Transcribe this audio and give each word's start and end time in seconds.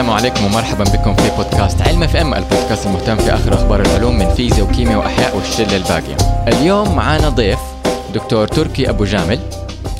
السلام 0.00 0.16
عليكم 0.16 0.44
ومرحبا 0.44 0.84
بكم 0.84 1.16
في 1.16 1.30
بودكاست 1.36 1.82
علم 1.82 2.02
FM 2.02 2.34
البودكاست 2.34 2.86
المهتم 2.86 3.16
في 3.16 3.34
آخر 3.34 3.54
أخبار 3.54 3.80
العلوم 3.80 4.18
من 4.18 4.28
فيزياء 4.34 4.66
وكيمياء 4.66 4.98
وأحياء 4.98 5.36
والشلة 5.36 5.76
الباقية. 5.76 6.16
اليوم 6.48 6.96
معنا 6.96 7.28
ضيف 7.28 7.58
دكتور 8.14 8.48
تركي 8.48 8.90
أبو 8.90 9.04
جامل 9.04 9.38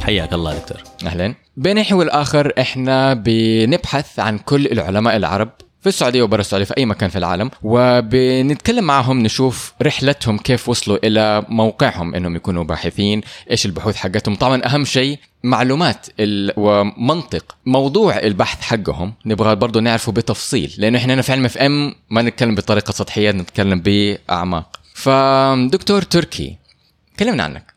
حياك 0.02 0.32
الله 0.32 0.55
دكتور 0.55 0.77
أهلا. 1.06 1.34
بين 1.56 1.82
حين 1.82 1.96
والاخر 1.96 2.52
إحنا 2.60 3.14
بنبحث 3.14 4.18
عن 4.18 4.38
كل 4.38 4.66
العلماء 4.66 5.16
العرب 5.16 5.48
في 5.80 5.88
السعودية 5.88 6.22
وبرا 6.22 6.40
السعودية 6.40 6.64
في 6.64 6.74
أي 6.78 6.86
مكان 6.86 7.10
في 7.10 7.18
العالم. 7.18 7.50
وبنتكلم 7.62 8.84
معهم 8.84 9.18
نشوف 9.18 9.72
رحلتهم 9.82 10.38
كيف 10.38 10.68
وصلوا 10.68 11.06
إلى 11.06 11.45
موقعهم 11.48 12.14
إنهم 12.14 12.36
يكونوا 12.36 12.64
باحثين 12.64 13.20
إيش 13.50 13.66
البحوث 13.66 13.96
حقتهم. 13.96 14.34
طبعا 14.34 14.66
أهم 14.66 14.84
شيء 14.84 15.19
معلومات. 15.45 16.06
ومنطق 16.56 17.56
موضوع 17.66 18.19
البحث 18.19 18.60
حقهم. 18.62 19.14
نبغى 19.27 19.56
برضو 19.56 19.80
نعرفه 19.80 20.12
بتفصيل 20.12 20.74
لأنه 20.78 20.98
إحنا 20.98 21.14
هنا 21.14 21.22
في 21.22 21.32
علم 21.32 21.45
FM 21.45 21.95
ما 22.10 22.22
نتكلم 22.22 22.55
بطريقة 22.55 22.92
سطحية 22.92 23.30
نتكلم 23.30 23.83
بأعماق. 23.84 24.80
فدكتور 24.94 26.02
تركي 26.02 26.56
كلمنا 27.19 27.42
عنك. 27.42 27.74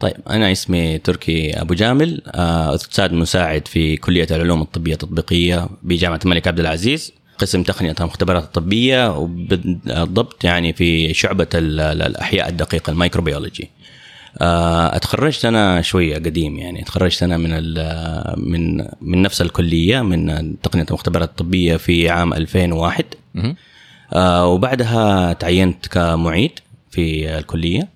طيب 0.00 0.16
أنا 0.30 0.52
اسمي 0.52 0.98
تركي 0.98 1.60
أبو 1.60 1.74
جامل 1.74 2.22
آه، 2.26 2.74
أستاذ 2.74 3.14
مساعد 3.14 3.68
في 3.68 3.96
كلية 3.96 4.26
العلوم 4.30 4.62
الطبية 4.62 4.92
التطبيقية 4.92 5.68
بجامعة 5.82 6.20
الملك 6.24 6.48
عبد 6.48 6.60
العزيز. 6.60 7.12
قسم 7.38 7.62
تقنية 7.62 7.94
المختبرات 8.00 8.42
الطبية 8.44 9.16
وبالضبط 9.18 10.44
يعني 10.44 10.72
في 10.72 11.14
شعبة 11.14 11.46
ال- 11.54 11.80
ال- 11.80 12.02
الأحياء 12.02 12.48
الدقيقة 12.48 12.90
ال 12.90 12.96
microbiology 12.96 13.70
آه، 14.40 14.96
أتخرجت 14.96 15.44
أنا 15.44 15.82
شوية 15.82 16.14
قديم 16.14 16.58
يعني 16.58 16.82
أتخرجت 16.82 17.22
أنا 17.22 17.36
من 17.36 17.50
ال- 17.52 18.34
من 18.36 18.76
من 19.00 19.22
نفس 19.22 19.42
الكلية 19.42 20.00
من 20.02 20.54
تقنية 20.60 20.86
المختبرات 20.88 21.28
الطبية 21.28 21.76
في 21.76 22.10
عام 22.10 22.34
2001 22.34 23.04
مهم. 23.34 23.56
آه، 24.12 24.46
وبعدها 24.46 25.32
تعينت 25.32 25.86
كمعيد 25.88 26.50
في 26.90 27.38
الكلية 27.38 27.88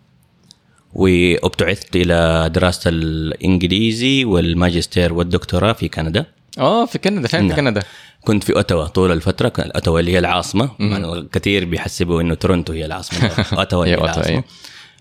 وأبتعثت 0.94 1.96
إلى 1.96 2.50
دراسة 2.54 2.88
الإنجليزي 2.90 4.24
والماجستير 4.24 5.12
والدكتوراه 5.12 5.72
في 5.72 5.88
كندا 5.88 6.24
آه 6.58 6.86
في 6.86 6.98
كندا 6.98 7.28
فين 7.28 7.40
في 7.40 7.46
نعم. 7.46 7.56
كندا 7.56 7.82
كنت 8.24 8.44
في 8.44 8.56
أوتاوا 8.56 8.86
طول 8.86 9.12
الفترة 9.12 9.48
كان 9.48 9.70
اوتاوا 9.70 10.00
اللي 10.00 10.12
هي 10.12 10.18
العاصمة. 10.18 10.70
يعني 10.80 11.28
كثير 11.32 11.64
بيحسبوا 11.64 12.20
إنه 12.20 12.34
تورونتو 12.34 12.72
هي 12.72 12.86
العاصمة. 12.86 13.30
أوتاوا 13.58 13.86
هي 13.86 13.94
العاصمة. 13.94 14.24
أيوة. 14.26 14.44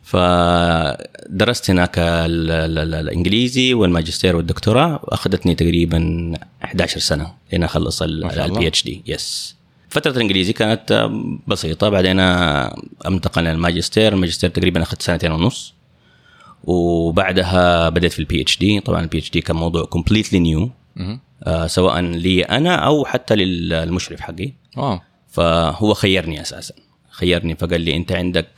فدرست 0.03 1.69
هناك 1.69 1.99
ال- 1.99 2.52
ال- 2.52 2.77
ال- 2.80 2.94
الإنجليزي 2.95 3.73
والماجستير 3.73 4.36
والدكتوراه 4.36 4.99
واخذتني 5.03 5.55
تقريبا 5.55 6.31
11 6.64 6.99
سنة 6.99 7.33
لين 7.52 7.64
أخلص. 7.64 8.02
ال 8.02 8.67
PhD 8.67 9.02
yes 9.08 9.55
فترة 9.89 10.11
الإنجليزي 10.11 10.53
كانت 10.53 11.09
بسيطة. 11.47 11.89
بعدين 11.89 12.19
انتقلنا 12.19 13.49
للماجستير، 13.49 14.14
الماجستير. 14.14 14.49
تقريبا 14.49 14.81
أخذت 14.81 15.02
سنتين 15.02 15.31
ونص. 15.31 15.73
وبعدها 16.64 17.89
بدأت 17.89 18.11
في 18.11 18.19
ال 18.19 18.41
PhD، 18.41 18.80
طبعا 18.80 19.02
ال 19.02 19.17
PhD 19.17 19.41
كان 19.42 19.55
موضوع 19.55 19.86
completely 19.86 20.39
new. 20.39 20.69
آه، 21.44 21.67
سواء 21.67 22.02
لي 22.02 22.44
أنا 22.44 22.75
أو 22.75 23.06
حتى 23.06 23.36
للمشرف 23.36 24.20
حقي. 24.20 24.53
آه 24.78 25.02
فهو 25.28 25.94
خيرني 25.94 26.42
أساسا. 26.42 26.73
خيرني 27.09 27.56
فقال 27.56 27.81
لي 27.81 27.95
أنت 27.95 28.11
عندك 28.11 28.50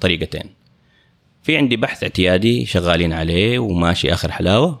طريقتين. 0.00 0.50
في 1.42 1.56
عندي 1.56 1.76
بحث 1.76 2.02
اعتيادي 2.02 2.66
شغالين 2.66 3.12
عليه 3.12 3.58
وماشي 3.58 4.12
آخر 4.12 4.32
حلاوة 4.32 4.80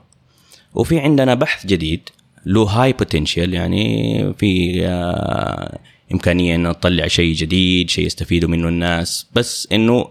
وفي 0.74 0.98
عندنا 1.00 1.34
بحث 1.34 1.66
جديد 1.66 2.08
له 2.46 2.62
high 2.62 2.92
potential 2.92 3.54
يعني 3.54 4.34
في 4.34 4.80
آه، 4.86 5.78
إمكانية 6.12 6.54
إنه 6.54 6.70
نطلع 6.70 7.06
شيء 7.06 7.34
جديد 7.34 7.90
شيء 7.90 8.06
يستفيدوا 8.06 8.48
منه 8.48 8.68
الناس. 8.68 9.26
بس 9.34 9.68
إنه 9.72 10.10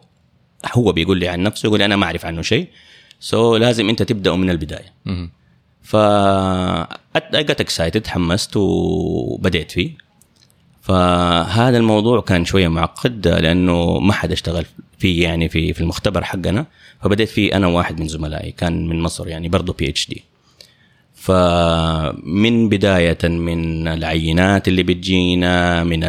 هو 0.73 0.91
بيقول 0.91 1.17
لي 1.17 1.27
عن 1.27 1.43
نفسه 1.43 1.67
يقول 1.67 1.79
لي 1.79 1.85
أنا 1.85 1.95
ما 1.95 2.05
أعرف 2.05 2.25
عنه 2.25 2.41
شيء 2.41 2.67
so 3.19 3.59
لازم 3.59 3.89
أنت 3.89 4.03
تبدا 4.03 4.35
من 4.35 4.49
البداية. 4.49 4.93
ف 5.87 5.95
got 7.49 7.59
excited 7.65 8.01
تحمست 8.01 8.57
وبديت 8.57 9.71
فيه. 9.71 9.91
فهذا 10.81 11.77
الموضوع 11.77 12.21
كان 12.21 12.45
شوية 12.45 12.67
معقد 12.67 13.27
لأنه 13.27 13.99
ما 13.99 14.13
حد 14.13 14.31
اشتغل 14.31 14.65
فيه 14.99 15.23
يعني 15.23 15.49
في 15.49 15.73
في 15.73 15.81
المختبر 15.81 16.23
حقنا. 16.23 16.65
فبديت 17.01 17.29
فيه 17.29 17.55
أنا 17.55 17.67
واحد 17.67 17.99
من 17.99 18.07
زملائي 18.07 18.51
كان 18.51 18.87
من 18.87 18.99
مصر 19.01 19.27
يعني 19.27 19.49
برضه 19.49 19.73
PhD 19.73 20.23
فمن 21.15 22.69
بداية 22.69 23.17
من 23.23 23.87
العينات 23.87 24.67
اللي 24.67 24.83
بتجينا 24.83 25.83
من 25.83 25.99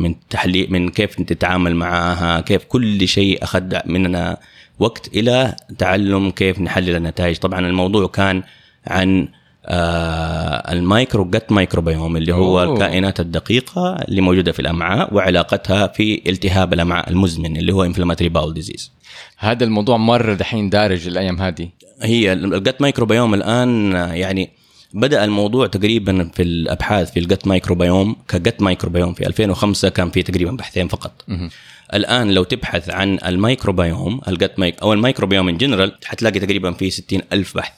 من 0.00 0.14
تحليل 0.30 0.72
من 0.72 0.88
كيف 0.88 1.14
تتعامل 1.22 1.76
معاها 1.76 2.40
كيف 2.40 2.64
كل 2.64 3.08
شيء 3.08 3.44
أخذ 3.44 3.76
مننا 3.86 4.36
وقت 4.78 5.08
إلى 5.08 5.56
تعلم 5.78 6.30
كيف 6.30 6.60
نحلل 6.60 6.96
النتائج. 6.96 7.36
طبعا 7.36 7.66
الموضوع 7.66 8.06
كان 8.06 8.42
عن 8.86 9.28
آه 9.66 10.72
ال 10.72 10.81
micro 10.81 11.24
gut 11.24 11.52
microbiome 11.52 12.16
اللي 12.16 12.34
هو 12.34 12.62
أوه. 12.62 12.74
الكائنات 12.74 13.20
الدقيقة 13.20 13.96
اللي 14.08 14.20
موجودة 14.20 14.52
في 14.52 14.60
الأمعاء 14.60 15.14
وعلاقتها 15.14 15.86
في 15.86 16.22
التهاب 16.26 16.72
الأمعاء 16.72 17.10
المزمن 17.10 17.56
اللي 17.56 17.72
هو 17.72 17.84
inflammatory 17.84 18.28
bowel 18.28 18.54
disease 18.54 18.92
هذا 19.38 19.64
الموضوع 19.64 19.96
مره 19.96 20.34
دحين 20.34 20.70
دارج 20.70 21.06
الأيام 21.06 21.42
هذه 21.42 21.68
هي 22.02 22.32
ال 22.32 22.44
gut 22.44 22.80
microbiome 22.80 23.34
الآن 23.34 23.92
يعني 23.92 24.50
بدأ 24.94 25.24
الموضوع 25.24 25.66
تقريبا 25.66 26.30
في 26.34 26.42
الأبحاث 26.42 27.12
في 27.12 27.20
ال 27.20 27.27
gut 27.27 27.46
microbiome 27.46 28.16
ك 28.28 28.37
gut 28.37 28.62
microbiome 28.62 29.14
في 29.14 29.26
2005 29.26 29.88
كان 29.88 30.10
في 30.10 30.22
تقريبا 30.22 30.50
بحثين 30.50 30.88
فقط 30.88 31.24
مهم. 31.28 31.50
الآن 31.94 32.30
لو 32.30 32.44
تبحث 32.44 32.90
عن 32.90 33.18
ال 33.26 33.35
microbiome 33.35 34.20
ال 34.28 34.36
gut 34.36 34.58
mic 34.58 34.82
أو 34.82 34.92
ال 34.92 34.97
microbiome 34.97 35.48
in 35.48 35.56
general 35.56 35.92
حتلاقي 36.04 36.40
تقريبا 36.40 36.72
في 36.72 36.90
60 36.90 37.20
ألف 37.32 37.56
بحث 37.56 37.72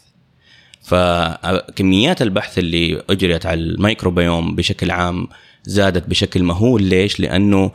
فكميات 0.89 2.23
البحث 2.23 2.59
اللي 2.59 3.03
أجريت 3.11 3.47
على 3.47 3.61
الميكروبيوم 3.61 4.57
بشكل 4.57 4.91
عام 4.91 5.29
زادت 5.65 6.09
بشكل 6.11 6.43
مهول. 6.43 6.83
ليش؟ 6.83 7.21
لأنه 7.21 7.71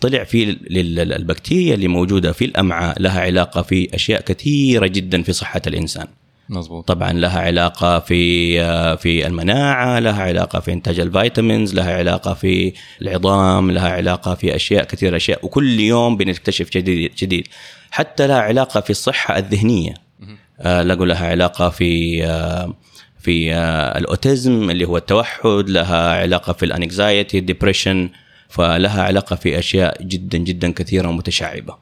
طلع 0.00 0.24
في 0.24 0.42
ال- 0.44 0.78
ال- 1.00 1.12
البكتيريا 1.12 1.74
اللي 1.74 1.88
موجودة 1.88 2.32
في 2.32 2.44
الأمعاء 2.44 3.02
لها 3.02 3.20
علاقة 3.20 3.62
في 3.62 3.94
أشياء 3.94 4.20
كثيرة 4.20 4.86
جدا 4.86 5.22
في 5.22 5.32
صحة 5.32 5.62
الإنسان. 5.66 6.06
مظبوط. 6.48 6.88
طبعا 6.88 7.12
لها 7.12 7.40
علاقة 7.40 7.98
في 7.98 8.58
في 8.96 9.26
المناعة 9.26 9.98
لها 9.98 10.22
علاقة 10.22 10.60
في 10.60 10.72
إنتاج 10.72 11.00
الفيتامينز 11.00 11.74
لها 11.74 11.96
علاقة 11.98 12.34
في 12.34 12.72
العظام 13.02 13.70
لها 13.70 13.88
علاقة 13.88 14.34
في 14.34 14.56
أشياء 14.56 14.84
كثيرة 14.84 15.16
أشياء 15.16 15.46
وكل 15.46 15.80
يوم 15.80 16.16
بنكتشف 16.16 16.70
جديد 16.70 17.12
جديد. 17.18 17.48
حتى 17.90 18.26
لها 18.26 18.40
علاقة 18.40 18.80
في 18.80 18.90
الصحة 18.90 19.38
الذهنية. 19.38 19.94
لقوا 20.60 21.06
لها 21.06 21.26
علاقة 21.26 21.68
في 21.68 22.24
آه 22.26 22.74
في 23.18 23.54
آه 23.54 23.98
الأوتيزم 23.98 24.70
اللي 24.70 24.84
هو 24.84 24.96
التوحد 24.96 25.70
لها 25.70 26.20
علاقة 26.20 26.52
في 26.52 26.64
الأنكزايتي 26.64 27.38
الدبريشن 27.38 28.10
فلها 28.48 29.02
علاقة 29.02 29.36
في 29.36 29.58
أشياء 29.58 30.02
جدا 30.02 30.38
جدا 30.38 30.72
كثيرة 30.72 31.08
ومتشعبة. 31.08 31.76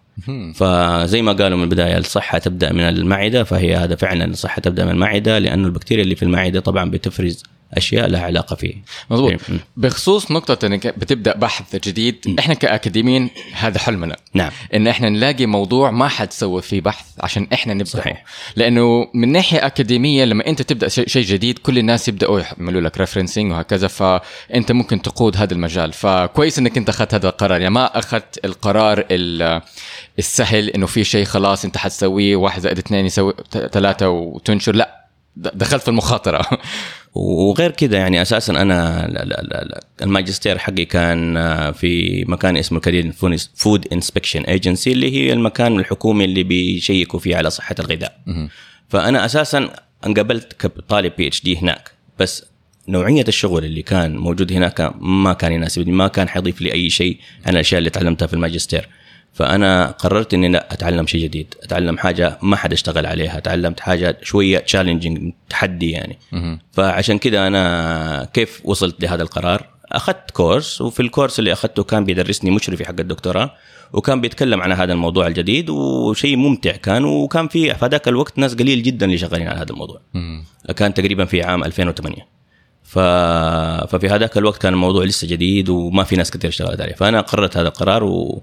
فزي 0.54 1.22
ما 1.22 1.32
قالوا 1.32 1.58
من 1.58 1.64
البداية 1.64 1.98
الصحة 1.98 2.38
تبدأ 2.38 2.72
من 2.72 2.80
المعدة 2.80 3.44
فهي 3.44 3.76
هذا 3.76 3.96
فعلا 3.96 4.24
الصحة 4.24 4.60
تبدأ 4.60 4.84
من 4.84 4.90
المعدة 4.90 5.38
لأنه 5.38 5.66
البكتيريا 5.66 6.04
اللي 6.04 6.14
في 6.14 6.22
المعدة 6.22 6.60
طبعا 6.60 6.90
بتفرز 6.90 7.42
أشياء 7.74 8.06
لها 8.08 8.22
علاقة 8.22 8.56
فيه. 8.56 8.74
مظبوط. 9.10 9.32
م. 9.32 9.58
بخصوص 9.76 10.30
نقطة 10.30 10.66
إنك 10.66 10.86
بتبدأ 10.98 11.36
بحث 11.36 11.76
جديد 11.76 12.36
إحنا 12.38 12.54
كأكاديميين 12.54 13.30
هذا 13.52 13.78
حلمنا. 13.78 14.16
نعم. 14.34 14.50
إن 14.74 14.86
إحنا 14.86 15.08
نلاقي 15.08 15.46
موضوع 15.46 15.90
ما 15.90 16.08
حد 16.08 16.32
سوى 16.32 16.62
فيه 16.62 16.80
بحث 16.80 17.06
عشان 17.20 17.46
إحنا 17.52 17.74
نبدأ. 17.74 17.84
صحيح. 17.90 18.24
لأنه 18.56 19.06
من 19.14 19.32
ناحية 19.32 19.66
أكاديمية 19.66 20.24
لما 20.24 20.46
أنت 20.46 20.62
تبدأ 20.62 20.88
شيء 20.88 21.24
جديد 21.24 21.58
كل 21.58 21.78
الناس 21.78 22.08
يبدأوا 22.08 22.40
يعملوا 22.40 22.80
لك 22.80 22.98
ريفرنسنج 22.98 23.52
وهكذا 23.52 23.88
فأنت 23.88 24.72
ممكن 24.72 25.02
تقود 25.02 25.36
هذا 25.36 25.52
المجال. 25.54 25.92
فكويس 25.92 26.58
إنك 26.58 26.76
أنت 26.76 26.88
أخذت 26.88 27.14
هذا 27.14 27.28
القرار. 27.28 27.60
يعني 27.60 27.74
ما 27.74 27.98
أخذت 27.98 28.44
القرار 28.44 29.04
ال- 29.10 29.62
السهل 30.18 30.68
إنه 30.70 30.86
في 30.86 31.04
شيء 31.04 31.24
خلاص 31.24 31.64
أنت 31.64 31.76
حتسويه 31.76 32.36
واحد 32.36 32.60
زائد 32.60 32.78
اثنين 32.78 33.06
يسوي 33.06 33.34
ثلاثة 33.72 34.08
وتنشر. 34.08 34.74
لا 34.74 35.06
دخلت 35.36 35.82
في 35.82 35.88
المخاطرة. 35.88 36.46
وغير 37.14 37.70
كذا 37.70 37.98
يعني 37.98 38.22
أساسا 38.22 38.52
أنا 38.52 39.06
لا 39.08 39.24
لا 39.24 39.42
لا 39.42 39.64
لا 39.64 39.84
الماجستير 40.02 40.58
حقي 40.58 40.84
كان 40.84 41.36
آه، 41.36 41.70
في 41.70 42.24
مكان 42.28 42.56
اسمه 42.56 42.80
كنديان 42.80 43.12
Food 43.54 43.88
Inspection 43.92 44.42
Agency 44.42 44.92
اللي 44.92 45.12
هي 45.16 45.32
المكان 45.32 45.78
الحكومي 45.78 46.24
اللي 46.24 46.42
بي 46.42 46.61
check 46.61 47.09
وا 47.09 47.18
فيه 47.18 47.36
على 47.36 47.50
صحة 47.50 47.74
الغذاء. 47.80 48.18
فأنا 48.88 49.24
أساسا 49.24 49.70
انقبلت 50.06 50.52
كطالب 50.52 51.12
PhD 51.18 51.58
هناك 51.58 51.90
بس 52.18 52.44
نوعية 52.88 53.24
الشغل 53.28 53.64
اللي 53.64 53.82
كان 53.82 54.16
موجود 54.16 54.52
هناك 54.52 54.92
ما 55.00 55.32
كان 55.32 55.52
يناسبني 55.52 55.92
ما 55.92 56.08
كان 56.08 56.28
حيضيف 56.28 56.60
لي 56.60 56.72
أي 56.72 56.90
شيء 56.90 57.18
عن 57.46 57.52
الأشياء 57.52 57.78
اللي 57.78 57.90
تعلمتها 57.90 58.26
في 58.26 58.34
الماجستير. 58.34 58.88
فأنا 59.32 59.90
قررت 59.90 60.34
إني 60.34 60.48
لا 60.48 60.72
أتعلم 60.72 61.06
شيء 61.06 61.22
جديد. 61.22 61.54
أتعلم 61.62 61.98
حاجة 61.98 62.38
ما 62.42 62.56
حد 62.56 62.72
اشتغل 62.72 63.06
عليها. 63.06 63.40
تعلمت 63.40 63.80
حاجة 63.80 64.18
شوية 64.22 64.58
challenging 64.58 65.32
تحدي 65.48 65.90
يعني. 65.90 66.18
فعشان 66.72 67.18
كده 67.18 67.46
أنا 67.46 68.28
كيف 68.32 68.60
وصلت 68.64 69.02
لهذا 69.04 69.22
القرار؟ 69.22 69.66
أخذت 69.92 70.30
كورس 70.30 70.80
وفي 70.80 71.00
الكورس 71.00 71.38
اللي 71.38 71.52
أخذته 71.52 71.82
كان 71.82 72.04
بيدرسني 72.04 72.50
مشرفي 72.50 72.84
حق 72.84 73.00
الدكتوراه 73.00 73.50
وكان 73.92 74.20
بيتكلم 74.20 74.62
عن 74.62 74.72
هذا 74.72 74.92
الموضوع 74.92 75.26
الجديد 75.26 75.70
وشيء 75.70 76.36
ممتع 76.36 76.70
كان 76.70 77.04
وكان 77.04 77.48
في 77.48 77.74
في 77.74 77.86
ذاك 77.86 78.08
الوقت 78.08 78.38
ناس 78.38 78.54
قليل 78.54 78.82
جدا 78.82 79.06
اللي 79.06 79.18
شغالين 79.18 79.48
على 79.48 79.60
هذا 79.60 79.70
الموضوع. 79.70 80.00
كان 80.76 80.94
تقريبا 80.94 81.24
في 81.24 81.42
عام 81.42 81.64
2008 81.64 82.26
ف... 82.82 82.98
ففي 83.88 84.08
هذاك 84.08 84.38
الوقت 84.38 84.62
كان 84.62 84.72
الموضوع 84.72 85.04
لسه 85.04 85.28
جديد 85.28 85.68
وما 85.68 86.04
في 86.04 86.16
ناس 86.16 86.30
كثير 86.30 86.50
اشتغلت 86.50 86.80
عليه. 86.80 86.94
فأنا 86.94 87.20
قررت 87.20 87.56
هذا 87.56 87.68
القرار 87.68 88.04
و... 88.04 88.42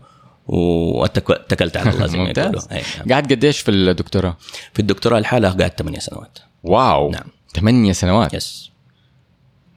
واتكلت 0.50 1.78
على 1.78 1.90
الله 1.90 2.06
زي 2.12 2.18
ما 2.18 2.24
يقولوا. 2.30 2.46
ممتاز. 2.52 2.68
أي. 2.72 3.14
قعدت 3.14 3.32
قديش 3.32 3.60
في 3.60 3.72
الدكتوراه؟ 3.72 4.38
في 4.74 4.80
الدكتوراه 4.80 5.18
الحالة 5.18 5.50
قعدت 5.50 5.80
8 5.80 6.00
سنوات. 6.00 6.40
واو. 6.64 7.12
نعم. 7.12 7.28
ثمانية 7.56 7.92
سنوات؟ 7.92 8.34
يس 8.34 8.70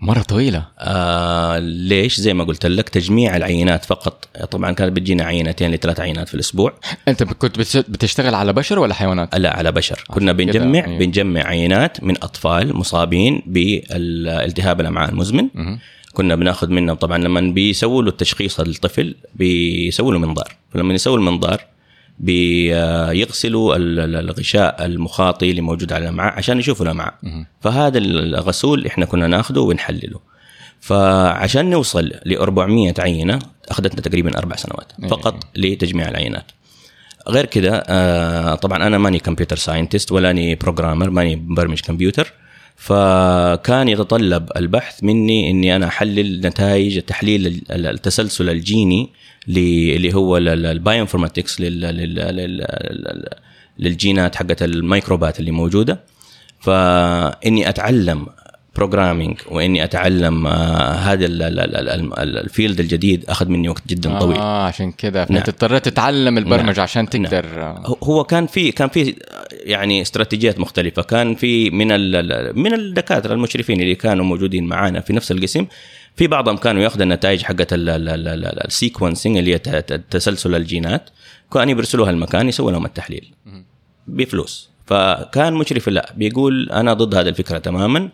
مرة 0.01 0.23
طويلة. 0.23 0.67
آه 0.79 1.59
ليش؟ 1.59 2.21
زي 2.21 2.35
ما 2.35 2.45
قلت 2.45 2.67
لك 2.67 2.89
تجميع 2.89 3.37
العينات 3.37 3.85
فقط. 3.85 4.29
طبعا 4.51 4.73
كانت 4.73 4.93
بتجينا 4.93 5.25
عينتين 5.25 5.71
لثلاث 5.71 6.01
عينات 6.01 6.29
في 6.29 6.35
الأسبوع. 6.35 6.73
أنت 7.09 7.23
كنت 7.23 7.59
بتش- 7.59 7.77
بتشتغل 7.77 8.35
على 8.35 8.53
بشر 8.53 8.79
ولا 8.79 8.95
حيوانات؟ 8.95 9.35
لا 9.35 9.57
على 9.57 9.73
بشر. 9.73 10.05
كنا 10.09 10.33
كده، 10.33 10.45
بنجمع 10.45 10.85
أيوة. 10.87 10.99
بنجمع 10.99 11.41
عينات 11.41 12.05
من 12.05 12.17
أطفال 12.23 12.77
مصابين 12.77 13.43
بالالتهاب 13.47 14.81
الأمعاء 14.81 15.11
المزمن. 15.11 15.49
كنا 16.13 16.35
بناخذ 16.35 16.69
منهم. 16.71 16.97
طبعا 16.97 17.19
لما 17.19 17.41
بيسووا 17.41 18.03
له 18.03 18.09
التشخيص 18.09 18.61
للطفل 18.61 19.15
بيسووا 19.35 20.13
له 20.13 20.19
منظار. 20.19 20.57
فلما 20.71 20.95
يسووا 20.95 21.17
المنظار 21.17 21.61
بيغسلوا 22.19 23.77
ال- 23.77 24.01
ال- 24.01 24.17
الغشاء 24.17 24.85
المخاطي 24.87 25.51
اللي 25.51 25.61
موجود 25.61 25.93
على 25.93 26.05
الامعاء 26.05 26.33
عشان 26.35 26.59
يشوفوا 26.59 26.87
الامعاء. 26.87 27.15
فهذا 27.61 27.99
الغسول 27.99 28.87
إحنا 28.87 29.05
كنا 29.07 29.27
ناخذه 29.27 29.59
ونحلله. 29.61 30.21
فعشان 30.81 31.71
نوصل 31.71 32.13
ل 32.25 32.37
400 32.37 32.95
عينة 32.99 33.39
أخذتنا 33.69 34.01
تقريبا 34.01 34.39
أربع 34.39 34.57
سنوات 34.57 34.93
إيه. 35.03 35.09
فقط 35.09 35.45
لتجميع 35.57 36.09
العينات. 36.09 36.45
غير 37.29 37.47
كده 37.47 37.85
آه، 37.89 38.55
طبعا 38.55 38.87
أنا 38.87 38.99
ماني 38.99 39.19
computer 39.19 39.57
scientist 39.57 40.13
ولا 40.13 40.31
أني 40.31 40.55
programmer 40.55 41.11
ماني 41.11 41.37
مبرمج 41.37 41.81
كمبيوتر 41.81 42.33
فكان 42.83 43.89
يتطلب 43.89 44.49
البحث 44.57 45.05
مني 45.05 45.51
إني 45.51 45.77
أنا 45.77 45.87
أحلل 45.87 46.41
نتائج 46.47 46.97
التحليل 46.97 47.47
ال- 47.47 47.73
ال- 47.73 47.87
التسلسل 47.87 48.49
الجيني 48.51 49.09
اللي 49.49 50.15
هو 50.15 50.37
ال 50.37 50.45
bioinformatics 50.45 51.61
للجينات 53.79 54.37
حقت 54.37 54.63
الميكروبات 54.63 55.41
اللي 55.41 55.51
موجودة. 55.51 56.01
فإني 56.61 57.69
أتعلم 57.69 58.27
programming 58.77 59.41
واني 59.51 59.85
اتعلم 59.85 60.47
آه، 60.47 60.93
هذا 60.93 61.27
ال- 61.27 61.43
ال- 61.43 61.61
ال- 61.61 61.77
ال- 61.77 62.19
ال- 62.19 62.39
ال 62.39 62.46
field 62.46 62.81
الجديد 62.81 63.25
اخذ 63.29 63.49
مني 63.49 63.69
وقت 63.69 63.83
جدا 63.87 64.19
طويل 64.19 64.37
آه 64.37 64.67
عشان 64.67 64.93
نعم. 65.05 65.13
فانت 65.25 65.49
اضطريت 65.49 65.85
تتعلم 65.85 66.39
البرمجة 66.39 66.77
نعم. 66.77 66.81
عشان 66.81 67.09
تقدر 67.09 67.45
آه، 67.63 67.97
هو- 68.03 68.25
كان 68.25 68.47
في 68.47 68.73
كان 68.73 68.89
في 68.89 69.15
يعني 69.53 70.03
استراتيجيات 70.03 70.61
مختلفه 70.61 71.03
كان 71.03 71.35
في 71.35 71.71
من 71.71 71.87
من 72.63 72.75
الدكاتره 72.75 73.35
المشرفين 73.35 73.81
اللي 73.81 73.95
كانوا 73.95 74.25
موجودين 74.25 74.67
معانا 74.67 75.01
في 75.01 75.13
نفس 75.13 75.33
القسم 75.33 75.67
في 76.17 76.27
بعضهم 76.27 76.57
كانوا 76.57 76.83
ياخذوا 76.83 77.03
النتائج 77.03 77.43
حقت 77.43 77.69
ال 77.73 77.88
sequencing 77.88 79.37
اللي 79.37 79.55
هي 79.55 79.59
تسلسل 80.11 80.55
الجينات 80.55 81.11
كانوا 81.53 81.73
يرسلوها 81.75 82.11
المكان 82.11 82.49
يسووا 82.49 82.73
لهم 82.73 82.85
التحليل 82.85 83.35
بفلوس 84.07 84.71
فكان 84.87 85.53
مشرف 85.55 85.89
لا 85.89 86.13
بيقول 86.17 86.71
أنا 86.71 86.93
ضد 86.93 87.15
هذه 87.15 87.29
الفكرة 87.29 87.59
تماما 87.59 87.99
آه 87.99 88.11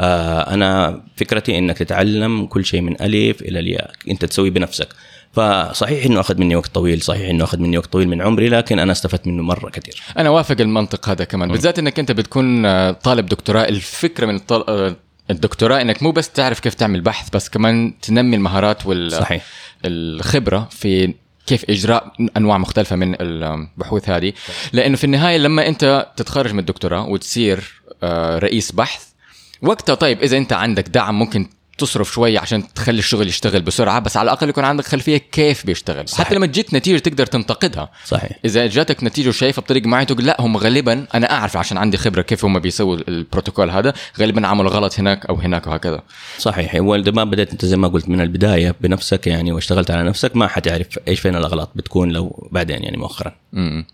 أنا 0.00 1.02
فكرتي 1.16 1.58
إنك 1.58 1.78
تتعلم 1.78 2.46
كل 2.46 2.64
شيء 2.64 2.80
من 2.80 3.02
الف 3.02 3.42
إلى 3.42 3.58
الياء. 3.58 3.90
أنت 4.10 4.24
تسوي 4.24 4.50
بنفسك. 4.50 4.88
فصحيح 5.32 6.04
إنه 6.04 6.20
أخذ 6.20 6.40
مني 6.40 6.56
وقت 6.56 6.74
طويل 6.74 7.02
صحيح 7.02 7.28
إنه 7.30 7.44
أخذ 7.44 7.58
مني 7.58 7.78
وقت 7.78 7.92
طويل 7.92 8.08
من 8.08 8.22
عمري 8.22 8.48
لكن 8.48 8.78
أنا 8.78 8.92
استفدت 8.92 9.26
منه 9.26 9.42
مرة 9.42 9.70
كثير. 9.70 10.02
أنا 10.18 10.30
وافق 10.30 10.56
المنطق 10.60 11.08
هذا 11.08 11.24
كمان. 11.24 11.52
بالذات 11.52 11.78
إنك 11.78 11.98
أنت 11.98 12.12
بتكون 12.12 12.66
آه، 12.66 12.90
طالب 12.90 13.26
دكتوراه. 13.26 13.68
الفكرة 13.68 14.26
من 14.26 14.36
الطل... 14.36 14.64
آه، 14.68 14.96
الدكتوراه 15.30 15.80
إنك 15.80 16.02
مو 16.02 16.10
بس 16.10 16.30
تعرف 16.30 16.60
كيف 16.60 16.74
تعمل 16.74 17.00
بحث 17.00 17.30
بس 17.30 17.48
كمان 17.48 17.94
تنمي 18.02 18.36
المهارات 18.36 18.86
وال 18.86 19.12
صحيح. 19.12 19.44
الخبرة 19.84 20.68
في 20.70 21.14
كيف 21.46 21.70
إجراء 21.70 22.12
أنواع 22.36 22.58
مختلفة 22.58 22.96
من 22.96 23.16
البحوث 23.20 24.08
هذه. 24.08 24.32
لأنه 24.72 24.96
في 24.96 25.04
النهاية 25.04 25.36
لما 25.38 25.68
أنت 25.68 26.06
تتخرج 26.16 26.52
من 26.52 26.58
الدكتوراه 26.58 27.08
وتصير 27.08 27.82
آه، 28.02 28.38
رئيس 28.38 28.72
بحث 28.72 29.13
وقتها 29.62 29.94
طيب 29.94 30.22
إذا 30.22 30.36
أنت 30.36 30.52
عندك 30.52 30.88
دعم 30.88 31.18
ممكن 31.18 31.48
تصرف 31.78 32.12
شوي 32.12 32.38
عشان 32.38 32.72
تخلي 32.74 32.98
الشغل 32.98 33.28
يشتغل 33.28 33.62
بسرعة 33.62 33.98
بس 33.98 34.16
على 34.16 34.24
الأقل 34.24 34.48
يكون 34.48 34.64
عندك 34.64 34.84
خلفية 34.84 35.16
كيف 35.16 35.66
بيشتغل. 35.66 36.08
صحيح. 36.08 36.26
حتى 36.26 36.34
لما 36.34 36.46
تجيك 36.46 36.74
نتيجة 36.74 36.98
تقدر 36.98 37.26
تنتقدها. 37.26 37.90
صحيح. 38.04 38.30
إذا 38.44 38.66
جاتك 38.66 39.04
نتيجة 39.04 39.30
شايفها 39.30 39.62
بطريقة 39.62 39.88
معينة 39.88 40.06
تقول 40.06 40.26
لا 40.26 40.36
هم 40.40 40.56
غالبا 40.56 41.06
أنا 41.14 41.32
أعرف 41.32 41.56
عشان 41.56 41.78
عندي 41.78 41.96
خبرة 41.96 42.22
كيف 42.22 42.44
هم 42.44 42.58
بيسووا 42.58 42.96
البروتوكول 43.08 43.70
هذا 43.70 43.94
غالبا 44.20 44.46
عملوا 44.46 44.70
غلط 44.70 44.98
هناك 44.98 45.26
أو 45.26 45.34
هناك 45.34 45.66
وهكذا. 45.66 46.02
صحيح. 46.38 46.74
ما 46.74 47.24
بدأت 47.24 47.52
أنت 47.52 47.64
زي 47.64 47.76
ما 47.76 47.88
قلت 47.88 48.08
من 48.08 48.20
البداية 48.20 48.74
بنفسك 48.80 49.26
يعني 49.26 49.52
واشتغلت 49.52 49.90
على 49.90 50.02
نفسك 50.02 50.36
ما 50.36 50.46
حتعرف 50.46 50.86
إيش 51.08 51.20
فين 51.20 51.36
الأغلاط 51.36 51.70
بتكون 51.74 52.12
لو 52.12 52.48
بعدين 52.52 52.82
يعني 52.82 52.96
مؤخرا. 52.96 53.32
امم 53.54 53.86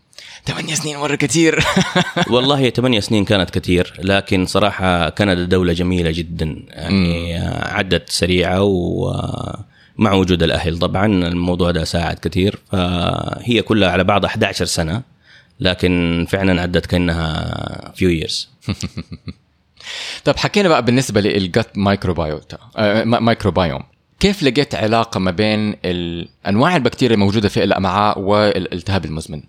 ثمانية 0.46 0.74
سنين 0.74 0.98
مرة 0.98 1.14
كثير. 1.14 1.64
والله 2.30 2.70
ثمانية 2.70 3.00
سنين 3.00 3.24
كانت 3.24 3.50
كثير 3.50 3.94
لكن 3.98 4.46
صراحة 4.46 5.08
كندا 5.08 5.44
دولة 5.44 5.72
جميلة 5.72 6.10
جدا 6.10 6.62
يعني 6.68 7.38
عدت 7.62 8.08
سريعة 8.10 8.62
ومع 8.62 10.12
وجود 10.12 10.42
الأهل. 10.42 10.78
طبعا 10.78 11.06
الموضوع 11.06 11.70
ده 11.70 11.84
ساعد 11.84 12.18
كثير 12.18 12.58
فهي 12.72 13.62
كلها 13.62 13.90
على 13.90 14.04
بعضها 14.04 14.28
11 14.30 14.64
سنة 14.64 15.02
لكن 15.60 16.26
فعلا 16.30 16.62
عدت 16.62 16.86
كأنها 16.86 17.92
few 17.96 18.22
years. 18.24 18.46
طب 20.24 20.36
حكينا 20.36 20.68
بقى 20.68 20.84
بالنسبة 20.84 21.20
للجت 21.20 21.68
مايكروبايوتا 21.74 22.58
آه 22.76 23.04
ما- 23.04 23.20
مايكروبايوم 23.20 23.82
كيف 24.20 24.42
لقيت 24.42 24.74
علاقة 24.74 25.20
ما 25.20 25.30
بين 25.30 25.76
ال- 25.84 26.28
أنواع 26.48 26.76
البكتيريا 26.76 27.14
الموجودة 27.14 27.48
في 27.48 27.64
الأمعاء 27.64 28.18
والالتهاب 28.18 29.04
المزمن؟ 29.04 29.42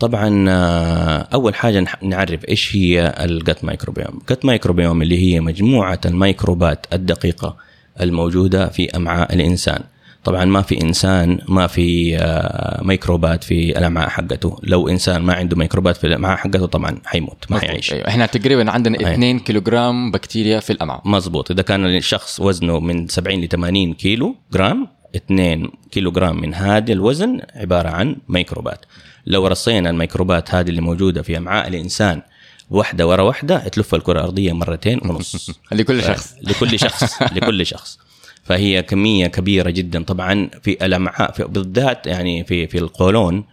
طبعا 0.00 0.44
آه، 0.48 1.28
أول 1.34 1.54
حاجة 1.54 1.84
نعرف 2.02 2.48
إيش 2.48 2.76
هي 2.76 3.14
ال 3.20 3.31
gut 3.31 3.64
microbiome. 3.64 4.18
ال 4.20 4.26
gut 4.26 4.44
microbiome 4.44 5.02
اللي 5.02 5.18
هي 5.18 5.40
مجموعة 5.40 6.00
الميكروبات 6.06 6.86
الدقيقة 6.92 7.56
الموجودة 8.00 8.68
في 8.68 8.96
أمعاء 8.96 9.34
الإنسان. 9.34 9.82
طبعا 10.24 10.44
ما 10.44 10.62
في 10.62 10.82
إنسان 10.82 11.38
ما 11.48 11.66
في 11.66 12.16
آه، 12.18 12.82
ميكروبات 12.84 13.44
في 13.44 13.78
الأمعاء 13.78 14.08
حقته. 14.08 14.56
لو 14.62 14.88
إنسان 14.88 15.22
ما 15.22 15.34
عنده 15.34 15.56
ميكروبات 15.56 15.96
في 15.96 16.06
الأمعاء 16.06 16.36
حقته 16.36 16.66
طبعا 16.66 16.98
حيموت 17.04 17.44
ما 17.50 17.60
حيعيش 17.60 17.92
أيوة. 17.92 18.08
إحنا 18.08 18.26
تقريبا 18.26 18.70
عندنا 18.70 18.98
أيوة. 18.98 19.12
2 19.12 19.38
كيلوغرام 19.38 20.10
بكتيريا 20.10 20.60
في 20.60 20.70
الأمعاء. 20.72 21.02
مزبوط 21.04 21.50
إذا 21.50 21.62
كان 21.62 21.86
الشخص 21.86 22.40
وزنه 22.40 22.80
من 22.80 23.08
70 23.08 23.40
ل 23.40 23.48
80 23.48 23.94
كيلو 23.94 24.36
جرام 24.52 24.88
2 25.16 25.70
كيلو 25.90 26.10
جرام 26.10 26.40
من 26.40 26.54
هذا 26.54 26.92
الوزن 26.92 27.40
عبارة 27.54 27.88
عن 27.88 28.16
ميكروبات. 28.28 28.84
لو 29.26 29.46
رصينا 29.46 29.90
الميكروبات 29.90 30.54
هذه 30.54 30.68
اللي 30.68 30.80
موجودة 30.80 31.22
في 31.22 31.36
أمعاء 31.38 31.68
الإنسان 31.68 32.22
واحدة 32.70 33.06
ورا 33.06 33.22
واحدة 33.22 33.68
تلف 33.68 33.94
الكرة 33.94 34.18
الأرضية 34.20 34.52
مرتين 34.52 35.00
ونص. 35.04 35.50
لكل 35.72 36.02
شخص. 36.02 36.34
لكل 36.48 36.78
شخص 36.78 37.22
لكل 37.22 37.66
شخص. 37.66 37.98
فهي 38.44 38.82
كمية 38.82 39.26
كبيرة 39.26 39.70
جدا. 39.70 40.02
طبعا 40.04 40.50
في 40.62 40.86
الأمعاء 40.86 41.32
في 41.32 41.44
بالذات 41.44 42.06
يعني 42.06 42.44
في 42.44 42.66
في 42.66 42.78
القولون 42.78 43.44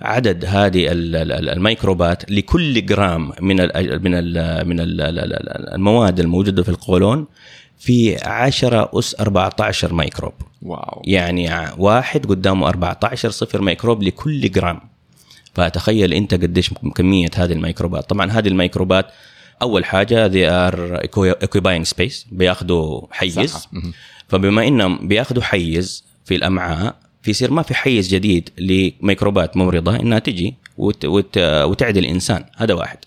عدد 0.00 0.44
هذه 0.44 0.92
ال- 0.92 1.16
ال- 1.16 1.32
ال- 1.32 1.48
الميكروبات 1.48 2.30
لكل 2.30 2.86
جرام 2.86 3.32
من 3.40 3.60
ال 3.60 4.02
من 4.04 4.14
ال 4.14 4.68
من 4.68 4.80
ال 4.80 5.00
المواد 5.74 6.20
الموجودة 6.20 6.62
في 6.62 6.68
القولون 6.68 7.26
في 7.78 8.16
10 8.24 8.90
أس 8.94 9.16
14 9.20 9.94
ميكروب. 9.94 10.32
واو. 10.62 11.02
يعني 11.04 11.50
واحد 11.78 12.26
قدامه 12.26 12.68
14 12.68 13.30
صفر 13.30 13.60
ميكروب 13.62 14.02
لكل 14.02 14.50
جرام. 14.50 14.80
فتخيل 15.56 16.12
أنت 16.14 16.34
قديش 16.34 16.70
كمية 16.94 17.30
هذه 17.36 17.52
الميكروبات. 17.52 18.10
طبعا 18.10 18.30
هذه 18.30 18.48
الميكروبات 18.48 19.06
أول 19.62 19.84
حاجة 19.84 20.28
they 20.28 20.48
are 20.70 21.06
occupying 21.44 21.84
space 21.94 22.26
بياخذوا 22.32 23.06
حيز. 23.10 23.40
صح. 23.40 23.70
فبما 24.28 24.66
إنهم 24.68 25.08
بياخذوا 25.08 25.42
حيز 25.42 26.04
في 26.24 26.36
الأمعاء 26.36 26.94
في 27.22 27.30
يصير 27.30 27.50
ما 27.50 27.62
في 27.62 27.74
حيز 27.74 28.08
جديد 28.14 28.50
لميكروبات 28.58 29.56
ممرضة 29.56 29.96
إنها 29.96 30.18
تجي 30.18 30.54
وت 30.78 31.04
وت 31.04 31.38
وتعدي 31.38 32.00
الإنسان. 32.00 32.44
هذا 32.56 32.74
واحد. 32.74 32.98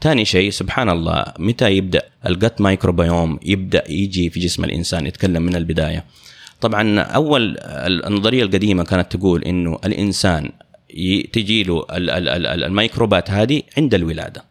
ثاني 0.00 0.24
شيء 0.24 0.50
سبحان 0.50 0.88
الله 0.88 1.24
متى 1.38 1.70
يبدأ 1.70 2.02
الجت 2.26 2.60
مايكروبيوم 2.60 3.38
يبدأ 3.42 3.90
يجي 3.90 4.30
في 4.30 4.40
جسم 4.40 4.64
الإنسان 4.64 5.06
يتكلم 5.06 5.42
من 5.42 5.56
البداية؟ 5.56 6.04
طبعا 6.60 7.00
أول 7.00 7.56
النظرية 8.06 8.42
القديمة 8.42 8.84
كانت 8.84 9.16
تقول 9.16 9.44
إنه 9.44 9.78
الإنسان 9.84 10.50
تجي 11.32 11.62
له 11.62 11.86
ال- 11.90 12.10
ال- 12.10 12.28
ال- 12.28 12.64
الميكروبات 12.64 13.30
هذه 13.30 13.62
عند 13.78 13.94
الولادة. 13.94 14.44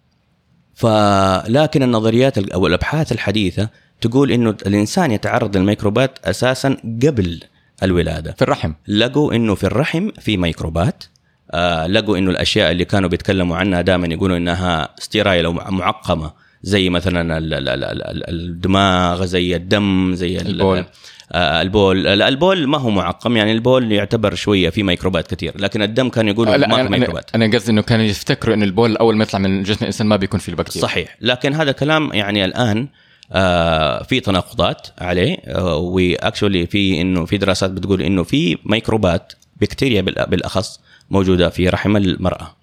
فلكن 0.76 1.84
النظريات 1.84 2.38
ال- 2.38 2.54
أو 2.54 2.68
الأبحاث 2.68 3.12
الحديثة 3.12 3.70
تقول 4.02 4.32
إنه 4.32 4.50
الإنسان 4.68 5.12
يتعرض 5.12 5.58
للميكروبات 5.58 6.20
أساسا 6.26 6.78
قبل 7.04 7.40
الولادة. 7.84 8.32
في 8.32 8.42
الرحم. 8.42 8.74
لقوا 8.88 9.34
إنه 9.34 9.56
في 9.56 9.64
الرحم 9.64 10.10
في 10.20 10.38
ميكروبات. 10.38 11.04
آه 11.52 11.88
لقوا 11.88 12.18
إنه 12.18 12.32
الأشياء 12.32 12.72
اللي 12.72 12.86
كانوا 12.86 13.10
بيتكلموا 13.10 13.58
عنها 13.58 13.82
دائما 13.82 14.08
يقولوا 14.08 14.38
إنها 14.38 14.90
sterile 15.00 15.46
أو 15.46 15.54
معقمة. 15.54 16.32
زي 16.64 16.90
مثلا 16.90 17.38
ال- 17.38 17.54
ال- 17.54 17.70
ال- 17.70 17.84
ال- 17.84 18.30
الدماغ 18.30 19.26
زي 19.26 19.56
الدم 19.56 20.16
زي 20.16 20.38
ال- 20.38 20.48
البول. 20.48 20.86
آه 21.32 21.62
البول. 21.62 22.08
البول 22.08 22.68
ما 22.68 22.78
هو 22.78 22.90
معقم. 22.90 23.38
يعني 23.38 23.52
البول 23.52 23.92
يعتبر 23.92 24.36
شوية 24.36 24.70
في 24.70 24.84
ميكروبات 24.84 25.28
كثير 25.34 25.54
لكن 25.62 25.82
الدم 25.82 26.10
كانوا 26.10 26.32
يقولوا 26.34 26.58
ما 26.58 26.84
في 26.84 26.90
ميكروبات. 26.90 27.32
أنا 27.36 27.46
قصدي 27.58 27.72
إنه 27.72 27.82
كانوا 27.82 28.06
يفتكروا 28.06 28.56
انه 28.56 28.66
البول 28.66 28.98
أول 28.98 29.16
ما 29.18 29.24
يطلع 29.24 29.40
من 29.40 29.64
جسم 29.64 29.78
الإنسان 29.82 30.08
ما 30.08 30.16
بيكون 30.16 30.40
فيه 30.40 30.52
البكتيريا 30.52 30.88
صحيح. 30.88 31.18
لكن 31.22 31.54
هذا 31.54 31.72
كلام 31.72 32.14
يعني 32.14 32.46
الآن 32.46 32.88
آه 33.32 34.04
في 34.04 34.20
تناقضات 34.20 34.88
عليه 35.00 35.38
آه 35.48 35.76
و 35.76 35.86
actually 35.86 36.68
في 36.68 37.02
إنه 37.02 37.26
في 37.26 37.38
دراسات 37.38 37.72
بتقول 37.72 38.02
إنه 38.02 38.24
في 38.24 38.58
ميكروبات 38.66 39.34
بكتيريا 39.62 40.02
بالأخص 40.02 40.80
موجودة 41.10 41.50
في 41.50 41.70
رحم 41.70 41.98
المرأة. 41.98 42.56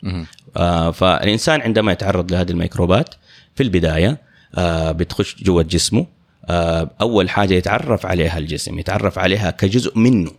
آه 0.56 0.90
فالإنسان 0.90 1.60
عندما 1.60 1.92
يتعرض 1.92 2.32
لهذه 2.32 2.50
الميكروبات 2.50 3.14
في 3.58 3.64
البداية 3.64 4.18
آه 4.54 4.92
بتخش 4.92 5.36
جوة 5.42 5.62
جسمه 5.62 6.06
آه 6.46 6.90
أول 7.00 7.30
حاجة 7.30 7.54
يتعرف 7.54 8.06
عليها 8.06 8.38
الجسم 8.38 8.78
يتعرف 8.78 9.18
عليها 9.18 9.50
كجزء 9.50 9.98
منه. 9.98 10.30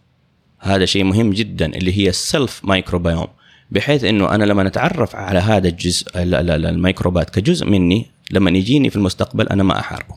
هذا 0.60 0.86
شيء 0.86 1.04
مهم 1.04 1.30
جدا 1.34 1.66
اللي 1.66 1.98
هي 1.98 2.10
السلف 2.10 2.62
مايكروبيوم 2.64 3.28
بحيث 3.72 4.04
إنه 4.04 4.36
أنا 4.36 4.44
لما 4.44 4.68
اتعرف 4.68 5.16
على 5.16 5.40
هذا 5.40 5.68
الجزء 5.68 6.08
ال- 6.16 6.36
ال- 6.36 6.50
ال- 6.50 6.66
الميكروبات 6.66 7.30
كجزء 7.30 7.66
مني 7.66 8.06
لما 8.32 8.50
يجيني 8.52 8.90
في 8.90 8.96
المستقبل 8.96 9.48
أنا 9.48 9.64
ما 9.64 9.80
أحاربه. 9.80 10.16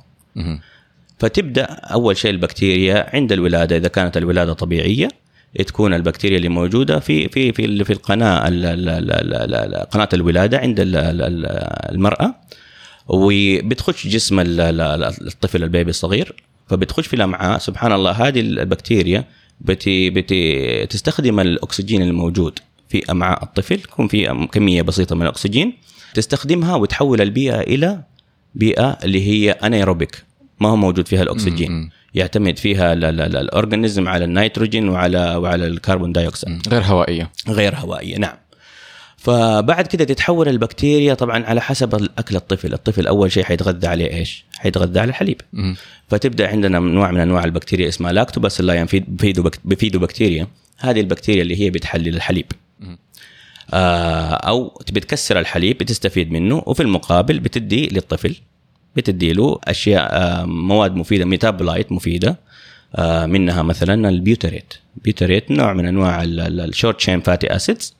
فتبدأ 1.18 1.64
أول 1.64 2.16
شيء 2.16 2.30
البكتيريا 2.30 3.10
عند 3.16 3.32
الولادة 3.32 3.76
إذا 3.76 3.88
كانت 3.88 4.16
الولادة 4.16 4.52
طبيعية 4.52 5.08
تكون 5.66 5.94
البكتيريا 5.94 6.36
اللي 6.36 6.48
موجودة 6.48 6.98
في 6.98 7.28
في 7.28 7.52
في 7.52 7.84
في 7.84 7.92
القناة 7.92 8.48
ال- 8.48 8.64
ال- 8.64 8.88
ال- 8.88 9.12
ال- 9.34 9.54
ال- 9.74 9.88
قناة 9.90 10.08
الولادة 10.14 10.58
عند 10.58 10.80
ال- 10.80 10.96
ال- 10.96 11.22
ال- 11.22 11.46
المرأة. 11.94 12.34
وبتخش 13.08 14.06
جسم 14.06 14.40
ال- 14.40 14.60
ال- 14.60 14.80
ال- 14.80 15.26
الطفل 15.26 15.62
البيبي 15.62 15.90
الصغير 15.90 16.34
فبتخش 16.68 17.06
في 17.06 17.16
الأمعاء 17.16 17.58
سبحان 17.58 17.92
الله 17.92 18.10
هذه 18.10 18.40
البكتيريا 18.40 19.24
بتي 19.60 20.10
بتي 20.10 20.86
تستخدم 20.86 21.40
الأكسجين 21.40 22.02
الموجود 22.02 22.58
في 22.88 23.10
أمعاء 23.10 23.42
الطفل 23.44 23.74
يكون 23.74 24.08
في 24.08 24.46
كمية 24.52 24.82
بسيطة 24.82 25.16
من 25.16 25.22
الأكسجين 25.22 25.72
تستخدمها 26.14 26.74
وتحول 26.76 27.20
البيئة 27.20 27.60
إلى 27.60 28.00
بيئة 28.54 28.98
اللي 29.04 29.26
هي 29.28 29.50
anaerobic 29.50 30.24
ما 30.60 30.68
هو 30.68 30.76
موجود 30.76 31.08
فيها 31.08 31.22
الأكسجين. 31.22 31.90
يعتمد 32.14 32.58
فيها 32.58 32.92
ال- 32.92 33.04
ال- 33.04 33.20
ال- 33.20 33.36
ال 33.36 33.44
organism 33.44 34.08
على 34.08 34.24
النيتروجين 34.24 34.88
وعلى 34.88 35.36
وعلى 35.36 35.66
ال 35.66 35.73
carbon 35.73 36.12
dioxide 36.12 36.68
غير 36.68 36.82
هوائية. 36.82 37.30
غير 37.48 37.74
هوائية 37.76 38.16
نعم. 38.18 38.36
فبعد 39.22 39.86
كده 39.86 40.04
تتحول 40.04 40.48
البكتيريا 40.48 41.14
طبعا 41.14 41.44
على 41.44 41.60
حسب 41.60 41.94
الأكل 41.94 42.36
الطفل. 42.36 42.72
الطفل 42.74 43.06
أول 43.06 43.32
شيء 43.32 43.44
حيتغذى 43.44 43.86
عليه 43.86 44.16
إيش؟ 44.16 44.44
حيتغذى 44.58 45.00
على 45.00 45.08
الحليب. 45.08 45.40
مهم. 45.52 45.76
فتبدأ 46.08 46.48
عندنا 46.48 46.78
نوع 46.78 47.10
من 47.10 47.20
أنواع 47.20 47.44
البكتيريا 47.44 47.88
اسمها 47.88 48.12
lactobacilli 48.12 48.86
bifidobacteria. 49.64 50.46
هذه 50.78 51.00
البكتيريا 51.00 51.42
اللي 51.42 51.60
هي 51.60 51.70
بتحلل 51.70 52.16
الحليب. 52.16 52.46
آه 53.74 54.34
أو 54.34 54.80
بتكسر 54.92 55.38
الحليب 55.38 55.78
بتستفيد 55.78 56.32
منه. 56.32 56.62
وفي 56.66 56.82
المقابل 56.82 57.40
بتدي 57.40 57.86
للطفل 57.86 58.36
بتدي 58.96 59.32
له 59.32 59.58
أشياء 59.64 60.08
آه 60.12 60.44
مواد 60.44 60.94
مفيدة 60.94 61.24
metabolite 61.24 61.92
مفيدة. 61.92 62.38
آه 62.94 63.26
منها 63.26 63.62
مثلا 63.62 64.08
ال 64.08 64.15
butyrate. 64.15 64.74
butyrate 64.96 65.50
نوع 65.50 65.72
من 65.72 65.86
أنواع 65.86 66.22
ال 66.22 66.35
short 66.35 67.00
chain 67.00 67.20
fatty 67.20 67.56
acids. 67.56 67.94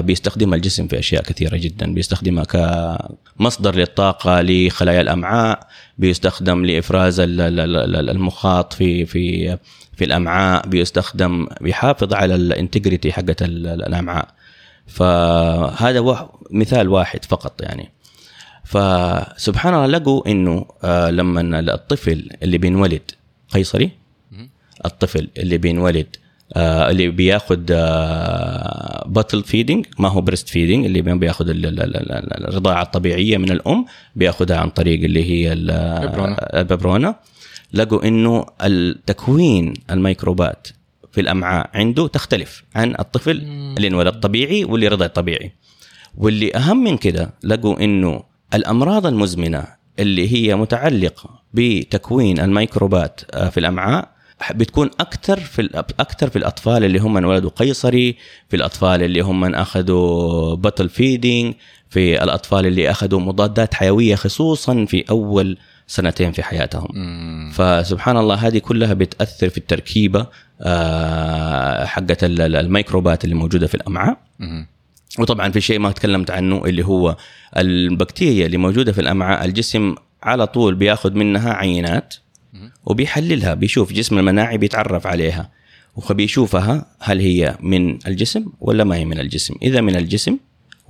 بيستخدمها 0.00 0.56
الجسم 0.56 0.86
في 0.88 0.98
أشياء 0.98 1.22
كثيرة 1.22 1.56
جدا. 1.56 1.94
بيستخدمها 1.94 2.44
كمصدر 2.44 3.74
للطاقة 3.74 4.40
لخلايا 4.42 5.00
الأمعاء 5.00 5.66
بيستخدم 5.98 6.64
لإفراز 6.64 7.20
ال- 7.20 7.40
ال- 7.40 7.60
ال- 7.76 8.10
المخاط 8.10 8.72
في 8.72 9.06
في 9.06 9.56
في 9.96 10.04
الأمعاء 10.04 10.66
بيستخدم 10.68 11.46
بيحافظ 11.60 12.14
على 12.14 12.34
الانتجريتي 12.34 13.12
حقت 13.12 13.42
ال- 13.42 13.66
الأمعاء. 13.66 14.28
فهذا 14.86 16.28
مثال 16.50 16.88
واحد 16.88 17.24
فقط 17.24 17.62
يعني. 17.62 17.90
فسبحان 18.64 19.74
الله 19.74 19.86
لقوا 19.86 20.28
إنه 20.28 20.66
آه 20.84 21.10
لما 21.10 21.60
الطفل 21.74 22.28
اللي 22.42 22.58
بينولد 22.58 23.02
قيصري؟ 23.50 23.90
الطفل 24.84 25.28
اللي 25.38 25.58
بينولد 25.58 26.06
آه 26.16 26.27
اللي 26.56 27.08
بياخذ 27.08 27.60
آه 27.70 29.04
bottle 29.08 29.42
feeding 29.42 29.86
ما 29.98 30.08
هو 30.08 30.20
breast 30.20 30.48
feeding 30.48 30.84
اللي 30.84 31.02
بياخذ 31.02 31.48
ال- 31.48 31.66
ال- 31.66 31.80
ال- 31.80 31.96
ال- 32.12 32.48
الرضاعة 32.48 32.82
الطبيعية 32.82 33.36
من 33.36 33.50
الأم 33.50 33.84
بياخذها 34.16 34.56
عن 34.56 34.70
طريق 34.70 35.04
اللي 35.04 35.24
هي. 35.30 35.52
الببرونه 36.54 37.14
لقوا 37.72 38.08
إنه 38.08 38.46
التكوين 38.62 39.74
الميكروبات 39.90 40.68
في 41.12 41.20
الأمعاء 41.20 41.70
عنده 41.74 42.06
تختلف 42.08 42.64
عن 42.74 42.94
الطفل 42.98 43.30
اللي 43.76 43.88
انولد 43.88 44.12
طبيعي 44.20 44.64
واللي 44.64 44.88
رضع 44.88 45.06
طبيعي. 45.06 45.52
واللي 46.16 46.56
أهم 46.56 46.84
من 46.84 46.96
كده 46.96 47.30
لقوا 47.44 47.84
إنه 47.84 48.22
الأمراض 48.54 49.06
المزمنة 49.06 49.64
اللي 49.98 50.32
هي 50.32 50.56
متعلقة 50.56 51.42
بتكوين 51.54 52.40
الميكروبات 52.40 53.20
آه، 53.34 53.48
في 53.48 53.60
الأمعاء 53.60 54.08
بتكون 54.54 54.90
أكثر 55.00 55.40
في 55.40 55.68
أكثر 56.00 56.30
في 56.30 56.36
الأطفال 56.36 56.84
اللي 56.84 56.98
هم 56.98 57.16
انولدوا 57.16 57.50
قيصري 57.56 58.16
في 58.48 58.56
الأطفال 58.56 59.02
اللي 59.02 59.20
هم 59.20 59.54
أخذوا 59.54 60.54
باتل 60.54 60.88
فيدينج 60.88 61.54
في 61.90 62.22
الأطفال 62.22 62.66
اللي 62.66 62.90
أخذوا 62.90 63.20
مضادات 63.20 63.74
حيوية 63.74 64.14
خصوصا 64.14 64.84
في 64.84 65.04
أول 65.10 65.58
سنتين 65.86 66.32
في 66.32 66.42
حياتهم 66.42 66.88
مم. 66.94 67.50
فسبحان 67.54 68.16
الله 68.16 68.34
هذه 68.34 68.58
كلها 68.58 68.94
بتأثر 68.94 69.48
في 69.48 69.58
التركيبة 69.58 70.26
آه، 70.60 71.88
ال- 72.22 72.56
الميكروبات 72.56 73.24
اللي 73.24 73.34
موجودة 73.34 73.66
في 73.66 73.74
الأمعاء 73.74 74.18
مهم. 74.38 74.66
وطبعا 75.18 75.50
في 75.50 75.60
شيء 75.60 75.78
ما 75.78 75.90
تكلمت 75.92 76.30
عنه 76.30 76.64
اللي 76.66 76.84
هو 76.86 77.16
البكتيريا 77.56 78.46
اللي 78.46 78.56
موجودة 78.56 78.92
في 78.92 79.00
الأمعاء 79.00 79.44
الجسم 79.44 79.94
على 80.22 80.46
طول 80.46 80.74
بياخذ 80.74 81.12
منها 81.14 81.52
عينات 81.52 82.14
وبيحللها 82.86 83.54
بيشوف 83.54 83.92
جسم 83.92 84.18
المناعي 84.18 84.58
بيتعرف 84.58 85.06
عليها. 85.06 85.50
وبيشوفها 85.96 86.86
هل 87.00 87.20
هي 87.20 87.56
من 87.60 87.98
الجسم 88.06 88.46
ولا 88.60 88.84
ما 88.84 88.96
هي 88.96 89.04
من 89.04 89.20
الجسم. 89.20 89.54
إذا 89.62 89.80
من 89.80 89.96
الجسم 89.96 90.38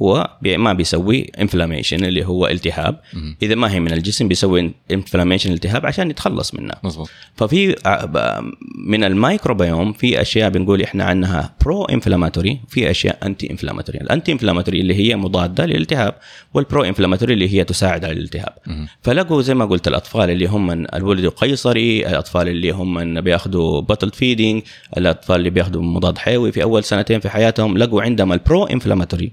هو 0.02 0.30
بي 0.42 0.56
ما 0.56 0.72
بيسوي 0.72 1.30
inflammation 1.40 2.04
اللي 2.04 2.24
هو 2.26 2.46
التهاب. 2.46 3.00
إذا 3.42 3.54
ما 3.54 3.72
هي 3.72 3.80
من 3.80 3.92
الجسم 3.92 4.28
بيسوي 4.28 4.72
inflammation 4.90 5.52
التهاب 5.52 5.86
عشان 5.86 6.10
يتخلص 6.10 6.54
منها 6.54 6.76
مظبوط. 6.84 7.08
ففي 7.34 7.72
ب- 7.86 8.52
من 8.88 9.04
الميكروبيوم 9.04 9.92
في 9.92 10.20
أشياء 10.20 10.50
بنقول 10.50 10.82
إحنا 10.82 11.04
عنها 11.04 11.54
pro-inflammatory 11.64 12.60
في 12.68 12.90
أشياء 12.90 13.18
anti-inflammatory 13.26 13.98
ال 14.00 14.32
anti-inflammatory 14.32 14.80
اللي 14.80 14.94
هي 14.94 15.16
مضادة 15.16 15.66
للالتهاب 15.66 16.14
وال 16.54 16.84
pro-inflammatory 16.84 17.34
اللي 17.34 17.54
هي 17.54 17.64
تساعد 17.64 18.04
على 18.04 18.12
الالتهاب. 18.14 18.52
فلقوا 19.02 19.42
زي 19.42 19.54
ما 19.54 19.64
قلت 19.64 19.88
الأطفال 19.88 20.30
اللي 20.30 20.46
هم 20.46 20.70
الولد 20.94 21.26
قيصري 21.26 22.06
الأطفال 22.08 22.48
اللي 22.48 22.70
هم 22.70 23.20
بياخذوا 23.20 23.80
bottle 23.80 24.10
feeding 24.10 24.62
الأطفال 24.96 25.36
اللي 25.36 25.50
بياخذوا 25.50 25.82
مضاد 25.82 26.18
حيوي 26.18 26.52
في 26.52 26.62
أول 26.62 26.84
سنتين 26.84 27.20
في 27.20 27.28
حياتهم 27.28 27.78
لقوا 27.78 28.02
عندهم 28.02 28.32
ال 28.32 28.64
pro-inflammatory 28.64 29.32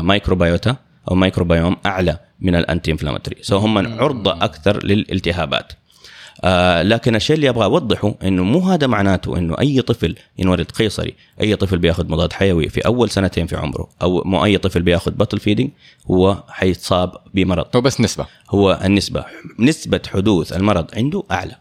microbiota 0.00 0.76
أو 1.10 1.14
مايكروبيوم 1.14 1.76
أعلى 1.86 2.18
من 2.40 2.54
ال 2.54 2.90
anti-inflammatory 2.92 3.36
so 3.42 3.56
هم 3.56 4.00
عرضة 4.00 4.32
أكثر 4.44 4.86
للالتهابات. 4.86 5.72
آه 6.44 6.82
لكن 6.82 7.16
الشيء 7.16 7.36
اللي 7.36 7.48
أبغى 7.48 7.64
أوضحه 7.64 8.14
إنه 8.22 8.44
مو 8.44 8.58
هذا 8.58 8.86
معناته 8.86 9.38
إنه 9.38 9.56
أي 9.60 9.82
طفل 9.82 10.16
ينولد 10.38 10.70
قيصري 10.70 11.14
أي 11.40 11.56
طفل 11.56 11.78
بيأخذ 11.78 12.10
مضاد 12.10 12.32
حيوي 12.32 12.68
في 12.68 12.80
أول 12.80 13.10
سنتين 13.10 13.46
في 13.46 13.56
عمره 13.56 13.88
أو 14.02 14.22
مو 14.24 14.44
أي 14.44 14.58
طفل 14.58 14.82
بيأخذ 14.82 15.10
bottle 15.10 15.38
feeding 15.38 15.70
هو 16.10 16.44
حيتصاب 16.48 17.12
بمرض. 17.34 17.66
هو 17.76 17.80
بس 17.80 18.00
نسبة. 18.00 18.26
هو 18.50 18.80
النسبة 18.84 19.24
نسبة 19.58 20.00
حدوث 20.12 20.52
المرض 20.52 20.86
عنده 20.96 21.22
أعلى. 21.30 21.56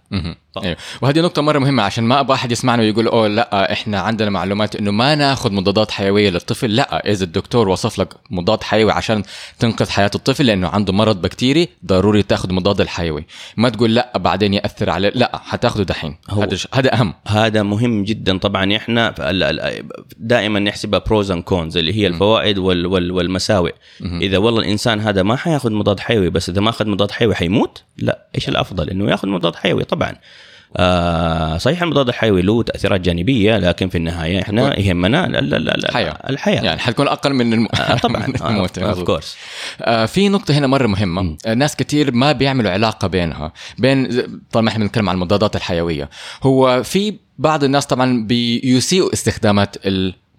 أيوه. 0.63 0.77
وهذه 1.01 1.19
نقطة 1.19 1.41
مرة 1.41 1.59
مهمة 1.59 1.83
عشان 1.83 2.03
ما 2.03 2.19
أبغى 2.19 2.35
أحد 2.35 2.51
يسمعنا 2.51 2.81
ويقول 2.81 3.07
أوه 3.07 3.27
لا 3.27 3.73
إحنا 3.73 3.99
عندنا 3.99 4.29
معلومات 4.29 4.75
إنه 4.75 4.91
ما 4.91 5.15
ناخذ 5.15 5.53
مضادات 5.53 5.91
حيوية 5.91 6.29
للطفل، 6.29 6.75
لا 6.75 7.11
إذا 7.11 7.23
الدكتور 7.23 7.69
وصف 7.69 7.99
لك 7.99 8.13
مضاد 8.31 8.63
حيوي 8.63 8.91
عشان 8.91 9.23
تنقذ 9.59 9.89
حياة 9.89 10.11
الطفل 10.15 10.45
لأنه 10.45 10.67
عنده 10.67 10.93
مرض 10.93 11.21
بكتيري 11.21 11.69
ضروري 11.85 12.23
تاخذ 12.23 12.53
مضاد 12.53 12.81
الحيوي، 12.81 13.25
ما 13.57 13.69
تقول 13.69 13.95
لا 13.95 14.17
بعدين 14.17 14.53
يأثر 14.53 14.89
عليه، 14.89 15.11
لا 15.15 15.41
حتاخذه 15.43 15.83
دحين، 15.83 16.17
هذا 16.29 16.57
هذا 16.73 16.93
أهم. 16.93 17.13
هذا 17.27 17.63
مهم 17.63 18.03
جدا 18.03 18.37
طبعا. 18.37 18.75
إحنا 18.75 19.15
دائما 20.17 20.59
نحسبها 20.59 20.99
pros 20.99 21.31
and 21.31 21.43
cons 21.43 21.77
اللي 21.77 21.93
هي 21.93 22.07
الفوائد 22.07 22.57
وال 22.57 22.85
وال 22.85 23.11
والمساوئ. 23.11 23.73
إذا 24.01 24.37
والله 24.37 24.59
الإنسان 24.59 24.99
هذا 24.99 25.23
ما 25.23 25.35
حياخذ 25.35 25.71
مضاد 25.71 25.99
حيوي 25.99 26.29
بس 26.29 26.49
إذا 26.49 26.61
ما 26.61 26.71
اخذ 26.79 26.89
مضاد 26.89 27.11
حيوي 27.11 27.35
حيموت؟ 27.35 27.83
لا. 27.97 28.27
إيش 28.35 28.49
الأفضل؟ 28.49 28.89
إنه 28.89 29.11
ياخذ 29.11 29.27
مضاد 29.27 29.55
حيوي 29.55 29.83
طبعا. 29.83 30.15
آه 30.77 31.57
صحيح 31.57 31.83
المضاد 31.83 32.07
الحيوي 32.07 32.41
له 32.41 32.63
تأثيرات 32.63 33.01
جانبية 33.01 33.57
لكن 33.57 33.89
في 33.89 33.97
النهاية 33.97 34.41
إحنا 34.41 34.79
يهمنا 34.79 35.25
ال- 35.25 35.35
ال- 35.35 35.53
ال- 35.53 35.85
الحياة. 35.85 36.17
الحياة. 36.29 36.61
يعني 36.61 36.79
حتكون 36.79 37.07
أقل 37.07 37.33
من 37.33 37.53
الم... 37.53 37.67
آه 37.73 37.95
طبعا. 37.97 38.27
من 38.27 38.35
الموت 38.49 38.77
of. 38.77 39.03
course 39.03 39.37
آه، 39.81 40.05
في 40.05 40.29
نقطة 40.29 40.53
هنا 40.53 40.67
مرة 40.67 40.87
مهمة، 40.87 41.37
آه، 41.45 41.53
ناس 41.53 41.75
كتير 41.75 42.11
ما 42.11 42.31
بيعملوا 42.31 42.71
علاقة 42.71 43.07
بينها، 43.07 43.53
بين 43.77 44.21
طالما 44.51 44.69
إحنا 44.69 44.83
بنتكلم 44.85 45.09
عن 45.09 45.15
المضادات 45.15 45.55
الحيوية، 45.55 46.09
هو 46.43 46.83
في 46.83 47.13
بعض 47.37 47.63
الناس 47.63 47.85
طبعا 47.85 48.23
بيسيئوا 48.27 49.13
استخدامات 49.13 49.75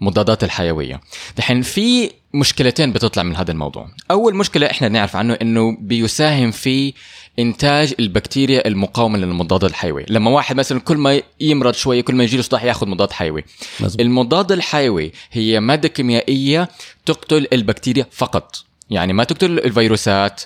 المضادات 0.00 0.44
الحيوية. 0.44 1.00
دحين 1.36 1.62
في 1.62 2.10
مشكلتين 2.34 2.92
بتطلع 2.92 3.22
من 3.22 3.36
هذا 3.36 3.52
الموضوع، 3.52 3.88
أول 4.10 4.36
مشكلة 4.36 4.70
إحنا 4.70 4.88
نعرف 4.88 5.16
عنه 5.16 5.34
إنه 5.42 5.76
بيساهم 5.80 6.50
في 6.50 6.94
إنتاج 7.38 7.94
البكتيريا 8.00 8.68
المقاومة 8.68 9.18
للمضاد 9.18 9.64
الحيوي، 9.64 10.04
لما 10.08 10.30
واحد 10.30 10.56
مثلا 10.56 10.80
كل 10.80 10.96
ما 10.96 11.22
يمرض 11.40 11.74
شوية 11.74 12.00
كل 12.00 12.14
ما 12.14 12.24
يجي 12.24 12.36
له 12.36 12.42
صداع 12.42 12.64
ياخذ 12.64 12.88
مضاد 12.88 13.12
حيوي. 13.12 13.44
مظبوط. 13.80 14.00
المضاد 14.00 14.52
الحيوي 14.52 15.12
هي 15.32 15.60
مادة 15.60 15.88
كيميائية 15.88 16.68
تقتل 17.06 17.46
البكتيريا 17.52 18.06
فقط 18.10 18.64
يعني 18.90 19.12
ما 19.12 19.24
تقتل 19.24 19.58
الفيروسات 19.58 20.42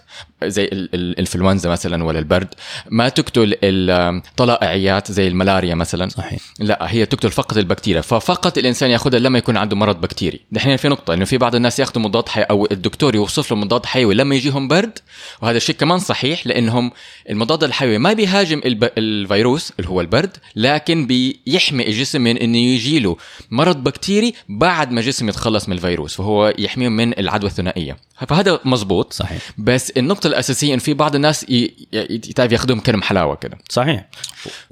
زي 0.49 0.65
ال- 0.65 0.73
ال- 0.73 0.89
الإنفلونزا 0.95 1.71
مثلا 1.71 2.05
ولا 2.05 2.19
البرد 2.19 2.49
ما 2.91 3.09
تقتل 3.09 3.55
الطلائعيات 3.65 5.13
زي 5.13 5.29
الملاريا 5.29 5.75
مثلا. 5.75 6.09
صحيح. 6.09 6.41
لا 6.61 6.79
هي 6.91 7.07
تقتل 7.07 7.31
فقط 7.31 7.57
البكتيريا. 7.57 8.01
ففقط 8.01 8.59
الإنسان 8.59 8.91
يأخذها 8.91 9.19
لما 9.19 9.39
يكون 9.39 9.57
عنده 9.57 9.77
مرض 9.77 10.01
بكتيري. 10.01 10.41
دحين 10.53 10.77
في 10.77 10.89
نقطة 10.89 11.15
إنه 11.15 11.25
في 11.25 11.39
بعض 11.39 11.55
الناس 11.55 11.79
يأخذوا 11.79 12.03
مضاد 12.03 12.29
حيوي 12.29 12.47
أو 12.51 12.69
الدكتور 12.73 13.15
يوصف 13.15 13.51
له 13.51 13.57
مضاد 13.57 13.87
حيوي 13.87 14.15
لما 14.15 14.35
يجيهم 14.35 14.69
برد 14.69 14.99
وهذا 15.43 15.57
الشيء 15.57 15.75
كمان 15.75 15.99
صحيح 15.99 16.47
لأنهم 16.47 16.91
المضاد 17.31 17.65
الحيوي 17.65 17.99
ما 17.99 18.13
بيهاجم 18.13 18.61
الب... 18.65 18.91
الفيروس 18.99 19.73
اللي 19.79 19.91
هو 19.91 20.01
البرد 20.01 20.37
لكن 20.57 21.07
بيحمي 21.07 21.87
الجسم 21.87 22.21
من 22.21 22.37
إنه 22.37 22.59
يجي 22.59 22.99
له 23.01 23.17
مرض 23.51 23.85
بكتيري 23.85 24.35
بعد 24.49 24.93
ما 24.93 25.01
الجسم 25.01 25.29
يتخلص 25.29 25.69
من 25.69 25.77
الفيروس 25.77 26.15
فهو 26.15 26.55
يحميهم 26.59 26.93
من 26.97 27.19
العدوى 27.19 27.51
الثنائية. 27.51 27.97
فهذا 28.29 28.61
مزبوط 28.65 29.13
صحيح. 29.13 29.43
بس 29.59 29.91
النقطة 29.91 30.27
الأساسية 30.35 30.75
إن 30.75 30.79
في 30.79 30.95
بعض 30.95 31.15
الناس 31.15 31.47
ي... 31.49 31.75
ي... 31.93 32.19
تعرف 32.19 32.53
ياخذوهم 32.53 32.81
كلم 32.81 33.03
حلاوة 33.03 33.35
كده. 33.37 33.59
صحيح. 33.71 34.09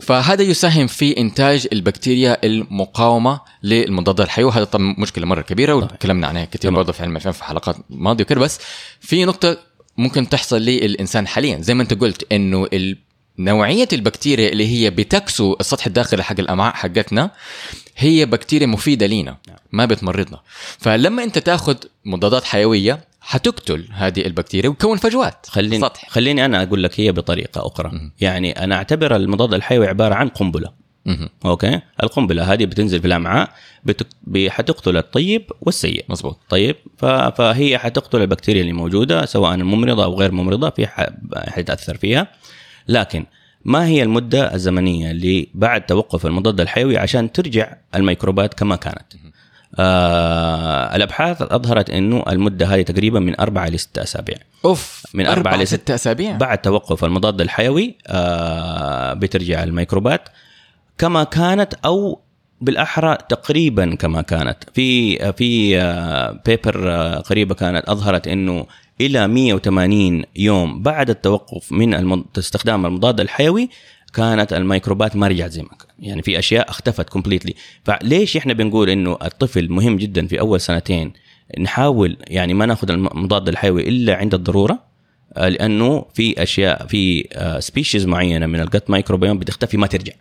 فهذا 0.00 0.42
يساهم 0.42 0.87
في 0.87 1.16
إنتاج 1.19 1.69
البكتيريا 1.73 2.47
المقاومة 2.47 3.40
للمضاد 3.62 4.21
الحيوي 4.21 4.49
وهذا 4.49 4.64
طبعا 4.64 4.95
مشكلة 4.99 5.26
مرة 5.26 5.40
كبيرة 5.40 5.75
وتكلمنا 5.75 6.26
عنها 6.26 6.45
كثير. 6.45 6.71
برضه 6.71 6.92
في 6.92 7.02
علم 7.02 7.19
في 7.19 7.45
حلقات 7.45 7.76
ماضية 7.90 8.25
وكده. 8.25 8.40
بس 8.40 8.59
في 9.00 9.25
نقطة 9.25 9.57
ممكن 9.97 10.28
تحصل 10.28 10.57
للإنسان 10.62 11.26
حاليا. 11.26 11.59
زي 11.61 11.75
ما 11.75 11.83
أنت 11.83 11.95
قلت 11.95 12.33
إنه 12.33 12.66
ال... 12.73 12.99
نوعية 13.38 13.88
البكتيريا 13.92 14.49
اللي 14.49 14.66
هي 14.66 14.90
بتكسو 14.90 15.57
السطح 15.61 15.87
الداخلي 15.87 16.25
حق 16.25 16.40
الأمعاء 16.40 16.75
حقتنا 16.75 17.31
هي 17.97 18.26
بكتيريا 18.26 18.66
مفيدة 18.66 19.07
لينا 19.07 19.37
ما 19.73 19.85
بتمرضنا. 19.85 20.40
فلما 20.78 21.25
أنت 21.25 21.38
تاخذ 21.38 21.76
مضادات 22.04 22.45
حيوية 22.45 23.12
حتقتل 23.22 23.88
هذه 23.92 24.26
البكتيريا 24.26 24.70
وتكون 24.70 24.98
فجوات. 24.98 25.46
خليني 25.48 25.80
سطح. 25.80 26.08
خليني 26.08 26.44
أنا 26.44 26.62
أقول 26.62 26.82
لك 26.82 27.00
هي 27.00 27.12
بطريقة 27.12 27.66
أخرى. 27.66 28.10
يعني 28.20 28.64
أنا 28.64 28.74
أعتبر 28.74 29.16
المضاد 29.16 29.54
الحيوي 29.54 29.88
عبارة 29.88 30.14
عن 30.14 30.28
قنبلة. 30.28 30.72
مهم. 31.06 31.28
أوكي؟ 31.44 31.80
القنبلة 32.02 32.52
هذه 32.52 32.64
بتنزل 32.64 33.00
في 33.00 33.06
الأمعاء 33.06 33.50
بتك... 33.84 34.06
حتقتل 34.48 34.96
الطيب 34.96 35.50
والسيء. 35.60 36.04
مظبوط. 36.08 36.38
طيب؟ 36.48 36.76
ف... 36.96 37.04
فهي 37.04 37.78
حتقتل 37.78 38.20
البكتيريا 38.20 38.60
اللي 38.60 38.72
موجودة 38.72 39.24
سواء 39.24 39.54
الممرضة 39.54 40.04
أو 40.04 40.14
غير 40.14 40.32
ممرضة 40.32 40.70
في 40.70 40.87
ح... 40.87 41.06
حتاثر 41.37 41.96
فيها. 41.96 42.28
لكن 42.88 43.26
ما 43.64 43.87
هي 43.87 44.02
المدة 44.02 44.54
الزمنية 44.54 45.11
اللي 45.11 45.48
بعد 45.54 45.87
توقف 45.87 46.26
المضاد 46.26 46.61
الحيوي 46.61 46.98
عشان 46.98 47.32
ترجع 47.32 47.76
الميكروبات 47.94 48.54
كما 48.54 48.76
كانت؟ 48.76 49.12
آه 49.78 50.96
الأبحاث 50.96 51.42
أظهرت 51.42 51.90
إنه 51.90 52.22
المدة 52.28 52.66
هذه 52.66 52.82
تقريبا 52.82 53.20
من 53.20 53.40
أربعة 53.40 53.68
لست 53.68 53.98
أسابيع. 53.98 54.37
أوف 54.64 55.02
من 55.14 55.26
أربعة 55.26 55.52
أربعة 55.52 55.62
لست- 55.62 55.74
ست 55.74 55.90
أسابيع. 55.90 56.37
بعد 56.37 56.58
توقف 56.58 57.04
المضاد 57.04 57.40
الحيوي 57.40 57.94
آه 58.06 59.12
بترجع 59.14 59.62
الميكروبات 59.62 60.28
كما 60.98 61.24
كانت 61.24 61.74
أو 61.85 62.20
بالأحرى 62.61 63.18
تقريبا 63.28 63.94
كما 63.94 64.22
كانت. 64.22 64.56
في 64.74 65.18
في 65.32 65.80
آه 65.80 66.40
paper 66.46 66.90
آه 66.92 67.18
قريبة 67.18 67.54
كانت 67.54 67.88
أظهرت 67.88 68.28
إنه 68.28 68.66
إلى 69.00 69.26
180 69.28 70.24
يوم 70.37 70.82
بعد 70.82 71.11
التوقف 71.11 71.72
من. 71.72 72.24
استخدام 72.38 72.87
المضاد 72.87 73.20
الحيوي 73.20 73.68
كانت 74.12 74.53
الميكروبات 74.53 75.16
ما 75.16 75.29
رجعت 75.29 75.51
زي 75.51 75.62
ما 75.62 75.68
كان. 75.68 75.88
يعني 75.98 76.22
في 76.22 76.38
أشياء 76.38 76.70
اختفت 76.70 77.09
completely 77.09 77.55
فليش 77.85 78.37
إحنا 78.37 78.53
بنقول 78.53 78.90
إنه 78.90 79.18
الطفل 79.22 79.72
مهم 79.72 79.96
جدا 79.96 80.27
في 80.27 80.40
أول 80.40 80.61
سنتين 80.61 81.12
نحاول 81.59 82.16
يعني 82.29 82.55
ما 82.55 82.66
نأخذ 82.66 82.90
المضاد 82.90 83.48
الحيوي 83.48 83.88
إلا 83.88 84.16
عند 84.16 84.35
الضرورة؟ 84.35 84.92
آه، 85.37 85.48
لأنه 85.48 86.05
في 86.14 86.42
أشياء 86.42 86.87
في 86.87 87.29
species 87.61 88.07
معينة 88.07 88.46
من 88.46 88.61
ال 88.61 88.68
gut 88.68 88.90
microbiome 88.90 89.38
بتختفي 89.38 89.77
ما 89.77 89.87
ترجع. 89.87 90.12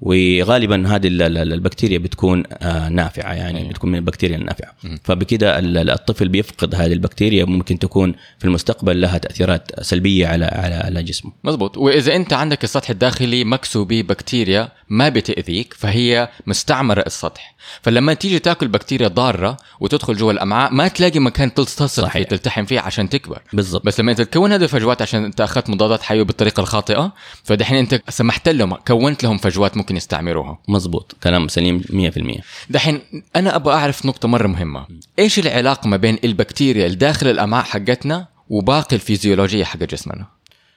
وغالبا 0.00 0.88
هذه 0.88 1.06
ال- 1.06 1.22
ال- 1.22 1.52
البكتيريا 1.52 1.98
بتكون 1.98 2.42
آه، 2.52 2.88
نافعة 2.88 3.32
يعني 3.32 3.58
أيوة. 3.58 3.68
بتكون 3.70 3.90
من 3.90 3.98
البكتيريا 3.98 4.36
النافعة. 4.36 4.72
فبكده 5.04 5.58
ال- 5.58 5.78
ال- 5.78 5.90
الطفل 5.90 6.28
بيفقد 6.28 6.74
هذه 6.74 6.92
البكتيريا 6.92 7.44
ممكن 7.44 7.78
تكون 7.78 8.14
في 8.38 8.44
المستقبل 8.44 9.00
لها 9.00 9.18
تأثيرات 9.18 9.82
سلبية 9.82 10.26
على 10.26 10.44
على 10.44 10.74
على 10.74 11.02
جسمه. 11.02 11.32
مزبوط 11.44 11.76
وإذا 11.78 12.16
أنت 12.16 12.32
عندك 12.32 12.64
السطح 12.64 12.90
الداخلي 12.90 13.44
مكسو 13.44 13.84
ببكتيريا 13.84 14.68
ما 14.88 15.08
بتأذيك 15.08 15.74
فهي 15.78 16.28
مستعمرة 16.46 17.00
السطح. 17.06 17.56
فلما 17.82 18.14
تيجي 18.14 18.38
تاكل 18.38 18.68
بكتيريا 18.68 19.08
ضارة 19.08 19.56
وتدخل 19.80 20.16
جوا 20.16 20.32
الأمعاء 20.32 20.72
ما 20.74 20.88
تلاقي 20.88 21.18
مكان 21.20 21.54
تلتصق 21.54 22.08
فيه. 22.08 22.22
تلتحم 22.22 22.64
فيه 22.64 22.80
عشان 22.80 23.08
تكبر. 23.08 23.42
بالضبط. 23.52 23.86
بس 23.86 24.00
لما 24.00 24.10
انت 24.10 24.20
تكون 24.20 24.52
هذه 24.52 24.62
الفجوات 24.62 25.02
عشان 25.02 25.24
أنت 25.24 25.40
أخذت 25.40 25.70
مضادات 25.70 26.02
حيوية 26.02 26.24
بالطريقة 26.24 26.60
الخاطئة 26.60 27.12
فدحين 27.44 27.76
أنت 27.78 28.02
سمحت 28.08 28.48
لهم 28.48 28.74
كونت 28.74 29.24
لهم 29.24 29.38
فجوات 29.38 29.76
ممكن 29.86 29.96
يستعمروها. 29.96 30.58
مزبوط 30.68 31.16
كلام 31.22 31.48
سليم 31.48 31.80
100% 31.80 32.40
دحين 32.70 33.00
أنا 33.36 33.56
أبغى 33.56 33.74
أعرف 33.74 34.06
نقطة 34.06 34.28
مرة 34.28 34.46
مهمة. 34.46 34.86
إيش 35.18 35.38
العلاقة 35.38 35.88
ما 35.88 35.96
بين 35.96 36.18
البكتيريا 36.24 36.86
اللي 36.86 36.96
داخل 36.96 37.26
الأمعاء 37.28 37.64
حقتنا 37.64 38.26
وباقي 38.50 38.96
الفيزيولوجية 38.96 39.64
حق 39.64 39.78
جسمنا؟ 39.78 40.26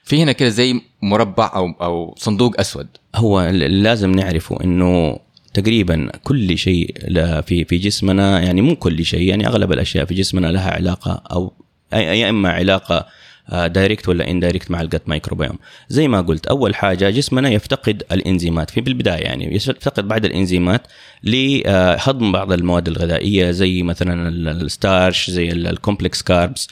في 0.04 0.24
هنا 0.24 0.32
كده 0.32 0.50
زي 0.50 0.82
مربع 1.02 1.52
أو 1.56 1.72
أو 1.82 2.15
صندوق 2.17 2.60
أسود. 2.60 2.88
هو 3.15 3.41
لازم 3.52 4.12
نعرفه 4.12 4.63
إنه 4.63 5.19
تقريبا 5.54 6.10
كل 6.24 6.58
شيء 6.58 6.95
في 7.41 7.65
في 7.65 7.78
جسمنا 7.78 8.39
يعني 8.41 8.62
مو 8.62 8.76
كل 8.76 9.06
شيء 9.06 9.22
يعني 9.22 9.48
أغلب 9.48 9.72
الأشياء 9.72 10.06
في 10.06 10.13
جسمنا 10.13 10.48
لها 10.48 10.72
علاقة 10.72 11.22
أو 11.32 11.54
أي- 11.93 11.98
يا 11.98 12.30
إما 12.30 12.50
علاقة 12.52 13.06
direct 13.54 14.10
ولا 14.10 14.30
indirect 14.32 14.72
مع 14.72 14.82
ال 14.82 14.87
gut 14.87 15.02
microbiome 15.08 15.58
زي 15.90 16.08
ما 16.08 16.22
قلت 16.22 16.48
أول 16.48 16.76
حاجة 16.76 17.10
جسمنا 17.10 17.50
يفتقد 17.50 18.04
الإنزيمات. 18.12 18.70
في 18.70 18.82
بالبداية 18.82 19.24
يعني 19.24 19.56
يفتقد 19.56 20.08
بعض 20.08 20.26
الإنزيمات 20.26 20.88
لهضم 21.24 22.32
بعض 22.32 22.52
المواد 22.52 22.88
الغذائية 22.88 23.52
زي 23.52 23.84
مثلا 23.84 24.30
ال- 24.30 24.48
ال 24.48 24.59
starch 24.59 25.30
زي 25.30 25.50
ال- 25.52 25.68
ال 25.67 25.74
complex 25.74 26.22
carbs 26.22 26.67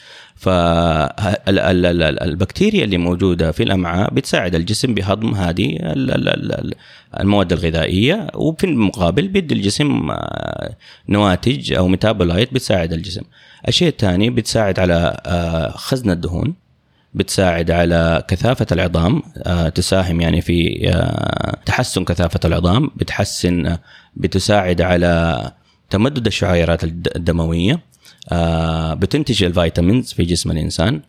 فالبكتيريا 1.56 2.84
اللي 2.84 2.98
موجودة 2.98 3.52
في 3.52 3.64
الأمعاء 3.64 4.14
بتساعد 4.14 4.56
الجسم 4.56 4.94
بهضم 4.94 5.34
هذه 5.36 5.66
ال- 5.76 6.12
ال- 6.12 6.52
ال- 6.54 6.74
المواد 7.20 7.54
الغذائية. 7.54 8.28
وفي 8.36 8.64
المقابل 8.64 9.28
بيدي 9.28 9.54
الجسم 9.56 10.12
آه، 10.12 10.76
نواتج 11.10 11.74
أو 11.74 11.88
ميتابولايت 11.88 12.54
بتساعد 12.54 12.94
الجسم. 12.94 13.22
الشيء 13.68 13.88
الثاني 13.88 14.30
بتساعد 14.30 14.80
على 14.80 15.22
آه، 15.26 15.70
خزن 15.72 16.10
الدهون. 16.12 16.54
بتساعد 17.14 17.72
على 17.72 18.24
كثافة 18.28 18.66
العظام 18.72 19.22
آه، 19.38 19.70
تساهم 19.70 20.22
يعني 20.22 20.42
في 20.42 20.90
آه، 20.90 21.58
تحسن 21.66 22.04
كثافة 22.04 22.40
العظام 22.46 22.92
بتحسن 22.96 23.66
آه، 23.66 23.80
بتساعد 24.16 24.82
على 24.82 25.52
تمدد 25.90 26.26
الشعيرات 26.26 26.84
الد- 26.84 27.12
الدموية 27.16 27.80
بتنتج 28.94 29.44
ال 29.44 29.51
vitamins 29.51 30.14
في 30.14 30.24
جسم 30.24 30.52
الإنسان 30.52 31.02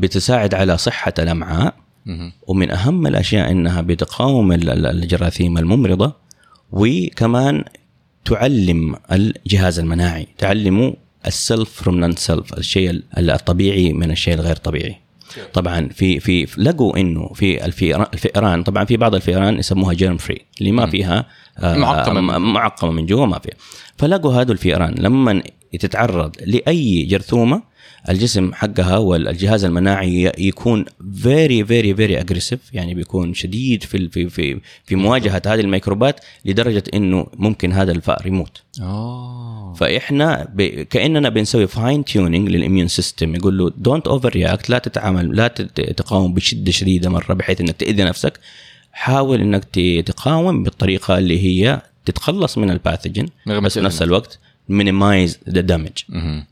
بتساعد 0.00 0.54
على 0.54 0.78
صحة 0.78 1.14
الأمعاء. 1.18 1.74
ومن 2.46 2.70
أهم 2.70 3.06
الأشياء 3.06 3.50
أنها 3.50 3.80
بتقاوم 3.80 4.52
ال- 4.52 4.70
ال- 4.70 4.86
الجراثيم 4.86 5.58
الممرضة 5.58 6.12
وكمان 6.72 7.64
تعلم 8.24 8.96
الجهاز 9.12 9.78
المناعي 9.78 10.26
تعلمه 10.38 10.94
ال 11.26 11.70
self 11.82 12.00
from 12.00 12.16
non-self 12.16 12.54
الشيء 12.54 12.90
ال- 12.90 13.30
الطبيعي 13.30 13.92
من 13.92 14.10
الشيء 14.10 14.34
الغير 14.34 14.56
طبيعي. 14.56 14.96
طبعا 15.54 15.88
في 15.88 16.20
في 16.20 16.46
لقوا 16.58 16.98
إنه 17.00 17.28
في 17.34 17.64
الفئران, 18.14 18.62
طبعا 18.62 18.84
في 18.84 18.96
بعض 18.96 19.14
الفئران 19.14 19.58
يسموها 19.58 19.94
germ 19.94 20.16
free 20.16 20.40
اللي 20.60 20.72
ما 20.72 20.86
فيها 20.86 21.26
آه، 21.58 21.76
معقمة 21.76 22.20
من 22.20 22.34
م- 22.38 22.52
معقمة 22.52 22.90
من 22.90 23.06
جوا 23.06 23.26
ما 23.26 23.38
فيها. 23.38 23.54
فلقوا 23.98 24.32
هذول 24.34 24.50
الفئران 24.52 24.94
لما 24.98 25.42
تتعرض 25.80 26.36
لأي 26.46 27.02
جرثومة 27.02 27.62
الجسم 28.08 28.52
حقها 28.54 28.96
والجهاز 28.98 29.64
المناعي 29.64 30.32
يكون 30.38 30.84
very 31.22 31.64
very 31.64 31.94
very 31.94 32.20
aggressive 32.20 32.60
يعني 32.72 32.94
بيكون 32.94 33.34
شديد 33.34 33.82
في 33.82 34.08
في 34.08 34.28
في 34.28 34.60
في 34.84 34.96
مواجهة 34.96 35.42
هذه 35.46 35.60
الميكروبات 35.60 36.20
لدرجة 36.44 36.82
إنه 36.94 37.26
ممكن 37.34 37.72
هذا 37.72 37.92
الفأر 37.92 38.26
يموت. 38.26 38.62
اوه 38.80 39.74
فإحنا 39.74 40.48
ب... 40.54 40.62
كأننا 40.62 41.28
بنسوي 41.28 41.66
fine 41.66 42.04
tuning 42.04 42.48
لل 42.48 42.58
immune 42.58 42.88
system 42.88 43.34
يقول 43.34 43.58
له 43.58 43.72
don't 43.76 44.06
overreact 44.06 44.70
لا 44.70 44.78
تتعامل 44.78 45.36
لا 45.36 45.48
تقاوم 45.96 46.34
بشدة 46.34 46.72
شديدة 46.72 47.10
مرة 47.10 47.34
بحيث 47.34 47.60
إنك 47.60 47.76
تأذي 47.76 48.04
نفسك 48.04 48.40
حاول 48.92 49.40
إنك 49.40 49.64
تقاوم 50.06 50.62
بالطريقة 50.62 51.18
اللي 51.18 51.40
هي 51.44 51.80
تتخلص 52.04 52.58
من 52.58 52.70
ال 52.70 52.76
pathogen 52.76 53.28
بس 53.46 53.74
في 53.74 53.84
نفس 53.84 54.02
الوقت 54.02 54.38
minimize 54.68 55.38
the 55.50 55.60
damage 55.60 55.90
مهم. 56.08 56.44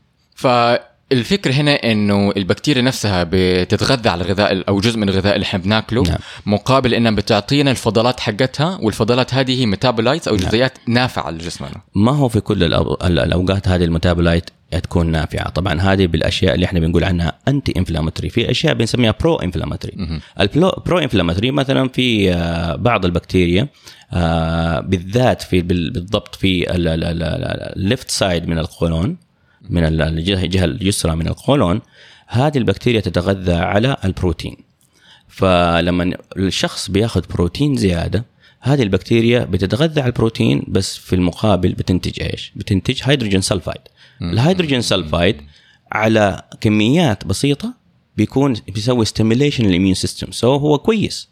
فالفكرة 1.11 1.51
هنا 1.51 1.71
إنه 1.91 2.31
البكتيريا 2.37 2.81
نفسها 2.81 3.27
بتتغذى 3.31 4.09
على 4.09 4.23
الغذاء 4.23 4.63
أو 4.67 4.79
جزء 4.79 4.97
من 4.97 5.09
الغذاء 5.09 5.35
اللي 5.35 5.43
إحنا 5.45 5.59
بناكله 5.59 6.03
نعم. 6.03 6.17
مقابل 6.45 6.93
إنها 6.93 7.11
بتعطينا 7.11 7.71
الفضلات 7.71 8.19
حقتها 8.19 8.79
والفضلات 8.81 9.33
هذه 9.33 9.59
هي 9.61 9.65
metabolites 9.65 10.27
نعم. 10.27 10.37
أو 10.37 10.45
جزيئات 10.45 10.77
نافعة 10.87 11.31
لجسمنا 11.31 11.81
ما 11.95 12.11
هو 12.11 12.29
في 12.29 12.39
كل 12.39 12.63
الأوقات 13.03 13.67
هذه 13.67 13.83
ال 13.83 13.89
metabolite 13.89 14.49
تكون 14.83 15.11
نافعة 15.11 15.49
طبعا 15.49 15.81
هذه 15.81 16.07
بالأشياء 16.07 16.55
اللي 16.55 16.65
إحنا 16.65 16.79
بنقول 16.79 17.03
عنها 17.03 17.33
anti-inflammatory 17.47 18.29
في 18.29 18.51
أشياء 18.51 18.73
بنسميها 18.73 19.13
pro-inflammatory 19.19 20.19
ال 20.39 20.99
pro-inflammatory 20.99 21.51
مثلا 21.51 21.89
في 21.89 22.33
آه، 22.33 22.75
بعض 22.75 23.05
البكتيريا 23.05 23.67
آه، 24.13 24.79
بالذات 24.79 25.41
في 25.41 25.61
بال- 25.61 25.91
بالضبط 25.91 26.35
في 26.35 26.65
ال 26.71 26.99
left 26.99 28.09
side 28.11 28.47
من 28.47 28.59
القولون 28.59 29.17
من 29.69 29.83
ال- 29.83 30.01
الجهه 30.01 30.65
اليسرى 30.65 31.15
من 31.15 31.27
القولون 31.27 31.81
هذه 32.27 32.57
البكتيريا 32.57 33.01
تتغذى 33.01 33.53
على 33.53 33.97
البروتين 34.05 34.57
فلما 35.27 36.17
الشخص 36.37 36.91
بياخذ 36.91 37.21
بروتين 37.33 37.75
زيادة 37.75 38.25
هذه 38.59 38.83
البكتيريا 38.83 39.43
بتتغذى 39.43 40.01
على 40.01 40.09
البروتين 40.09 40.63
بس 40.67 40.97
في 40.97 41.15
المقابل 41.15 41.73
بتنتج 41.73 42.21
إيش؟ 42.21 42.51
بتنتج 42.55 42.99
hydrogen 43.03 43.41
sulfide. 43.41 43.81
ال 44.21 44.28
hydrogen 44.28 44.81
sulfide 44.81 45.37
على 45.91 46.41
كميات 46.61 47.25
بسيطة 47.25 47.73
بيكون 48.17 48.53
بيسوي 48.67 49.05
stimulation 49.05 49.65
لل 49.65 49.72
immune 49.72 49.93
system 49.93 50.31
so 50.31 50.55
هو 50.55 50.77
كويس. 50.77 51.29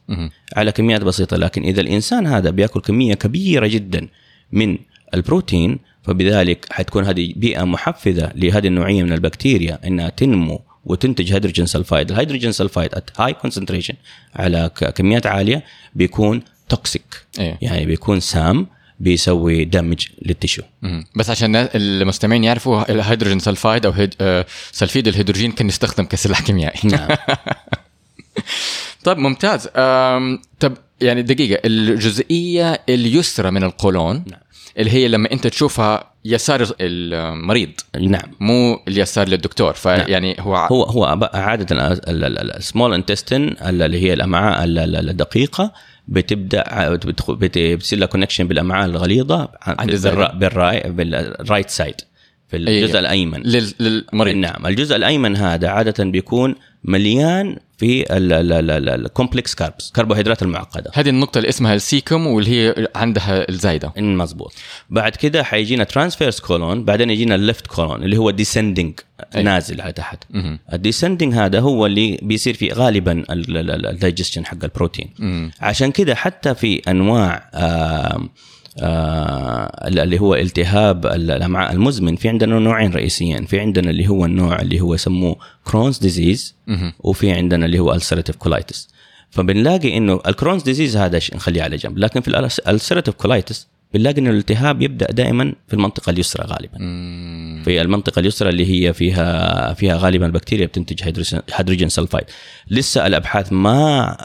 على 0.56 0.72
كميات 0.72 1.02
بسيطة 1.02 1.38
لكن 1.38 1.63
إذا 1.63 1.82
الإنسان 1.82 2.28
هذا 2.28 2.50
بياكل 2.50 2.82
كمية 2.82 3.13
كبيرة 3.13 3.67
جدا 3.67 4.08
من 4.52 4.78
البروتين 5.13 5.80
فبذلك 6.04 6.66
حتكون 6.72 7.06
هذه 7.06 7.34
بيئة 7.36 7.63
محفزة 7.63 8.32
لهذه 8.36 8.68
النوعية 8.68 9.04
من 9.04 9.13
البكتيريا 9.13 9.80
إنها 9.88 10.10
تنمو 10.10 10.62
وتنتج 10.86 11.34
hydrogen 11.34 11.66
sulfide، 11.66 12.12
ال 12.12 12.16
hydrogen 12.16 12.52
sulfide 12.52 12.96
at 12.96 13.10
high 13.18 13.34
concentration 13.34 13.94
على 14.36 14.72
كميات 14.96 15.26
عالية 15.26 15.63
بيكون 15.96 16.42
toxic 16.70 17.26
إيه 17.39 17.58
يعني 17.62 17.86
بيكون 17.86 18.20
سام 18.20 18.68
بيسوي 19.00 19.66
damage 19.66 20.08
لل 20.22 20.31
tissue. 20.31 20.63
بس 21.16 21.30
عشان 21.30 21.56
المستمعين 21.56 22.44
يعرفوا 22.44 22.92
ال 22.92 22.97
hydrogen 22.97 23.39
sulfide 23.39 23.86
أو 23.86 23.92
هيد... 23.92 24.16
آه، 24.22 24.46
سلفيد 24.72 25.08
الهيدروجين 25.08 25.52
كان 25.52 25.68
يستخدم 25.68 26.06
كسلاح 26.06 26.42
كيميائي 26.42 26.89
نعم 26.89 27.08
طيب 29.04 29.18
ممتاز. 29.18 29.68
طب 30.60 30.78
يعني 31.02 31.22
دقيقة 31.22 31.62
الجزئية 31.66 32.82
اليسرى 32.89 33.52
من 33.52 33.63
القولون 33.63 34.24
نعم. 34.28 34.39
اللي 34.78 34.92
هي 34.92 35.08
لما 35.08 35.32
انت 35.32 35.48
تشوفها 35.48 36.14
يسار 36.26 36.68
المريض. 36.82 37.70
نعم. 38.00 38.22
مو 38.40 38.80
اليسار 38.88 39.28
للدكتور. 39.28 39.74
فيعني 39.74 40.36
هو, 40.40 40.56
ع- 40.56 40.68
هو 40.68 40.84
هو 40.84 41.30
عادة 41.34 41.66
ال 42.58 42.63
small 42.63 42.94
intestine 42.94 43.56
اللي 43.62 44.04
هي 44.04 44.14
الأمعاء 44.14 44.64
ال- 44.64 44.80
ال- 44.80 45.10
الدقيقة 45.10 45.72
بتبدأ 46.08 46.64
بتصير 47.30 48.00
لها 48.00 48.08
connection 48.08 48.48
بالأمعاء 48.48 48.86
الغليظة 48.86 49.50
عند 49.62 50.08
بال 50.39 50.52
righ- 50.52 50.84
بال 50.92 51.14
right 51.14 51.70
side 51.70 51.96
في 52.48 52.58
الجزء 52.58 52.94
أي. 52.94 53.00
الأيمن. 53.00 53.42
لل... 53.44 53.74
للمريض. 53.80 54.36
نعم. 54.36 54.68
الجزء 54.68 54.96
الأيمن 54.96 55.36
هذا 55.38 55.68
عادة 55.70 56.04
بيكون 56.04 56.56
مليان 56.84 57.58
في 57.84 58.06
ال 58.10 58.28
complex 58.28 59.56
carbs 59.56 59.92
كربوهيدرات 59.91 60.41
المعقدة 60.43 60.91
هذه 60.93 61.10
النقطة 61.10 61.38
اللي 61.38 61.50
اسمها 61.50 61.74
ال 61.76 61.84
cecum 61.84 62.28
واللي 62.28 62.52
هي 62.52 62.88
عندها 62.96 63.50
الزايدة 63.50 63.93
مظبوط 63.98 64.54
بعد 64.89 65.15
كده 65.15 65.43
حيجينا 65.43 65.84
transverse 65.84 66.39
colon 66.39 66.86
بعدين 66.86 67.10
يجينا 67.10 67.36
ال 67.36 67.42
left 67.42 67.68
colon 67.68 68.04
اللي 68.04 68.17
هو 68.17 68.32
descending. 68.32 69.00
نازل 69.36 69.82
على 69.82 69.91
تحت. 69.91 70.24
ال 70.74 70.79
descending 70.79 71.34
هذا 71.34 71.60
هو 71.60 71.86
اللي 71.86 72.19
بيصير 72.22 72.54
فيه 72.54 72.74
غالبا 72.74 73.24
ال 73.30 73.41
digestion 73.41 74.46
حق 74.46 74.63
البروتين 74.63 75.10
مم. 75.19 75.52
عشان 75.62 75.91
كده 75.91 76.15
حتى 76.15 76.56
في 76.56 76.82
أنواع 76.88 77.50
آه 77.54 78.30
اللي 78.78 80.20
هو 80.20 80.36
التهاب 80.36 81.06
الامعاء 81.06 81.74
المزمن. 81.74 82.16
في 82.16 82.30
عندنا 82.30 82.60
نوعين 82.60 82.92
رئيسيين. 82.94 83.46
في 83.46 83.60
عندنا 83.60 83.90
اللي 83.90 84.08
هو 84.08 84.26
النوع 84.26 84.62
اللي 84.62 84.82
هو 84.82 84.94
يسموه 84.94 85.36
Crohn's 85.66 85.98
disease. 85.98 86.56
وفي 87.00 87.32
عندنا 87.32 87.66
اللي 87.66 87.80
هو 87.80 87.94
ulcerative 87.94 88.36
colitis 88.36 88.89
فبنلاقي 89.30 89.98
إنه 89.98 90.20
ال 90.28 90.32
Crohn's 90.32 90.63
disease 90.63 90.98
هذا 90.98 91.20
نخليه 91.36 91.64
على 91.64 91.76
جنب. 91.78 91.98
لكن 91.98 92.22
في 92.22 92.28
ال 92.28 92.36
ulcerative 92.36 93.16
colitis 93.16 93.68
بنلاقي 93.94 94.22
إنه 94.22 94.30
الالتهاب 94.30 94.82
يبدأ 94.82 95.12
دائما 95.12 95.54
في 95.68 95.74
المنطقة 95.74 96.10
اليسرى 96.10 96.46
غالبا. 96.46 96.78
مم. 96.80 97.62
في 97.66 97.82
المنطقة 97.82 98.20
اليسرى 98.20 98.50
اللي 98.50 98.66
هي 98.88 98.94
فيها 98.94 99.74
فيها 99.74 99.98
غالبا 99.98 100.26
البكتيريا 100.26 100.66
بتنتج 100.66 101.04
hydrogen- 101.04 101.42
hydrogen 101.54 101.89
sulfide 101.89 102.26
لسه 102.70 103.08
الأبحاث 103.08 103.54
ما 103.54 104.18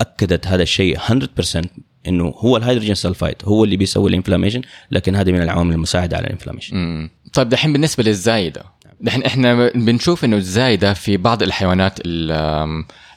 أكدت 0.00 0.46
هذا 0.46 0.62
الشيء 0.62 0.98
100% 0.98 1.68
إنه 2.08 2.34
هو 2.36 2.56
ال 2.56 2.60
hydrogen 2.60 2.94
sulfide 2.94 3.36
هو 3.44 3.64
اللي 3.64 3.76
بيسوي 3.76 4.10
ال 4.10 4.14
inflammation 4.14 4.62
لكن 4.90 5.16
هذه 5.16 5.32
من 5.32 5.42
العوامل 5.42 5.74
المساعدة 5.74 6.16
على 6.16 6.26
ال 6.26 6.32
inflammation. 6.32 7.08
طيب 7.32 7.48
دحين 7.48 7.72
بالنسبة 7.72 8.02
للزايدة 8.02 8.64
دحين 9.00 9.22
إحنا 9.22 9.70
بنشوف 9.74 10.24
إنه 10.24 10.36
الزايدة 10.36 10.94
في 10.94 11.16
بعض 11.16 11.42
الحيوانات 11.42 11.98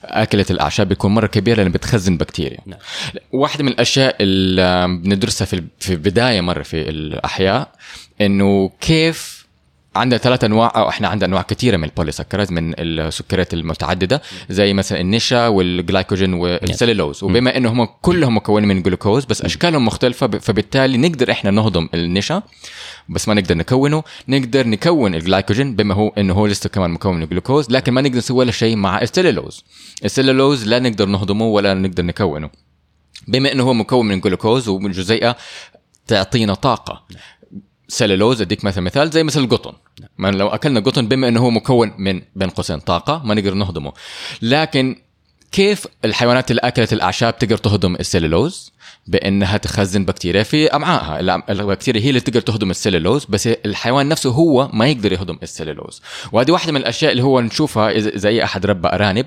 أكلة 0.03 0.45
الأعشاب 0.49 0.87
بيكون 0.89 1.13
مرة 1.13 1.27
كبيرة 1.27 1.57
لأنه 1.57 1.69
بتخزن 1.69 2.17
بكتيريا 2.17 2.59
نعم. 2.65 2.79
واحدة 3.31 3.63
من 3.63 3.69
الأشياء 3.71 4.15
اللي 4.21 4.87
بندرسها 5.03 5.45
في 5.79 5.93
البداية 5.93 6.41
مرة 6.41 6.63
في 6.63 6.89
الأحياء 6.89 7.71
إنه 8.21 8.71
كيف 8.81 9.42
عندنا 9.95 10.17
ثلاث 10.17 10.43
أنواع 10.43 10.71
أو 10.75 10.89
إحنا 10.89 11.07
عندنا 11.07 11.25
أنواع 11.29 11.41
كثيره 11.41 11.77
من 11.77 11.83
polysaccharides 11.83 12.51
من 12.51 12.73
السكريات 12.79 13.53
المتعددة 13.53 14.21
زي 14.49 14.73
مثلا 14.73 15.01
النشا 15.01 15.47
والجلايكوجين 15.47 16.33
والسليلوز 16.33 17.23
وبما 17.23 17.57
انه 17.57 17.71
هم 17.71 17.87
كلهم 18.01 18.37
مكونين 18.37 18.67
من 18.67 18.81
جلوكوز 18.81 19.25
بس 19.25 19.41
أشكالهم 19.41 19.85
مختلفة 19.85 20.27
فبالتالي 20.27 20.97
نقدر 20.97 21.31
إحنا 21.31 21.51
نهضم 21.51 21.89
النشا 21.93 22.41
بس 23.09 23.27
ما 23.27 23.33
نقدر 23.33 23.57
نكونه. 23.57 24.03
نقدر 24.27 24.67
نكون 24.67 25.15
الجلايكوجين 25.15 25.75
بما 25.75 25.93
هو 25.93 26.07
إنه 26.07 26.33
هو 26.33 26.45
لسه 26.45 26.69
كمان 26.69 26.91
مكون 26.91 27.15
من 27.15 27.23
الجلوكوز 27.23 27.71
لكن 27.71 27.91
ما 27.91 28.01
نقدر 28.01 28.17
نسوي 28.17 28.37
ولا 28.37 28.51
شيء 28.51 28.75
مع 28.75 29.01
السليلوز 29.01 29.63
السليلوز 30.05 30.67
لا 30.67 30.79
نقدر 30.79 31.05
نهضمه 31.05 31.45
ولا 31.45 31.73
نقدر 31.73 32.03
نكونه. 32.03 32.49
بما 33.27 33.51
إنه 33.51 33.63
هو 33.63 33.73
مكون 33.73 34.07
من 34.07 34.19
جلوكوز 34.19 34.67
ومن 34.67 34.91
جزيئه 34.91 35.35
تعطينا 36.07 36.53
طاقة. 36.53 37.03
سلولوز 37.93 38.41
أديك 38.41 38.65
مثلا 38.65 38.83
مثال 38.83 39.09
زي 39.09 39.23
مثل 39.23 39.39
القطن. 39.39 39.73
ما 40.17 40.31
لو 40.31 40.47
أكلنا 40.47 40.79
قطن 40.79 41.07
بما 41.07 41.27
إنه 41.27 41.39
هو 41.39 41.49
مكون 41.49 41.93
من 41.97 42.21
بين 42.35 42.49
قوسين 42.49 42.79
طاقة 42.79 43.21
ما 43.25 43.33
نقدر 43.33 43.53
نهضمه. 43.53 43.93
لكن 44.41 44.95
كيف 45.51 45.87
الحيوانات 46.05 46.51
اللي 46.51 46.61
أكلت 46.63 46.93
الأعشاب 46.93 47.37
تقدر 47.37 47.57
تهضم 47.57 47.95
السلولوز 47.95 48.73
بأنها 49.07 49.57
تخزن 49.57 50.05
بكتيريا 50.05 50.43
في 50.43 50.67
أمعائها. 50.67 51.43
البكتيريا 51.49 52.01
هي 52.01 52.09
اللي 52.09 52.19
تقدر 52.19 52.41
تهضم 52.41 52.71
السلولوز 52.71 53.25
بس 53.25 53.47
الحيوان 53.47 54.07
نفسه 54.07 54.29
هو 54.29 54.69
ما 54.73 54.87
يقدر 54.87 55.13
يهضم 55.13 55.37
السلولوز 55.43 56.01
وهذه 56.31 56.51
واحدة 56.51 56.71
من 56.71 56.79
الأشياء 56.79 57.11
اللي 57.11 57.23
هو 57.23 57.41
نشوفها 57.41 57.99
زي 57.99 58.43
أحد 58.43 58.65
يربي 58.65 58.87
أرانب 58.87 59.25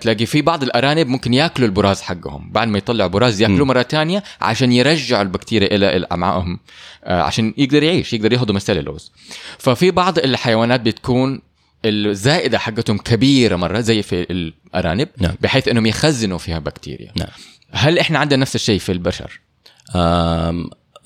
تلاقي 0.00 0.26
في 0.26 0.42
بعض 0.42 0.62
الأرانب 0.62 1.06
ممكن 1.06 1.34
ياكلوا 1.34 1.68
البراز 1.68 2.00
حقهم. 2.00 2.50
بعد 2.52 2.68
ما 2.68 2.78
يطلعوا 2.78 3.10
براز 3.10 3.40
ياكلوه 3.42 3.66
مرة 3.66 3.82
تانية 3.82 4.22
عشان 4.40 4.72
يرجعوا 4.72 5.22
البكتيريا 5.22 5.74
إلى 5.74 6.06
أمعائهم 6.12 6.58
آه، 7.04 7.22
عشان 7.22 7.54
يقدر 7.56 7.82
يعيش 7.82 8.12
يقدر 8.12 8.32
يهضم 8.32 8.56
السلولوز 8.56 9.12
ففي 9.58 9.90
بعض 9.90 10.18
الحيوانات 10.18 10.80
بتكون 10.80 11.40
الزائدة 11.84 12.58
حقتهم 12.58 12.98
كبيرة 12.98 13.56
مرة 13.56 13.80
زي 13.80 14.02
في 14.02 14.26
الأرانب 14.30 15.08
نعم. 15.18 15.34
بحيث 15.40 15.68
إنهم 15.68 15.86
يخزنوا 15.86 16.38
فيها 16.38 16.58
بكتيريا. 16.58 17.12
نعم. 17.16 17.28
هل 17.70 17.98
إحنا 17.98 18.18
عندنا 18.18 18.40
نفس 18.40 18.54
الشيء 18.54 18.78
في 18.78 18.92
البشر؟ 18.92 19.40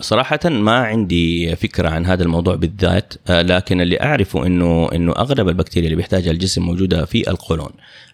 صراحة 0.01 0.41
ما 0.45 0.77
عندي 0.77 1.57
فكرة 1.57 1.89
عن 1.89 2.07
هذا 2.07 2.23
الموضوع 2.23 2.55
بالذات 2.55 3.15
آه، 3.29 3.43
لكن 3.43 3.81
اللي 3.81 4.03
أعرفه 4.03 4.47
إنه 4.47 4.93
إنه 4.93 5.13
أغلب 5.13 5.49
البكتيريا 5.49 5.87
اللي 5.89 5.97
بيحتاجها 5.97 6.31
الجسم 6.31 6.63
موجودة 6.63 7.05
في 7.05 7.31
القولون. 7.31 7.71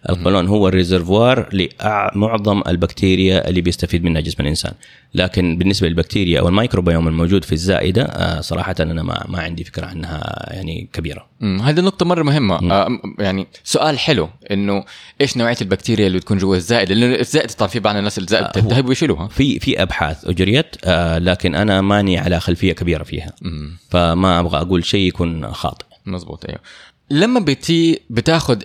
القولون 0.09 0.47
هو 0.47 0.67
الريزرفوار 0.67 1.49
لمعظم 1.53 2.61
البكتيريا 2.67 3.49
اللي 3.49 3.61
بيستفيد 3.61 4.03
منها 4.03 4.21
جسم 4.21 4.43
الإنسان. 4.43 4.73
لكن 5.13 5.57
بالنسبة 5.57 5.87
للبكتيريا 5.87 6.39
أو 6.39 6.47
الميكروبيوم 6.47 7.07
الموجود 7.07 7.43
في 7.43 7.51
الزائدة 7.53 8.03
آه، 8.03 8.41
صراحة 8.41 8.75
أنا 8.79 9.03
ما 9.03 9.25
ما 9.27 9.39
عندي 9.41 9.63
فكرة 9.63 9.85
عنها 9.85 10.49
يعني 10.53 10.89
كبيرة. 10.93 11.25
مم. 11.39 11.61
هذه 11.61 11.79
النقطة 11.79 12.05
مرة 12.05 12.23
مهمة. 12.23 12.71
آه 12.71 12.87
م- 12.89 12.99
يعني 13.19 13.47
سؤال 13.63 13.99
حلو 13.99 14.29
إنه 14.51 14.83
إيش 15.21 15.37
نوعية 15.37 15.55
البكتيريا 15.61 16.07
اللي 16.07 16.17
بتكون 16.17 16.37
جوا 16.37 16.55
الزائد 16.55 16.91
لأنه 16.91 17.15
الزائد 17.15 17.51
طبعا 17.51 17.69
في 17.69 17.79
بعض 17.79 17.95
الناس 17.95 18.17
الزائد 18.17 18.43
آه، 18.43 18.49
بتلتهب 18.49 18.89
ويشيلوها 18.89 19.27
في 19.27 19.59
في 19.59 19.81
أبحاث 19.81 20.25
أجريت 20.25 20.75
آه، 20.83 21.17
لكن 21.17 21.55
أنا 21.55 21.81
ماني 21.81 22.17
على 22.17 22.39
خلفية 22.39 22.73
كبيرة 22.73 23.03
فيها. 23.03 23.33
مم. 23.41 23.77
فما 23.89 24.39
أبغى 24.39 24.57
أقول 24.61 24.85
شيء 24.85 25.07
يكون 25.07 25.51
خاطئ. 25.53 25.85
مزبوط 26.05 26.45
أيوه. 26.45 26.59
لما 27.09 27.39
بتي 27.39 27.99
بتاخذ 28.09 28.57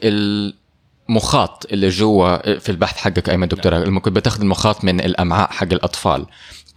المخاط 1.13 1.67
اللي 1.73 1.89
جوا 1.89 2.59
في 2.59 2.69
البحث 2.69 2.97
حقك 2.97 3.31
أيمن 3.31 3.49
دكتورة 3.49 3.79
لما 3.79 4.01
كنت 4.01 4.17
بتاخذ 4.17 4.41
المخاط 4.41 4.85
من 4.85 5.01
الأمعاء 5.01 5.51
حق 5.51 5.73
الأطفال 5.73 6.27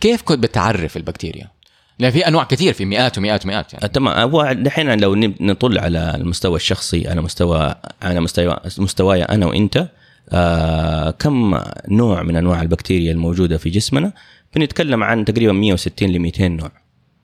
كيف 0.02 0.22
كنت 0.22 0.40
بتعرف 0.40 0.98
البكتيريا؟ 0.98 1.52
لأن 2.00 2.12
في 2.12 2.28
أنواع 2.28 2.44
كثير 2.44 2.74
في 2.74 2.86
مئات 2.86 3.18
ومئات 3.18 3.46
ومئات 3.46 3.74
يعني. 3.74 3.88
تمام. 3.88 4.30
هو 4.30 4.54
دحين 4.54 5.00
لو 5.00 5.16
نطل 5.40 5.80
على 5.80 6.16
المستوى 6.16 6.56
الشخصي 6.56 7.08
على 7.08 7.22
مستوى 7.22 7.76
على 8.02 8.20
مستوى 8.20 8.58
مستواي 8.78 9.24
أنا 9.24 9.46
وإنت 9.46 9.90
آه 10.30 11.12
كم 11.12 11.60
نوع 11.88 12.24
من 12.24 12.36
أنواع 12.36 12.62
البكتيريا 12.62 13.12
الموجودة 13.12 13.58
في 13.58 13.70
جسمنا؟ 13.70 14.14
بنتكلم 14.56 15.04
عن 15.04 15.26
تقريبا 15.26 15.54
160 15.54 16.10
ل 16.10 16.20
200 16.20 16.48
نوع 16.48 16.72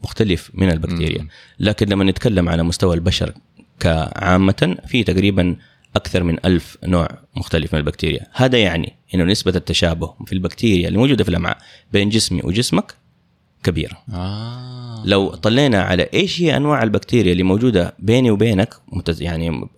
مختلف 0.03 0.51
من 0.53 0.71
البكتيريا. 0.71 1.27
لكن 1.59 1.89
لما 1.89 2.03
نتكلم 2.03 2.49
على 2.49 2.63
مستوى 2.63 2.95
البشر 2.95 3.33
كعامة 3.79 4.77
في 4.87 5.03
تقريبا 5.03 5.55
أكثر 5.95 6.23
من 6.23 6.45
ألف 6.45 6.77
نوع 6.83 7.07
مختلف 7.35 7.73
من 7.73 7.79
البكتيريا. 7.79 8.27
هذا 8.33 8.57
يعني 8.57 8.93
أنه 9.15 9.23
نسبة 9.23 9.53
التشابه 9.55 10.13
في 10.25 10.33
البكتيريا 10.33 10.87
اللي 10.87 10.99
موجودة 10.99 11.23
في 11.23 11.29
الأمعاء 11.29 11.57
بين 11.93 12.09
جسمي 12.09 12.41
وجسمك 12.43 12.95
كبيرة. 13.63 13.97
آه. 14.13 15.03
لو 15.05 15.35
طلينا 15.35 15.81
على 15.81 16.09
إيش 16.13 16.41
هي 16.41 16.57
أنواع 16.57 16.83
البكتيريا 16.83 17.31
اللي 17.31 17.43
موجودة 17.43 17.95
بيني 17.99 18.31
وبينك. 18.31 18.75
يعني 19.19 19.69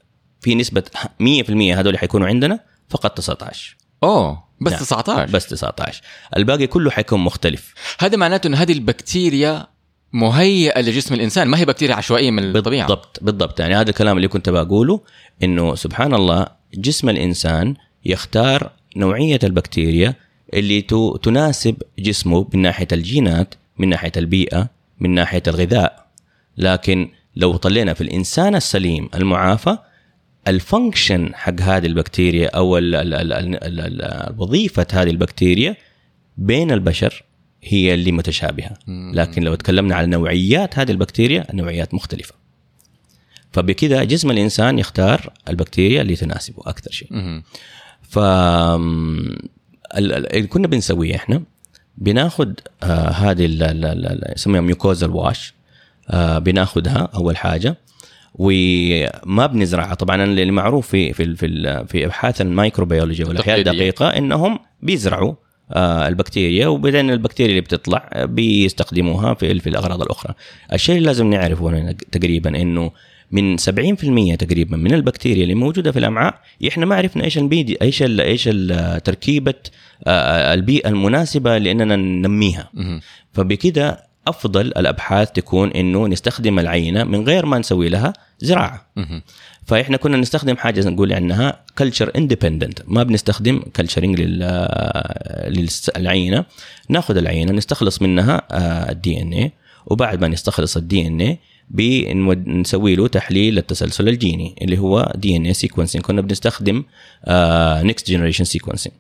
في 0.42 0.56
نسبة 0.56 0.84
100% 1.20 1.24
هذول 1.50 1.98
حيكونوا 1.98 2.28
عندنا 2.28 2.60
فقط 2.90 3.18
19 3.18 3.78
أوه 4.04 4.44
بس 4.62 4.72
نعم. 4.72 4.82
19 4.82 5.32
بس 5.32 5.48
19 5.48 6.02
الباقي 6.38 6.68
كله 6.68 6.92
حيكون 6.92 7.20
مختلف. 7.20 7.74
هذا 8.00 8.18
معناته 8.18 8.48
انه 8.48 8.58
هذه 8.58 8.72
البكتيريا 8.72 9.68
مهيئة 10.14 10.82
لجسم 10.82 11.16
الإنسان. 11.16 11.48
ما 11.48 11.60
هي 11.60 11.66
بكتيريا 11.66 11.96
عشوائية 11.96 12.32
من 12.32 12.56
الطبيعة. 12.56 12.88
بالضبط. 12.88 13.20
بالضبط 13.22 13.60
يعني 13.60 13.76
هذا 13.76 13.90
الكلام 13.90 14.18
اللي 14.18 14.28
كنت 14.28 14.50
بقوله 14.50 15.02
إنه 15.44 15.76
سبحان 15.76 16.14
الله 16.14 16.48
جسم 16.74 17.10
الإنسان 17.10 17.76
يختار 18.06 18.72
نوعية 18.96 19.40
البكتيريا 19.44 20.16
اللي 20.54 20.82
تناسب 21.24 21.76
جسمه 22.00 22.48
من 22.54 22.62
ناحية 22.62 22.88
الجينات 22.92 23.56
من 23.78 23.90
ناحية 23.90 24.12
البيئة 24.18 24.70
من 25.00 25.10
ناحية 25.10 25.44
الغذاء. 25.48 26.06
لكن 26.58 27.10
لو 27.36 27.56
طلينا 27.56 27.94
في 27.94 28.02
الإنسان 28.02 28.56
السليم 28.56 29.10
المعافى 29.16 29.78
ال 30.48 30.58
function 30.58 31.36
حق 31.36 31.62
هذه 31.62 31.86
البكتيريا 31.86 32.48
أو 32.48 32.78
وظيفة 34.38 34.88
هذه 34.92 35.10
البكتيريا 35.10 35.76
بين 36.38 36.72
البشر 36.72 37.24
هي 37.64 37.94
اللي 37.94 38.12
متشابهة. 38.12 38.72
لكن 38.88 39.44
لو 39.44 39.56
تكلمنا 39.56 39.96
على 39.96 40.08
نوعيات 40.08 40.80
هذه 40.80 40.92
البكتيريا 40.92 41.46
النوعيات 41.52 41.94
مختلفة. 41.94 42.34
فبكذا 43.52 44.04
جسم 44.04 44.32
الإنسان 44.32 44.80
يختار 44.80 45.34
البكتيريا 45.50 46.02
اللي 46.02 46.16
تناسبه 46.16 46.64
أكثر 46.66 46.92
شيء. 46.92 47.08
ف 48.10 48.18
ال- 48.20 49.42
ال- 49.98 50.36
اللي 50.36 50.48
كنا 50.48 50.68
بنسويه 50.68 51.16
إحنا 51.16 51.44
بناخذ 51.98 52.52
آه 52.84 53.10
هذه 53.10 53.46
يسميها 54.36 54.62
ميوكوزال 54.62 55.10
واش 55.12 55.54
آه 56.10 56.40
بناخذها 56.40 57.10
أول 57.16 57.38
حاجة. 57.38 57.78
وما 58.36 59.46
بنزرعها. 59.46 59.94
طبعا 59.94 60.24
اللي 60.24 60.52
معروف 60.52 60.88
في 60.88 61.14
في 61.14 61.36
في, 61.36 61.86
في 61.88 62.06
أبحاث 62.06 62.42
الميكروبيولوجيا 62.42 63.26
والأحياء. 63.26 63.58
الدقيقة 63.60 64.08
إنهم 64.08 64.60
بيزرعوا 64.82 65.34
البكتيريا 66.08 66.68
وبعدين 66.68 67.10
البكتيريا 67.10 67.50
اللي 67.52 67.62
بتطلع 67.62 68.10
آه، 68.14 68.26
بيستخدموها 68.26 69.34
في 69.34 69.60
في 69.60 69.70
الأغراض 69.70 70.02
الأخرى. 70.02 70.34
الشيء 70.74 70.96
اللي 70.96 71.06
لازم 71.08 71.30
نعرفه 71.30 71.70
هنا 71.70 71.92
تقريبا 72.12 72.62
إنه 72.62 72.92
من 73.32 73.58
70% 73.58 74.36
تقريبا 74.36 74.78
من 74.78 74.94
البكتيريا 74.94 75.44
اللي 75.44 75.54
موجودة 75.56 75.92
في 75.92 76.00
الأمعاء 76.00 76.40
إحنا 76.68 76.86
ما 76.86 76.96
عرفنا 76.96 77.24
إيش 77.24 77.38
البيدي 77.38 77.78
إيش 77.82 78.04
ال 78.04 78.22
إيش 78.22 78.48
ال- 78.52 79.04
تركيبة 79.04 79.54
آه، 80.08 80.54
البيئه 80.54 80.90
المناسبة 80.90 81.58
لأننا 81.58 81.96
ننميها. 81.96 82.70
فبكده 83.34 84.14
أفضل 84.28 84.62
الأبحاث 84.68 85.32
تكون 85.32 85.72
إنه 85.72 86.08
نستخدم 86.08 86.60
العينة 86.60 87.04
من 87.04 87.24
غير 87.28 87.46
ما 87.46 87.58
نسوي 87.60 87.90
لها 87.90 88.14
زراعة. 88.40 88.88
فإحنا 89.66 89.98
كنا 89.98 90.18
نستخدم 90.18 90.58
حاجة 90.58 90.90
نقول 90.90 91.14
عنها 91.14 91.60
culture 91.78 92.12
independent 92.18 92.80
ما 92.88 93.04
بنستخدم 93.04 93.60
culturing 93.76 94.22
للعينه 95.98 96.46
ناخذ 96.90 97.18
العينة 97.18 97.52
نستخلص 97.52 98.02
منها 98.02 98.42
ال 98.92 99.22
DNA 99.22 99.52
وبعد 99.86 100.22
ما 100.22 100.28
نستخلص 100.28 100.78
ال 100.78 101.08
DNA 101.08 101.40
بنسوي 101.70 102.96
له 102.96 103.08
تحليل 103.08 103.58
التسلسل 103.58 104.10
الجيني 104.10 104.56
اللي 104.62 104.78
هو 104.78 105.14
DNA 105.16 105.46
sequencing 105.46 106.04
كنا 106.04 106.22
بنستخدم 106.22 106.84
next 107.84 108.12
generation 108.12 108.44
sequencing 108.44 108.96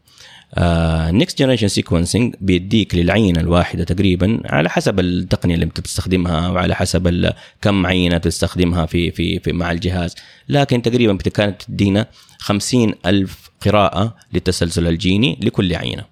next 1.11 1.39
generation 1.39 1.67
sequencing 1.67 2.35
بيديك 2.41 2.95
للعينة 2.95 3.39
الواحدة 3.39 3.83
تقريبا 3.83 4.39
على 4.45 4.69
حسب 4.69 4.99
التقنية 4.99 5.53
اللي 5.53 5.65
أنت 5.65 5.79
بتستخدمها 5.79 6.49
وعلى 6.49 6.75
حسب 6.75 7.31
كم 7.61 7.85
عينة 7.85 8.17
تستخدمها 8.17 8.85
في 8.85 9.11
في, 9.11 9.39
في 9.39 9.51
مع 9.53 9.71
الجهاز. 9.71 10.15
لكن 10.49 10.81
تقريبا 10.81 11.17
كانت 11.17 11.61
تدينا 11.61 12.07
خمسين 12.39 12.93
ألف 13.05 13.49
قراءة 13.65 14.15
للتسلسل 14.33 14.87
الجيني 14.87 15.39
لكل 15.41 15.75
عينة. 15.75 16.03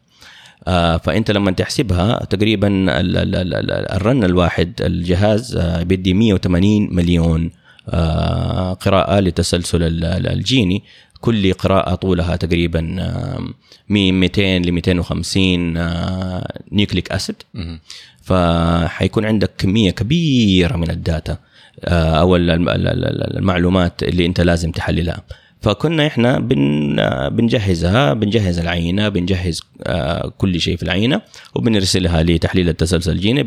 آه 0.67 0.97
فأنت 0.97 1.31
لما 1.31 1.51
تحسبها 1.51 2.25
تقريبا 2.25 2.67
ال- 2.67 3.17
ال- 3.17 3.35
ال- 3.35 3.53
ال- 3.53 3.71
ال 3.91 3.99
run 3.99 4.23
الواحد 4.23 4.73
الجهاز 4.81 5.55
آه 5.55 5.83
بيدي 5.83 6.13
180 6.13 6.95
مليون 6.95 7.51
آه 7.89 8.73
قراءة 8.73 9.19
للتسلسل 9.19 9.83
ال- 9.83 10.05
ال- 10.05 10.27
الجيني. 10.27 10.83
كل 11.21 11.53
قراءة 11.53 11.95
طولها 11.95 12.35
تقريبا 12.35 12.95
آه، 12.99 13.47
من 13.89 14.19
200 14.19 14.41
ل 14.57 14.71
250 14.71 15.77
آه، 15.77 16.59
nucleic 16.71 17.11
acid. 17.11 17.35
فحيكون 18.23 19.25
عندك 19.25 19.51
كمية 19.57 19.91
كبيرة 19.91 20.77
من 20.77 20.89
ال 20.91 21.00
data 21.00 21.37
آه، 21.85 22.19
أو 22.19 22.35
ال- 22.35 22.49
ال- 22.51 22.69
ال- 22.69 22.87
ال- 22.87 23.37
المعلومات 23.37 24.03
اللي 24.03 24.25
أنت 24.25 24.41
لازم 24.41 24.71
تحللها. 24.71 25.23
فكنا 25.61 26.07
إحنا 26.07 26.39
بن 26.39 26.95
بنجهزها 27.29 28.13
بنجهز 28.13 28.59
العينة 28.59 29.09
بنجهز 29.09 29.61
كل 30.37 30.61
شيء 30.61 30.77
في 30.77 30.83
العينة 30.83 31.21
وبنرسلها 31.55 32.23
لتحليل 32.23 32.69
التسلسل 32.69 33.11
الجيني 33.11 33.43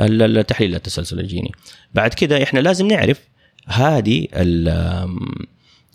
ال- 0.00 0.46
تحليل 0.46 0.74
التسلسل 0.74 1.20
الجيني. 1.20 1.52
بعد 1.94 2.14
كده 2.14 2.42
إحنا 2.42 2.60
لازم 2.60 2.86
نعرف 2.86 3.20
هذه 3.66 4.26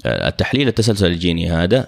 التحليل 0.06 0.68
التسلسل 0.68 1.06
الجيني 1.08 1.52
هذا 1.52 1.88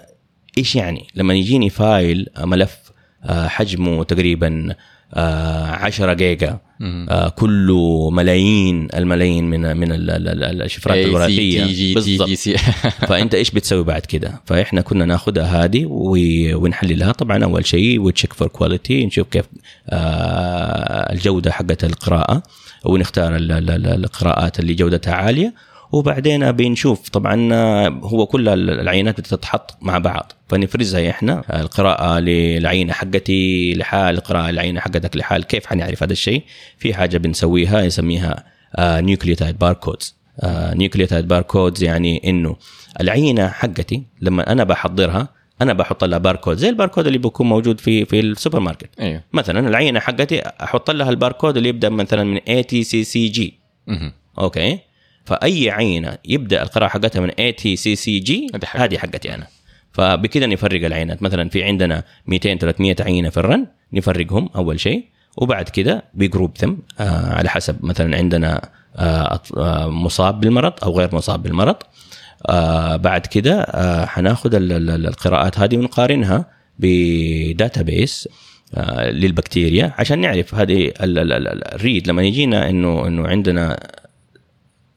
إيش 0.58 0.76
يعني؟ 0.76 1.06
لما 1.14 1.34
يجيني 1.34 1.70
file 1.70 2.26
آه، 2.36 2.44
ملف 2.44 2.76
آه، 3.24 3.48
حجمه 3.48 4.04
تقريبا 4.04 4.74
آه، 5.14 5.66
10 5.70 6.12
جيجا 6.12 6.58
مهم. 6.80 7.06
آه، 7.10 7.28
كله 7.28 8.10
ملايين 8.10 8.88
الملايين 8.94 9.44
من 9.44 9.76
من 9.76 9.92
ال- 9.92 10.10
ال- 10.10 10.44
ال- 10.44 10.62
الشفرات 10.62 10.96
الوراثية. 11.06 11.64
بالضبط. 11.94 12.28
فأنت 13.08 13.34
إيش 13.34 13.50
بتسوي 13.50 13.84
بعد 13.84 14.00
كده؟ 14.00 14.42
فإحنا 14.46 14.80
كنا 14.80 15.04
ناخذها 15.04 15.64
هذه 15.64 15.86
ونحللها. 16.54 17.12
طبعا 17.12 17.44
أول 17.44 17.66
شيء 17.66 18.00
و 18.00 18.05
check 18.05 18.32
for 18.32 18.48
quality 18.48 19.06
نشوف 19.06 19.28
كيف 19.28 19.44
آه، 19.88 21.12
الجودة 21.12 21.52
حقت 21.52 21.84
القراءة 21.84 22.42
ونختار 22.84 23.36
ال- 23.36 23.52
ال- 23.52 23.70
ال- 23.70 24.04
القراءات 24.04 24.60
اللي 24.60 24.74
جودتها 24.74 25.14
عالية 25.14 25.54
وبعدين 25.94 26.52
بنشوف 26.52 27.08
طبعا 27.08 27.48
آه، 27.52 27.88
هو 27.88 28.26
كل 28.26 28.48
العينات 28.48 29.20
بتتحط 29.20 29.76
مع 29.82 29.98
بعض 29.98 30.32
فنفرزها 30.48 31.10
إحنا. 31.10 31.60
القراءة 31.60 32.18
للعينة 32.18 32.92
حقتي 32.92 33.74
لحال 33.74 34.14
القراءة 34.14 34.50
للعينة 34.50 34.80
حقتك 34.80 35.16
لحال 35.16 35.44
كيف 35.44 35.66
حنعرف 35.66 36.02
هذا 36.02 36.12
الشيء. 36.12 36.42
في 36.78 36.94
حاجة 36.94 37.16
بنسويها 37.18 37.82
يسميها 37.82 38.44
nucleotide 38.80 39.58
barcodes 39.58 40.16
nucleotide 40.74 41.28
barcodes 41.28 41.82
يعني 41.82 42.22
إنه 42.30 42.56
العينة 43.00 43.48
حقتي 43.48 44.02
لما 44.20 44.52
أنا 44.52 44.64
بحضرها 44.64 45.28
أنا 45.62 45.72
بحط 45.72 46.04
لها 46.04 46.18
باركود 46.18 46.56
زي 46.56 46.68
الباركود 46.68 47.06
اللي 47.06 47.18
بيكون 47.18 47.48
موجود 47.48 47.80
في 47.80 48.04
في 48.04 48.20
السوبر 48.20 48.60
ماركت 48.60 48.90
أيوه. 49.00 49.22
مثلا 49.32 49.68
العينة 49.68 50.00
حقتي 50.00 50.40
أحط 50.40 50.90
لها 50.90 51.10
الباركود 51.10 51.56
اللي 51.56 51.68
يبدأ 51.68 51.88
مثلا 51.88 52.24
من 52.24 52.36
اي 52.36 52.62
تي 52.62 52.84
سي 52.84 53.04
سي 53.04 53.28
جي. 53.28 53.54
أوكي. 54.38 54.78
فأي 55.24 55.70
عينة 55.70 56.18
يبدأ 56.24 56.62
القراءة 56.62 56.88
حقتها 56.88 57.20
من 57.20 57.30
اي 57.30 57.52
تي 57.52 57.76
سي 57.76 57.96
سي 57.96 58.18
جي 58.18 58.46
هذه 58.74 58.96
حقتي. 58.98 59.34
أنا. 59.34 59.46
فبكده 59.92 60.46
نفرق 60.46 60.84
العينات. 60.84 61.22
مثلا 61.22 61.48
في 61.48 61.62
عندنا 61.62 62.04
200 62.26 62.54
300 62.58 62.96
عينة 63.00 63.30
في 63.30 63.36
ال 63.36 63.44
run 63.44 63.66
نفرقهم 63.92 64.48
أول 64.56 64.80
شيء. 64.80 65.04
وبعد 65.36 65.68
كده 65.68 66.04
ب 66.14 66.21
group 66.21 66.56
them 66.56 66.74
آه 67.00 67.34
على 67.34 67.48
حسب. 67.48 67.76
مثلا 67.84 68.16
عندنا 68.16 68.68
آه 68.96 69.40
آه 69.56 69.88
مصاب 69.88 70.40
بالمرض 70.40 70.72
أو 70.82 70.98
غير 70.98 71.14
مصاب 71.14 71.42
بالمرض. 71.42 71.76
آه 72.48 72.96
بعد 72.96 73.26
كده 73.26 73.60
آه 73.60 74.04
حناخد 74.06 74.54
ال- 74.54 74.72
ال- 74.72 74.90
ال- 74.90 75.06
القراءات 75.06 75.58
هذه 75.58 75.76
ونقارنها 75.76 76.46
ب 76.78 76.95
database 76.95 78.28
آه 78.74 79.10
للبكتيريا 79.10 79.92
عشان 79.98 80.18
نعرف. 80.20 80.54
هذه 80.54 80.92
ال- 81.00 81.18
ال- 81.18 81.32
ال- 81.32 81.74
ال 81.74 81.81
read 81.81 82.08
لما 82.08 82.22
يجينا 82.22 82.70
إنه 82.70 83.06
إنه 83.06 83.26
عندنا 83.28 83.80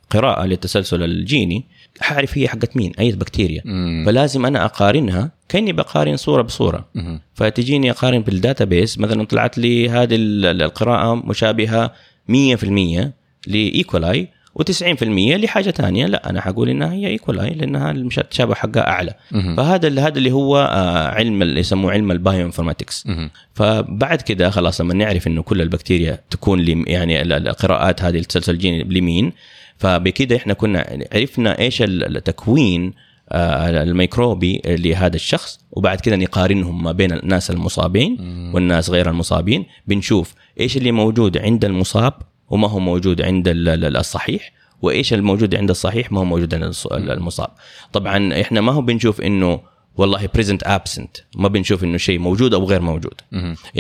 قراءة 0.10 0.46
للتسلسل 0.46 1.04
الجيني 1.04 1.66
حعرف 2.02 2.38
هي 2.38 2.48
حقت 2.48 2.78
مين 2.78 2.92
أي 3.00 3.12
بكتيريا 3.12 3.62
مم. 3.66 4.04
فلازم 4.06 4.46
أنا 4.46 4.66
أقارنها 4.66 5.32
كأني 5.50 5.72
بقارن 5.72 6.18
صورة 6.18 6.42
بصورة 6.42 6.86
مهم. 6.96 7.20
فتجيني 7.34 7.92
أقارن 7.92 8.20
بال 8.20 8.36
database 8.36 9.00
مثلا 9.00 9.24
طلعت 9.26 9.58
لي 9.58 9.90
هذه 9.90 10.16
ال- 10.16 10.46
ال- 10.46 10.62
القراءة 10.62 11.16
مشابهة 11.16 11.94
100% 12.28 13.12
ل 13.48 13.59
E. 13.59 13.82
coli 13.82 14.28
و90% 14.60 15.04
لحاجة 15.04 15.72
ثانية 15.72 16.06
لا 16.06 16.30
أنا 16.30 16.42
حقول 16.42 16.70
إنها 16.70 16.94
هي 16.94 17.08
E. 17.08 17.22
coli 17.22 17.50
لأنها 17.50 17.92
التشابه 17.92 18.56
حقها 18.56 18.88
أعلى 18.88 19.14
مهم. 19.32 19.56
فهذا 19.56 19.88
هذا 20.02 20.18
اللي 20.18 20.32
هو 20.32 20.58
آه، 20.72 21.08
علم 21.08 21.42
اللي 21.42 21.60
يسموه 21.60 21.92
علم 21.92 22.12
ال 22.12 22.46
bioinformatics. 22.46 23.08
فبعد 23.54 24.22
كده 24.22 24.50
خلاص 24.50 24.82
لما 24.82 24.94
نعرف 24.94 25.28
إنه 25.28 25.42
كل 25.42 25.62
البكتيريا 25.62 26.20
تكون 26.30 26.68
يعني 26.88 27.22
ال- 27.22 27.34
ال- 27.34 27.48
القراءات 27.48 28.02
هذه 28.04 28.18
التسلسل 28.20 28.54
الجيني 28.54 28.84
لمين 28.84 29.34
فبكده 29.78 30.36
إحنا 30.36 30.54
كنا 30.54 31.06
عرفنا 31.14 31.60
إيش 31.60 31.82
ال- 31.82 32.18
التكوين 32.18 32.94
آه، 33.32 33.84
الميكروبي 33.84 34.62
لهذا 34.66 35.16
الشخص 35.16 35.60
وبعد 35.72 36.02
كده 36.02 36.16
نقارنهم 36.16 36.84
ما 36.84 36.92
بين 36.92 37.12
الناس 37.12 37.52
المصابين 37.52 38.18
والناس 38.54 38.90
غير 38.90 39.10
المصابين. 39.10 39.66
بنشوف 39.88 40.34
إيش 40.60 40.78
اللي 40.78 40.92
موجود 40.92 41.38
عند 41.38 41.66
المصاب 41.66 42.14
وما 42.50 42.68
هو 42.70 42.80
موجود 42.80 43.22
عند 43.22 43.48
ال- 43.48 43.70
ال- 43.70 43.98
الصحيح 43.98 44.52
وايش 44.82 45.14
الموجود 45.14 45.56
عند 45.56 45.70
الصحيح 45.70 46.12
ما 46.12 46.20
هو 46.20 46.26
موجود 46.26 46.54
عند 46.54 46.74
المصاب. 46.92 47.50
طبعا 47.94 48.42
إحنا 48.42 48.62
ما 48.62 48.72
هو 48.72 48.82
بنشوف 48.82 49.22
إنه 49.22 49.60
والله 49.98 50.30
present 50.34 50.64
absent 50.66 51.18
ما 51.36 51.48
بنشوف 51.48 51.84
إنه 51.84 51.98
شيء 51.98 52.20
موجود 52.20 52.54
أو 52.54 52.66
غير 52.66 52.82
موجود. 52.82 53.14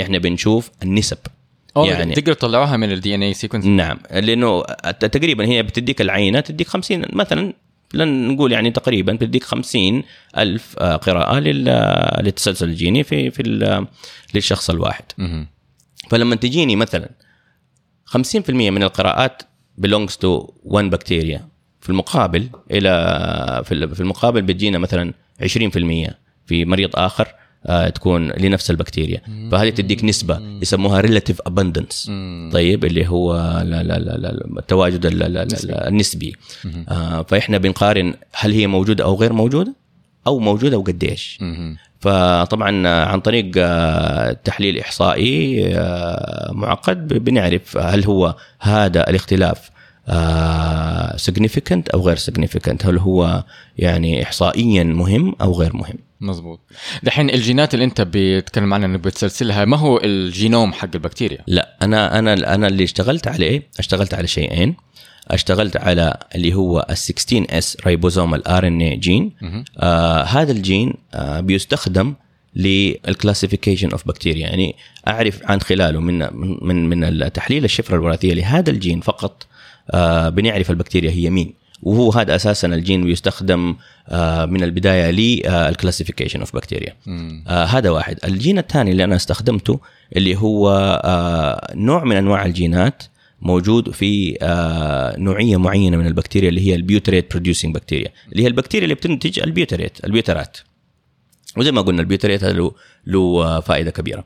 إحنا 0.01 0.17
بنشوف 0.17 0.69
النسب. 0.83 1.17
يعني 1.75 1.99
يعني 1.99 2.15
تقدر 2.15 2.33
تطلعوها 2.33 2.77
من 2.77 2.91
ال 2.91 3.15
DNA 3.15 3.23
sequence 3.23 3.65
نعم 3.65 3.99
لأنه 4.11 4.63
تقريبا 4.99 5.45
هي 5.45 5.63
بتديك 5.63 6.01
العينة 6.01 6.39
تديك 6.39 6.67
50 6.67 7.01
مثلا 7.13 7.53
لن 7.93 8.27
نقول 8.27 8.51
يعني 8.51 8.71
تقريبا 8.71 9.13
بتديك 9.13 9.43
50 9.43 10.03
ألف 10.37 10.75
آه، 10.79 10.95
قراءة 10.95 11.39
لل- 11.39 12.19
للتسلسل 12.23 12.69
الجيني 12.69 13.03
في 13.03 13.31
في 13.31 13.43
للشخص 14.33 14.69
الواحد. 14.69 15.03
فلما 16.09 16.35
تجيني 16.35 16.75
مثلا 16.75 17.09
50% 18.05 18.49
من 18.49 18.83
القراءات 18.83 19.41
belongs 19.81 20.11
to 20.11 20.47
one 20.69 20.89
bacteria. 20.95 21.39
في 21.81 21.89
المقابل 21.89 22.49
إلى 22.71 22.91
في 23.65 23.71
ال- 23.73 23.95
في 23.95 24.01
المقابل 24.01 24.41
بتجينا 24.41 24.77
مثلا 24.77 25.13
20% 25.41 25.45
في 26.45 26.65
مريض 26.65 26.89
آخر 26.95 27.27
تكون 27.95 28.31
لنفس 28.31 28.71
البكتيريا. 28.71 29.21
فهذه 29.51 29.69
تديك 29.69 30.03
نسبة 30.03 30.39
يسموها 30.61 31.01
relative 31.01 31.35
abundance. 31.49 32.09
طيب 32.53 32.85
اللي 32.85 33.07
هو 33.07 33.35
لا 33.65 33.83
لا 33.83 33.99
لا 33.99 34.17
لا 34.17 34.45
التواجد 34.59 35.05
ال- 35.05 35.23
ال- 35.23 35.37
ال- 35.37 35.71
النسبي. 35.71 36.35
آه، 36.89 37.21
فإحنا 37.23 37.57
بنقارن 37.57 38.13
هل 38.33 38.51
هي 38.51 38.67
موجودة 38.67 39.03
أو 39.03 39.15
غير 39.15 39.33
موجودة 39.33 39.75
أو 40.27 40.39
موجودة 40.39 40.77
وقديش. 40.77 41.37
فطبعا 41.99 42.87
عن 42.87 43.19
طريق 43.19 43.51
آه، 43.57 44.31
تحليل 44.31 44.79
إحصائي 44.79 45.67
آه، 45.77 46.51
معقد 46.53 47.07
بنعرف 47.07 47.77
هل 47.77 48.05
هو 48.05 48.35
هذا 48.59 49.09
الاختلاف 49.09 49.69
significant 51.15 51.83
أو 51.93 52.01
غير 52.07 52.17
significant. 52.17 52.85
هل 52.85 52.97
هو 52.97 53.43
يعني 53.77 54.23
احصائيا 54.23 54.83
مهم 54.83 55.35
أو 55.41 55.53
غير 55.53 55.75
مهم. 55.75 55.97
مزبوط. 56.21 56.59
دحين 57.03 57.29
الجينات 57.29 57.73
اللي 57.73 57.85
انت 57.85 58.01
بتتكلم 58.01 58.73
عنها 58.73 58.87
انك 58.87 58.99
بتسلسلها 58.99 59.65
ما 59.65 59.77
هو 59.77 59.97
الجينوم 60.03 60.73
حق 60.73 60.89
البكتيريا؟ 60.95 61.37
لا 61.47 61.77
أنا 61.81 62.19
أنا 62.19 62.55
أنا 62.55 62.67
اللي 62.67 62.83
اشتغلت 62.83 63.27
عليه 63.27 63.63
اشتغلت 63.79 64.13
على 64.13 64.27
شيئين. 64.27 64.75
اشتغلت 65.27 65.77
على 65.77 66.17
اللي 66.35 66.53
هو 66.53 66.85
ال 66.89 66.97
16S 66.97 67.77
ribosomal 67.85 68.47
RNA 68.47 68.81
gene. 68.81 69.31
آه 69.77 70.23
هذا 70.23 70.51
الجين 70.51 70.93
آه 71.13 71.39
بيستخدم 71.39 72.13
لل 72.55 72.72
classification 72.72 73.91
of 73.91 74.07
bacteria 74.07 74.47
يعني 74.47 74.75
أعرف 75.07 75.39
عن 75.43 75.61
خلاله 75.61 75.99
من 75.99 76.27
من 76.61 76.89
من 76.89 77.03
التحليل 77.03 77.65
الشفرة 77.65 77.95
الوراثية 77.95 78.33
لهذا 78.33 78.69
الجين 78.69 78.99
فقط. 79.01 79.47
آه 79.91 80.29
بنعرف 80.29 80.71
البكتيريا 80.71 81.11
هي 81.11 81.29
مين. 81.29 81.53
وهو 81.81 82.11
هذا 82.11 82.35
أساسا 82.35 82.67
الجين 82.67 83.05
بيستخدم 83.05 83.75
آه 84.09 84.45
من 84.45 84.63
البداية 84.63 85.11
لل 85.11 85.27
classification 85.27 86.39
of 86.39 86.55
bacteria 86.55 86.95
آه 87.47 87.65
هذا 87.65 87.89
واحد. 87.89 88.17
الجين 88.25 88.57
الثاني 88.57 88.91
اللي 88.91 89.03
أنا 89.03 89.15
استخدمته 89.15 89.79
اللي 90.15 90.35
هو 90.37 90.69
آه 91.03 91.73
نوع 91.75 92.03
من 92.03 92.15
أنواع 92.15 92.45
الجينات 92.45 93.03
موجود 93.41 93.91
في 93.91 94.37
آه 94.41 95.19
نوعية 95.19 95.57
معينة 95.57 95.97
من 95.97 96.07
البكتيريا 96.07 96.49
اللي 96.49 96.67
هي 96.67 96.75
ال 96.75 96.81
butyrate 96.81 97.31
producing 97.31 97.75
bacteria 97.75 98.11
اللي 98.31 98.43
هي 98.43 98.47
البكتيريا 98.47 98.83
اللي 98.83 98.95
بتنتج 98.95 99.39
ال 99.39 99.46
butyrate 99.46 100.05
البيوترات. 100.05 100.57
وزي 101.57 101.71
ما 101.71 101.81
قلنا 101.81 102.01
ال 102.01 102.06
butyrate 102.06 102.43
هذا 102.43 102.53
له 102.53 102.71
له 103.07 103.19
آه، 103.45 103.59
فائدة 103.59 103.91
كبيرة. 103.91 104.25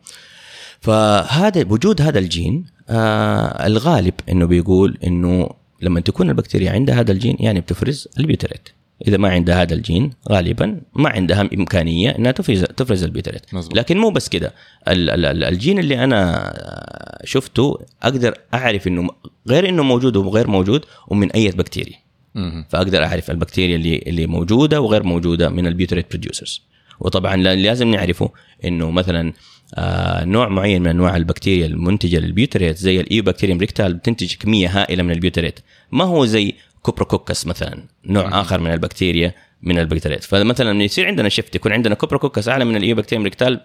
فهذا 0.81 1.65
وجود 1.69 2.01
هذا 2.01 2.19
الجين 2.19 2.65
آه 2.89 3.67
الغالب 3.67 4.13
إنه 4.29 4.45
بيقول 4.45 4.97
إنه 5.03 5.49
لما 5.81 5.99
تكون 5.99 6.29
البكتيريا 6.29 6.71
عندها 6.71 6.99
هذا 6.99 7.11
الجين 7.11 7.37
يعني 7.39 7.59
بتفرز 7.61 8.07
ال 8.19 8.25
butyrate 8.25 8.69
إذا 9.07 9.17
ما 9.17 9.29
عندها 9.29 9.61
هذا 9.61 9.73
الجين 9.73 10.11
غالبا 10.31 10.81
ما 10.95 11.09
عندها 11.09 11.41
إمكانية 11.53 12.09
إنها 12.09 12.31
تفرز 12.31 12.63
تفرز 12.63 13.03
ال 13.03 13.09
butyrate 13.09 13.53
مظبوط. 13.53 13.77
لكن 13.77 13.97
مو 13.97 14.09
بس 14.09 14.29
كده. 14.29 14.53
ال- 14.87 15.09
ال- 15.09 15.25
ال- 15.25 15.43
الجين 15.43 15.79
اللي 15.79 16.03
أنا 16.03 16.53
شفته 17.23 17.79
أقدر 18.03 18.33
أعرف 18.53 18.87
إنه 18.87 19.09
غير 19.47 19.69
إنه 19.69 19.83
موجود 19.83 20.15
وغير 20.15 20.47
موجود 20.47 20.85
ومن 21.07 21.31
أي 21.31 21.49
بكتيريا. 21.49 21.95
فأقدر 22.69 23.03
أعرف 23.03 23.31
البكتيريا 23.31 23.75
اللي 23.75 23.97
اللي 24.07 24.27
موجودة 24.27 24.81
وغير 24.81 25.03
موجودة 25.03 25.49
من 25.49 25.67
ال 25.67 25.72
butyrate 25.72 26.05
producers 26.11 26.61
وطبعا 26.99 27.35
لا- 27.37 27.55
لازم 27.55 27.87
نعرفه 27.87 28.29
إنه 28.65 28.91
مثلا 28.91 29.33
نوع 30.23 30.47
معين 30.49 30.81
من 30.81 30.87
أنواع 30.87 31.17
البكتيريا 31.17 31.65
المنتجة 31.65 32.19
لل 32.19 32.31
butyrate 32.31 32.77
زي 32.77 33.01
ال 33.01 33.06
Eubacterium 33.06 33.57
rectale 33.57 33.93
بتنتج 33.93 34.35
كمية 34.35 34.67
هائلة 34.81 35.03
من 35.03 35.11
ال 35.11 35.16
butyrate. 35.16 35.59
ما 35.91 36.03
هو 36.03 36.25
زي 36.25 36.53
Coprococcus 36.81 37.47
مثلا؟ 37.47 37.83
نوع 38.05 38.41
آخر 38.41 38.59
من 38.59 38.73
البكتيريا 38.73 39.33
من 39.61 39.79
البكتيريات 39.79 40.23
فمثلا 40.23 40.69
لما 40.73 40.83
يصير 40.83 41.07
عندنا 41.07 41.29
شفت 41.29 41.55
يكون 41.55 41.71
عندنا 41.71 41.95
Coprococcus 41.95 42.49
أعلى 42.49 42.65
من 42.65 42.75
ال 42.75 42.79
Eubacterium 42.79 43.23
rectale 43.23 43.59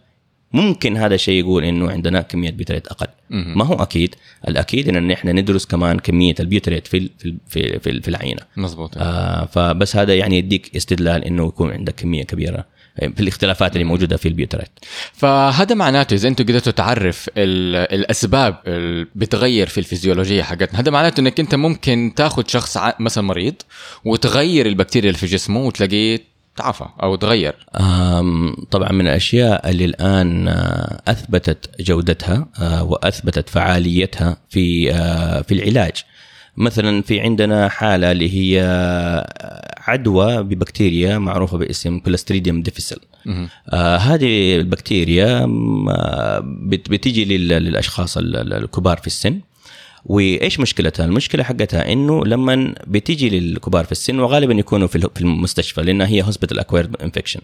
ممكن 0.52 0.96
هذا 0.96 1.14
الشيء 1.14 1.40
يقول 1.40 1.64
إنه 1.64 1.90
عندنا 1.90 2.20
كمية 2.20 2.50
butyrate 2.50 2.86
أقل. 2.86 3.06
ما 3.30 3.64
هو 3.64 3.74
أكيد 3.74 4.14
الأكيد 4.48 4.96
ان 4.96 5.10
إحنا 5.10 5.32
ندرس 5.32 5.66
كمان 5.66 5.98
كمية 5.98 6.34
ال 6.40 6.45
butyrate 6.45 6.86
في 6.86 7.10
في, 7.18 7.38
في, 7.78 8.00
في 8.00 8.08
العينة. 8.08 8.42
مظبوط. 8.56 8.90
آه 8.96 9.44
فبس 9.44 9.96
هذا 9.96 10.14
يعني 10.14 10.38
يديك 10.38 10.76
استدلال 10.76 11.24
إنه 11.24 11.46
يكون 11.46 11.70
عندك 11.72 11.94
كمية 11.94 12.22
كبيرة. 12.22 12.64
في 13.00 13.20
الاختلافات 13.20 13.72
اللي 13.72 13.84
موجودة 13.84 14.16
في 14.16 14.28
ال 14.28 14.32
butyrate. 14.32 14.68
فهذا 15.12 15.74
معناته 15.74 16.14
إذا 16.14 16.28
أنتم 16.28 16.44
قدرتوا 16.44 16.72
تعرف 16.72 17.30
ال- 17.36 17.94
الأسباب 18.00 18.56
اللي 18.66 19.06
بتغير 19.14 19.66
في 19.66 19.78
الفيزيولوجية 19.78 20.42
حقتنا. 20.42 20.80
هذا 20.80 20.90
معناته 20.90 21.20
إنك 21.20 21.40
أنت 21.40 21.54
ممكن 21.54 22.12
تاخذ 22.16 22.42
شخص 22.46 22.78
مثلا 23.00 23.24
مريض 23.24 23.54
وتغير 24.04 24.66
البكتيريا 24.66 25.08
اللي 25.10 25.18
في 25.18 25.26
جسمه 25.26 25.60
وتلاقيه 25.60 26.36
تعافى 26.56 26.84
أو 27.02 27.16
تغير. 27.16 27.54
طبعا 28.70 28.92
من 28.92 29.00
الأشياء 29.00 29.70
اللي 29.70 29.84
الآن 29.84 30.48
آه، 30.48 31.02
أثبتت 31.08 31.70
جودتها 31.80 32.46
آه، 32.60 32.82
وأثبتت 32.84 33.48
فعاليتها 33.48 34.36
في 34.50 34.92
آه، 34.92 35.42
في 35.42 35.54
العلاج. 35.54 35.92
مثلا 36.56 37.02
في 37.02 37.20
عندنا 37.20 37.68
حالة 37.68 38.12
اللي 38.12 38.30
هي 38.34 38.60
عدوى 39.78 40.42
ببكتيريا 40.42 41.18
معروفة 41.18 41.58
باسم 41.58 41.98
Clostridium 41.98 42.62
difficile. 42.62 43.00
آه 43.68 43.96
هذه 43.96 44.56
البكتيريا 44.56 45.40
آه، 45.90 46.42
بت- 46.44 46.90
بتيجي 46.90 47.24
لل- 47.24 47.48
للأشخاص 47.48 48.16
ال- 48.18 48.36
ال- 48.36 48.52
الكبار 48.52 48.96
في 48.96 49.06
السن 49.06 49.40
وإيش 50.04 50.60
مشكلتها؟ 50.60 51.06
المشكلة 51.06 51.42
حقتها 51.44 51.92
إنه 51.92 52.24
لما 52.26 52.74
بتيجي 52.86 53.40
للكبار 53.40 53.84
في 53.84 53.92
السن 53.92 54.18
وغالبا 54.20 54.54
يكونوا 54.54 54.86
في 54.86 54.96
ال- 54.96 55.10
في 55.14 55.20
المستشفى 55.20 55.82
لأنها 55.82 56.06
هي 56.06 56.22
hospital 56.22 56.58
acquired 56.58 56.96
infection. 57.02 57.40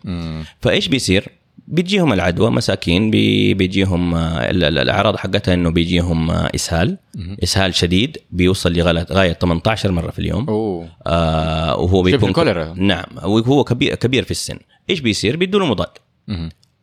فإيش 0.61 0.89
بيصير؟ 0.89 1.29
بيجيهم 1.69 2.13
العدوى 2.13 2.51
مساكين 2.51 3.11
بي- 3.11 3.55
بيجيهم 3.55 4.15
آه، 4.15 4.51
ال- 4.51 4.65
ال- 4.65 4.79
الأعراض 4.79 5.17
حقتها 5.17 5.55
إنه 5.55 5.71
بيجيهم 5.71 6.31
آه، 6.31 6.51
إسهال. 6.55 6.99
إسهال 7.43 7.75
شديد 7.75 8.19
بيوصل 8.31 8.73
لغاية 8.73 9.07
غاية 9.13 9.33
18 9.33 9.93
مرة 9.93 10.11
في 10.11 10.19
اليوم. 10.19 10.49
أوه. 10.49 10.89
آه 11.07 11.77
وهو 11.77 12.03
بيكون 12.03 12.29
الكوليرا. 12.29 12.75
نعم. 12.77 13.05
وهو 13.25 13.65
كبير 13.65 13.95
كبير 13.95 14.25
في 14.25 14.31
السن. 14.31 14.59
إيش 14.91 15.01
بيصير؟ 15.01 15.37
بيدوا 15.37 15.61
له 15.61 15.67
مضاد. 15.67 15.89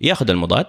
ياخذ 0.01 0.29
المضاد 0.29 0.65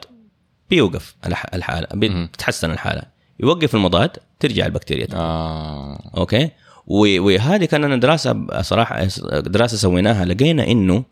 بيوقف 0.71 1.15
الح- 1.27 1.47
الحالة 1.55 1.87
بتتحسن 1.95 2.71
الحالة. 2.71 3.03
يوقف 3.41 3.75
المضاد 3.75 4.11
ترجع 4.41 4.67
البكتيريا 4.67 5.07
تاني. 5.07 5.21
آه. 5.21 6.11
okay؟ 6.17 6.51
وهذه 6.87 7.65
كان 7.65 7.85
لنا 7.85 7.97
دراسة 7.97 8.47
صراحة 8.63 9.05
دراسة 9.41 9.77
سويناها 9.77 10.25
لقينا 10.25 10.67
إنه 10.71 11.05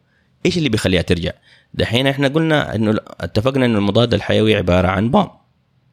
إيش 0.46 0.58
اللي 0.58 0.68
بيخليها 0.68 1.02
ترجع؟ 1.02 1.32
دحين 1.74 2.06
إحنا 2.06 2.28
قلنا 2.28 2.74
إنه 2.74 2.96
اتفقنا 3.20 3.66
إنه 3.66 3.78
المضاد 3.78 4.14
الحيوي 4.14 4.54
عبارة 4.54 4.88
عن 4.88 5.10
bomb 5.10 5.28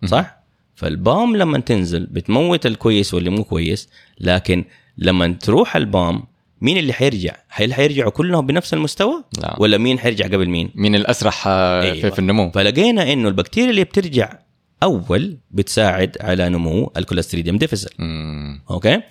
صح؟ 0.05 0.37
فال 0.75 0.95
bomb 0.95 1.35
لما 1.35 1.59
تنزل 1.59 2.05
بتموت 2.05 2.65
الكويس 2.65 3.13
واللي 3.13 3.29
مو 3.29 3.43
كويس 3.43 3.89
لكن 4.19 4.65
لما 4.97 5.27
تروح 5.27 5.75
ال 5.75 5.85
bomb 5.85 6.23
مين 6.61 6.77
اللي 6.77 6.93
حيرجع؟ 6.93 7.35
هل 7.49 7.73
حيرجعوا 7.73 8.11
كلهم 8.11 8.45
بنفس 8.45 8.73
المستوى؟ 8.73 9.23
لا. 9.41 9.55
ولا 9.59 9.77
مين 9.77 9.99
حيرجع 9.99 10.25
قبل 10.25 10.49
مين؟ 10.49 10.69
من 10.75 10.95
الأسرع 10.95 11.43
آه، 11.47 11.81
في, 11.81 11.91
أيوة. 11.91 12.09
في 12.09 12.19
النمو؟ 12.19 12.51
فلقينا 12.51 13.13
إنه 13.13 13.27
البكتيريا 13.27 13.69
اللي 13.69 13.83
بترجع 13.83 14.39
أول 14.83 15.37
بتساعد 15.51 16.17
على 16.21 16.49
نمو 16.49 16.91
ال 16.97 17.02
Clostridium 17.02 17.57
difficile. 17.57 17.89
okay؟ 18.69 19.01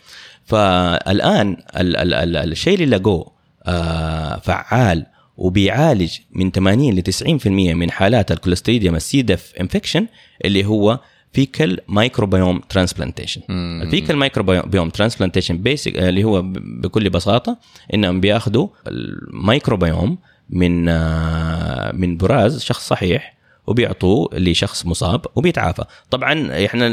فالآن 0.45 1.57
ال 1.77 1.97
ال 1.97 2.15
ال 2.15 2.37
الشيء 2.37 2.75
اللي 2.75 2.97
لقوه 2.97 3.33
آه 3.67 4.39
فعال 4.39 5.07
وبيعالج 5.37 6.18
من 6.32 6.51
80 6.51 6.95
ل 6.95 7.03
90% 7.03 7.47
من 7.47 7.91
حالات 7.91 8.32
ال 8.33 8.38
Clostridium 8.38 8.97
ال 8.97 9.05
C. 9.05 9.23
diff 9.23 9.53
infection 9.61 10.07
اللي 10.45 10.64
هو 10.64 11.01
fecal 11.33 11.81
microbiome 11.89 12.61
transplantation. 12.69 13.41
ال 13.83 13.88
fecal 13.88 14.17
microbiome 14.17 14.89
transplantation 14.91 15.57
basic 15.59 15.97
اللي 15.97 16.24
هو 16.24 16.43
بكل 16.82 17.11
بساطة 17.11 17.59
إنهم 17.95 18.20
بيأخذوا 18.20 18.68
الميكروبيوم 18.89 20.18
من 20.51 20.89
آه، 20.89 21.93
من 21.93 22.16
براز 22.16 22.61
شخص 22.62 22.89
صحيح 22.89 23.35
وبيعطوه 23.66 24.28
لشخص 24.32 24.87
مصاب 24.87 25.26
وبيتعافى. 25.37 25.85
طبعا 26.11 26.64
إحنا 26.66 26.89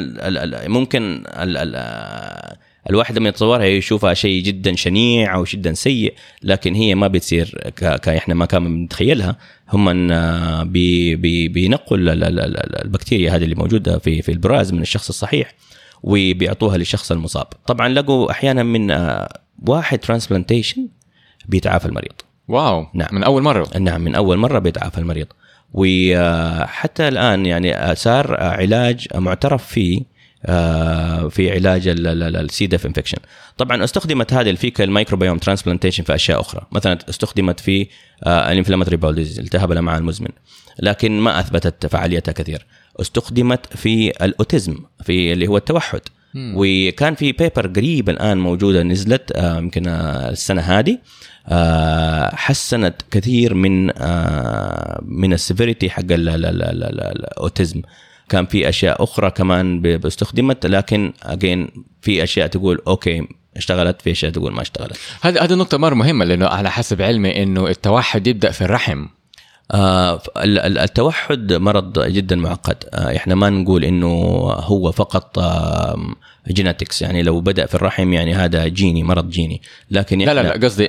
ممكن 0.67 1.23
ال 1.27 1.57
ال 1.57 1.73
آه، 1.75 2.57
الواحد 2.89 3.17
لما 3.17 3.29
يتصورها 3.29 3.65
يشوفها 3.65 4.13
شيء 4.13 4.43
جدا 4.43 4.75
شنيع 4.75 5.35
أو 5.35 5.43
جدا 5.43 5.73
سيء 5.73 6.13
لكن 6.43 6.73
هي 6.75 6.95
ما 6.95 7.07
بتصير 7.07 7.71
زي 8.07 8.20
إحنا 8.20 8.33
ما 8.33 8.45
كنا 8.45 8.63
بنتخيلها 8.63 9.37
هم 9.69 10.11
آه، 10.11 10.63
بي 10.63 11.15
بي 11.15 11.77
البكتيريا 12.85 13.35
هذه 13.35 13.43
اللي 13.43 13.55
موجودة 13.55 13.99
في 13.99 14.21
في 14.21 14.31
البراز 14.31 14.73
من 14.73 14.81
الشخص 14.81 15.09
الصحيح 15.09 15.53
وبيعطوها 16.03 16.77
للشخص 16.77 17.11
المصاب. 17.11 17.47
طبعا 17.67 17.89
لقوا 17.89 18.31
أحيانا 18.31 18.63
من 18.63 18.91
آه، 18.91 19.39
واحد 19.67 19.99
transplantation 19.99 20.87
بيتعافى 21.45 21.85
المريض. 21.85 22.13
wow. 22.47 22.85
نعم. 22.93 23.09
من 23.11 23.23
أول 23.23 23.41
مرة. 23.41 23.77
نعم 23.77 24.01
من 24.01 24.15
أول 24.15 24.37
مرة 24.37 24.59
بيتعافى 24.59 24.97
المريض. 24.97 25.27
وحتى 25.73 27.07
الآن 27.07 27.45
يعني 27.45 27.95
صار 27.95 28.43
علاج 28.43 29.07
معترف 29.15 29.65
فيه 29.65 29.99
آه، 29.99 30.10
في 31.29 31.51
علاج 31.51 31.87
ال 31.87 32.14
C. 32.14 32.67
diff 32.67 32.85
infection 32.85 33.17
طبعا 33.57 33.83
استخدمت 33.83 34.33
هذه 34.33 34.49
ال 34.49 34.56
fecal 34.56 34.91
microbiome 34.91 35.37
transplantation 35.37 36.03
في 36.03 36.15
أشياء 36.15 36.41
أخرى. 36.41 36.67
مثلا 36.71 36.97
استخدمت 37.09 37.59
في 37.59 37.87
ال 38.27 38.32
inflammatory 38.32 38.97
bowel 38.97 39.15
disease 39.15 39.39
التهاب 39.39 39.71
الأمعاء 39.71 39.99
المزمن. 39.99 40.29
لكن 40.79 41.19
ما 41.19 41.39
أثبتت 41.39 41.85
فعاليتها 41.85 42.31
كثير. 42.31 42.65
استخدمت 43.01 43.77
في 43.77 44.09
ال 44.25 44.32
autism 44.32 44.75
في 45.03 45.33
اللي 45.33 45.47
هو 45.47 45.57
التوحد. 45.57 46.01
وكان 46.35 47.15
في 47.15 47.31
paper 47.31 47.67
قريب 47.67 48.09
الآن 48.09 48.37
موجودة 48.37 48.83
نزلت 48.83 49.31
آه، 49.35 49.57
يمكن 49.57 49.87
آه، 49.87 50.29
السنة 50.29 50.61
هذه. 50.61 50.97
آه، 51.47 52.35
حسنت 52.35 52.95
كثير 53.11 53.53
من 53.53 53.91
آه، 53.97 55.01
من 55.05 55.33
ال 55.33 55.39
severity 55.39 55.89
حق 55.89 55.99
ال- 55.99 56.11
ال- 56.11 56.45
ال- 56.45 56.63
ال- 56.63 56.83
ال- 56.83 57.01
ال 57.01 57.11
autism. 57.11 57.81
كان 58.31 58.45
في 58.45 58.69
أشياء 58.69 59.03
أخرى 59.03 59.31
كمان 59.31 59.81
استخدمت 60.05 60.65
لكن 60.65 61.13
again 61.23 61.69
في 62.01 62.23
أشياء 62.23 62.47
تقول 62.47 62.81
okay 62.87 63.27
اشتغلت 63.57 64.01
في 64.01 64.11
أشياء 64.11 64.31
تقول 64.31 64.53
ما 64.53 64.61
اشتغلت. 64.61 64.97
هذه 65.21 65.43
هذه 65.43 65.53
نقطة 65.53 65.77
مرة 65.77 65.93
مهمة 65.95 66.25
لأنه 66.25 66.47
على 66.47 66.71
حسب 66.71 67.01
علمي 67.01 67.43
إنه 67.43 67.67
التوحد 67.67 68.27
يبدأ 68.27 68.51
في 68.51 68.61
الرحم. 68.61 68.99
ال- 68.99 69.07
ال- 69.07 69.20
التوحد 69.75 71.53
مرض 71.53 71.99
جدا 71.99 72.35
معقد. 72.35 72.83
آه، 72.93 73.15
إحنا 73.15 73.35
ما 73.35 73.49
نقول 73.49 73.83
إنه 73.85 74.07
هو 74.49 74.91
فقط 74.91 75.39
genetics 76.47 77.01
يعني 77.01 77.23
لو 77.23 77.41
بدأ 77.41 77.65
في 77.65 77.75
الرحم 77.75 78.13
يعني 78.13 78.33
هذا 78.33 78.67
جيني 78.67 79.03
مرض 79.03 79.29
جيني. 79.29 79.61
لكن 79.91 80.17
لا 80.19 80.33
لا 80.33 80.41
لا 80.43 80.65
قصدي 80.65 80.85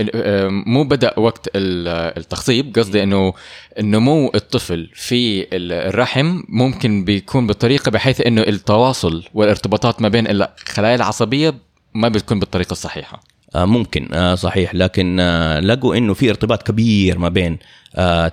ال- 0.00 0.10
آه، 0.14 0.48
مو 0.48 0.84
بدأ 0.84 1.18
وقت 1.18 1.48
ال- 1.56 1.88
التخصيب 2.18 2.74
قصدي 2.78 3.02
إنه 3.02 3.32
نمو 3.80 4.30
الطفل 4.34 4.90
في 4.94 5.40
ال- 5.42 5.72
الرحم 5.72 6.40
ممكن 6.48 7.04
بيكون 7.04 7.46
بطريقة 7.46 7.90
بحيث 7.90 8.20
إنه 8.26 8.40
التواصل 8.42 9.24
والارتباطات 9.34 10.02
ما 10.02 10.08
بين 10.08 10.26
الخلايا 10.30 10.94
العصبية 10.94 11.54
ما 11.94 12.08
بتكون 12.08 12.38
بالطريقة 12.40 12.72
الصحيحة. 12.72 13.20
آه، 13.54 13.64
ممكن 13.64 14.08
آه، 14.14 14.34
صحيح. 14.34 14.74
لكن 14.74 15.20
آه، 15.20 15.60
لقوا 15.60 15.96
إنه 15.96 16.14
في 16.14 16.30
ارتباط 16.30 16.62
كبير 16.62 17.18
ما 17.18 17.28
بين 17.28 17.52
آه، 17.52 17.58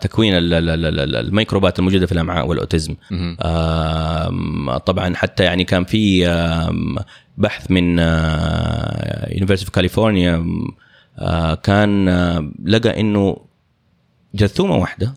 تكوين 0.01 0.34
ال- 0.38 0.53
ال- 0.53 1.16
الميكروبات 1.16 1.80
الموجودة 1.80 2.05
في 2.05 2.11
الأمعاء 2.11 2.47
والأوتيزم 2.47 2.95
طبعا 4.86 5.16
حتى 5.16 5.43
يعني 5.43 5.64
كان 5.64 5.84
في 5.84 6.26
بحث 7.38 7.72
من 7.72 7.99
University 9.34 9.65
of 9.65 9.69
كاليفورنيا 9.76 10.45
كان 11.64 12.07
آه، 12.09 12.51
لقى 12.66 12.99
إنه 12.99 13.38
جرثومه 14.36 14.76
واحدة 14.76 15.14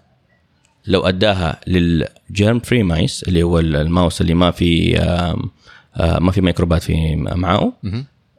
لو 0.87 1.01
أداها 1.01 1.61
لل 1.67 2.59
germ-free 2.61 2.83
mice 2.83 3.23
اللي 3.23 3.43
هو 3.43 3.59
الماوس 3.59 4.21
اللي 4.21 4.35
ما 4.35 4.51
في 4.51 4.99
آه، 5.01 6.19
ما 6.19 6.33
في 6.33 6.41
ميكروبات 6.41 6.83
في 6.83 7.15
امعائه. 7.33 7.73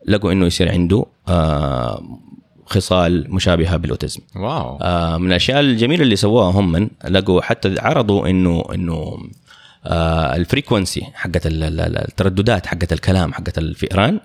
لقوا 0.07 0.31
إنه 0.31 0.45
يصير 0.45 0.71
عنده 0.71 1.05
آه، 1.27 2.03
خصال 2.67 3.25
مشابهة 3.29 3.77
بال 3.77 3.87
autism. 3.87 4.21
wow. 4.35 4.77
آه، 4.81 5.17
من 5.17 5.27
الأشياء 5.27 5.59
الجميلة 5.59 6.03
اللي 6.03 6.15
سووها 6.15 6.51
هم 6.51 6.71
من 6.71 6.89
لقوا 7.09 7.41
حتى 7.41 7.75
عرضوا 7.79 8.27
إنه 8.29 8.63
إنه 8.73 9.17
آه، 9.85 10.35
ال 10.35 10.42
frequency 10.42 11.03
حقت 11.13 11.47
ال- 11.47 11.63
ال- 11.63 11.79
ال- 11.79 11.97
الترددات 11.97 12.65
حقت 12.65 12.93
الكلام 12.93 13.33
حقت 13.33 13.57
الفئران 13.57 14.19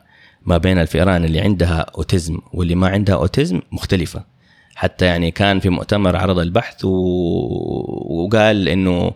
ما 0.46 0.58
بين 0.58 0.78
الفئران 0.78 1.24
اللي 1.24 1.40
عندها 1.40 1.86
autism 1.98 2.38
واللي 2.52 2.74
ما 2.74 2.88
عندها 2.88 3.14
autism 3.14 3.60
مختلفة. 3.72 4.24
حتى 4.74 5.04
يعني 5.04 5.30
كان 5.30 5.60
في 5.60 5.68
مؤتمر 5.68 6.16
عرض 6.16 6.38
البحث 6.38 6.84
و... 6.84 6.90
وقال 8.24 8.68
إنه 8.68 9.12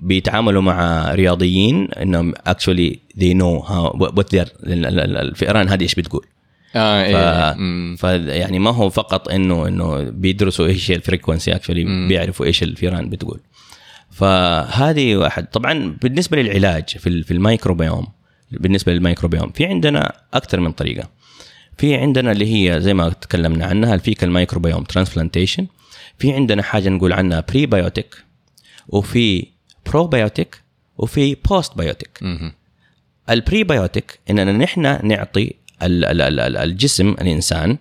بيتعاملوا 0.00 0.62
مع 0.62 1.10
رياضيين 1.14 1.88
إنهم 1.92 2.34
actually 2.34 2.94
they 3.18 3.34
know 3.34 3.64
how 3.68 3.98
what 3.98 4.24
their 4.32 4.48
ال- 4.64 4.86
ال- 4.86 5.00
ال- 5.00 5.16
الفئران 5.16 5.68
هذه 5.68 5.82
إيش 5.82 5.94
بتقول. 5.94 6.26
ف... 6.72 6.76
إيه. 6.76 7.54
مم. 7.54 7.96
فيعني 7.98 8.58
ما 8.58 8.70
هو 8.70 8.90
فقط 8.90 9.28
انه 9.28 9.68
إنه 9.68 10.02
بيدرسوا 10.02 10.66
إيش 10.66 10.90
هي 10.90 10.94
ال 10.96 11.02
frequency 11.02 11.54
actually 11.54 11.84
بيعرفوا 12.08 12.46
إيش 12.46 12.62
الفيران 12.62 13.08
بتقول 13.10 13.40
فهذه 14.10 15.16
واحد 15.16 15.46
طبعا 15.46 15.96
بالنسبة 16.02 16.42
للعلاج 16.42 16.88
في 16.88 17.06
ال- 17.06 17.24
في 17.24 17.30
الميكروبيوم 17.30 18.06
بالنسبة 18.52 18.92
للميكروبيوم 18.92 19.50
في 19.50 19.66
عندنا 19.66 20.12
أكثر 20.34 20.60
من 20.60 20.72
طريقة 20.72 21.08
في 21.78 21.94
عندنا 21.94 22.32
اللي 22.32 22.54
هي 22.74 22.80
زي 22.80 22.94
ما 22.94 23.08
تكلمنا 23.08 23.66
عنها 23.66 23.94
ال 23.94 24.00
fecal 24.00 24.30
microbiome 24.30 24.82
transplantation 24.84 25.66
في 26.18 26.32
عندنا 26.32 26.62
حاجة 26.62 26.88
نقول 26.88 27.12
عنها 27.12 27.44
prebiotic 27.48 28.14
وفي 28.88 29.46
بروبيوتيك 29.86 30.60
وفي 30.98 31.34
postbiotic 31.34 32.18
مهم. 32.22 32.52
ال 33.30 33.39
prebiotic 33.39 34.18
إننا 34.30 34.52
نحن 34.52 35.06
نعطي 35.06 35.54
الجسم 35.82 37.08
الإنسان 37.08 37.78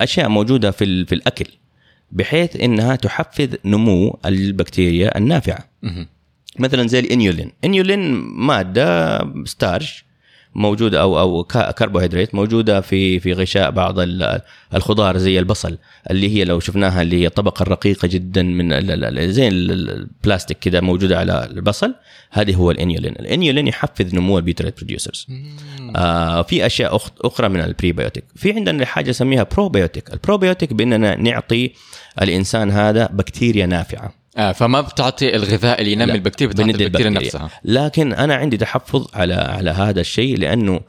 أشياء 0.00 0.28
موجودة 0.28 0.70
في 0.70 1.04
في 1.04 1.14
الأكل 1.14 1.46
بحيث 2.12 2.56
إنها 2.56 2.96
تحفز 2.96 3.48
نمو 3.64 4.18
البكتيريا 4.26 5.18
النافعة. 5.18 5.68
مثلا 6.58 6.86
زي 6.86 6.98
ال 6.98 7.06
inulin 7.06 7.52
inulin 7.64 8.12
مادة 8.22 9.18
starch 9.44 10.04
موجودة 10.54 11.00
أو 11.00 11.20
أو 11.20 11.44
كربوهيدرات 11.78 12.34
موجودة 12.34 12.80
في 12.80 13.20
في 13.20 13.32
غشاء 13.32 13.70
بعض 13.70 13.98
ال- 13.98 14.40
الخضار 14.74 15.18
زي 15.18 15.38
البصل 15.38 15.78
اللي 16.10 16.28
هي 16.36 16.44
لو 16.44 16.60
شفناها 16.60 17.02
اللي 17.02 17.22
هي 17.22 17.26
الطبقه 17.26 17.62
الرقيقه 17.62 18.08
جدا 18.08 18.42
من 18.42 18.70
زي 19.32 19.48
ال- 19.48 19.70
ال- 19.70 19.90
البلاستيك 19.90 20.58
كده 20.58 20.80
موجودة 20.80 21.18
على 21.18 21.48
البصل 21.50 21.94
هذه 22.30 22.54
هو 22.54 22.70
ال 22.70 22.75
inulin. 22.75 23.12
ال 23.12 23.20
inulin 23.20 23.68
يحفز 23.68 24.14
نمو 24.14 24.38
ال 24.38 24.42
butyrate 24.42 24.76
producers 24.76 25.26
آه 25.96 26.42
في 26.42 26.66
أشياء 26.66 26.96
أخرى 27.24 27.48
من 27.48 27.60
ال 27.60 27.66
prebiotic. 27.66 28.24
في 28.36 28.52
عندنا 28.52 28.86
حاجة 28.86 29.10
نسميها 29.10 29.46
probiotic 29.56 30.12
ال 30.12 30.18
probiotic 30.18 30.72
بإننا 30.72 31.16
نعطي 31.16 31.70
الإنسان 32.22 32.70
هذا 32.70 33.06
بكتيريا 33.06 33.66
نافعة. 33.66 34.21
آه 34.36 34.52
فما 34.52 34.80
بتعطي 34.80 35.36
الغذاء 35.36 35.80
اللي 35.80 35.92
ينمي 35.92 36.12
البكتيريا 36.12 36.52
بتعطي 36.52 36.70
البكتيريا 36.70 37.08
البكتيريا. 37.08 37.20
نفسها 37.26 37.50
لكن 37.64 38.12
أنا 38.12 38.34
عندي 38.34 38.56
تحفظ 38.56 39.06
على 39.14 39.34
على 39.34 39.70
هذا 39.70 40.00
الشيء 40.00 40.36
لأنه 40.38 40.80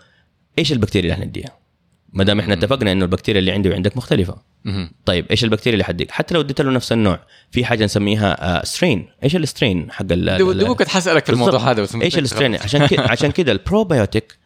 إيش 0.60 0.72
البكتيريا 0.72 1.14
اللي 1.14 1.24
حنديها؟ 1.26 1.58
ما 2.14 2.24
دام 2.24 2.40
إحنا 2.40 2.54
اتفقنا 2.54 2.92
إنه 2.92 3.06
البكتيريا 3.06 3.40
اللي 3.40 3.52
عندي 3.52 3.70
وعندك 3.70 3.98
مختلفة. 3.98 4.36
طيب 5.06 5.26
إيش 5.32 5.44
البكتيريا 5.44 5.74
اللي 5.74 5.84
حديك 5.84 6.12
حتى 6.12 6.34
لو 6.36 6.42
اديت 6.42 6.62
له 6.62 6.72
نفس 6.72 6.92
النوع 6.92 7.20
في 7.52 7.66
حاجة 7.66 7.84
نسميها 7.86 8.62
strain 8.66 9.08
إيش 9.24 9.36
ال 9.36 9.44
strain 9.44 9.92
حق 9.92 10.06
ال- 10.12 10.38
دو- 10.38 10.52
ال- 10.52 10.58
دوبك 10.58 10.80
كنت 10.80 10.88
حسألك 10.88 11.26
في 11.26 11.32
الموضوع. 11.32 11.72
هذا 11.72 11.82
بس 11.82 11.96
إيش 11.96 12.18
ال 12.18 12.23
strain 12.23 12.56
عشان 12.56 12.88
كده 12.88 13.04
عشان 13.04 13.32
كده 13.32 13.52
البروبيوتيك 13.58 14.38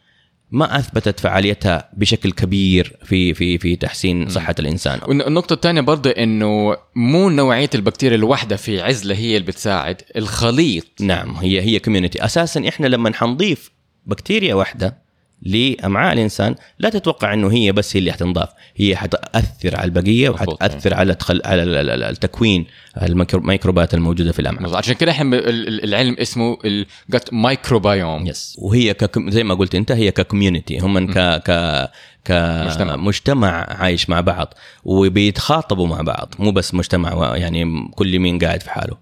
ما 0.51 0.79
أثبتت 0.79 1.19
فعاليتها 1.19 1.89
بشكل 1.93 2.31
كبير 2.31 2.97
في 3.03 3.33
في 3.33 3.57
في 3.57 3.75
تحسين 3.75 4.29
صحة 4.29 4.55
الإنسان 4.59 4.99
والنقطة 5.07 5.53
الثانية 5.53 5.81
برضه 5.81 6.09
إنه 6.09 6.75
مو 6.95 7.29
نوعية 7.29 7.69
البكتيريا 7.75 8.17
الواحدة 8.17 8.55
في 8.55 8.81
عزلة 8.81 9.15
هي 9.15 9.37
اللي 9.37 9.47
بتساعد 9.47 10.01
الخليط 10.15 10.85
نعم 11.01 11.35
هي 11.35 11.61
هي 11.61 11.79
كوميونتي 11.79 12.25
أساسا 12.25 12.67
إحنا 12.67 12.87
لما 12.87 13.13
حنضيف 13.13 13.71
بكتيريا 14.05 14.55
واحدة 14.55 15.07
لأمعاء 15.41 16.13
الإنسان 16.13 16.55
لا 16.79 16.89
تتوقع 16.89 17.33
إنه 17.33 17.51
هي 17.51 17.71
بس 17.71 17.95
هي 17.95 17.99
اللي 17.99 18.11
حتنضاف 18.11 18.49
هي 18.75 18.95
حتأثر 18.95 19.75
على 19.75 19.85
البقية. 19.85 20.29
وحتأثر 20.29 20.93
على. 20.93 21.17
على 21.45 21.63
ال- 21.63 21.75
ال- 21.75 21.89
ال- 21.89 22.03
التكوين 22.03 22.65
الميكروبات 23.05 23.93
الموجودة 23.93 24.31
في 24.31 24.39
الامعاء 24.39 24.75
عشان 24.75 24.93
كده 24.95 25.11
إحنا 25.11 25.37
العلم 25.83 26.15
اسمه 26.19 26.57
ال 26.65 26.81
gut 26.81 27.29
microbiome 27.33 28.27
yes 28.27 28.55
وهي 28.59 28.93
ككم... 28.93 29.29
زي 29.31 29.43
ما 29.43 29.53
قلت 29.55 29.75
أنت 29.75 29.91
هي 29.91 30.11
ك 30.11 30.18
community 30.18 30.79
هم 30.79 31.11
ك 31.11 31.17
ك 31.17 31.89
مجتمع. 32.29 32.95
كمجتمع 32.95 33.49
عايش 33.69 34.09
مع 34.09 34.21
بعض 34.21 34.53
وبيتخاطبوا 34.83 35.87
مع 35.87 36.01
بعض. 36.01 36.33
مو 36.39 36.51
بس 36.51 36.73
مجتمع 36.73 37.35
يعني 37.37 37.89
كل 37.95 38.19
مين 38.19 38.39
قاعد 38.39 38.63
في 38.63 38.69
حاله. 38.69 38.97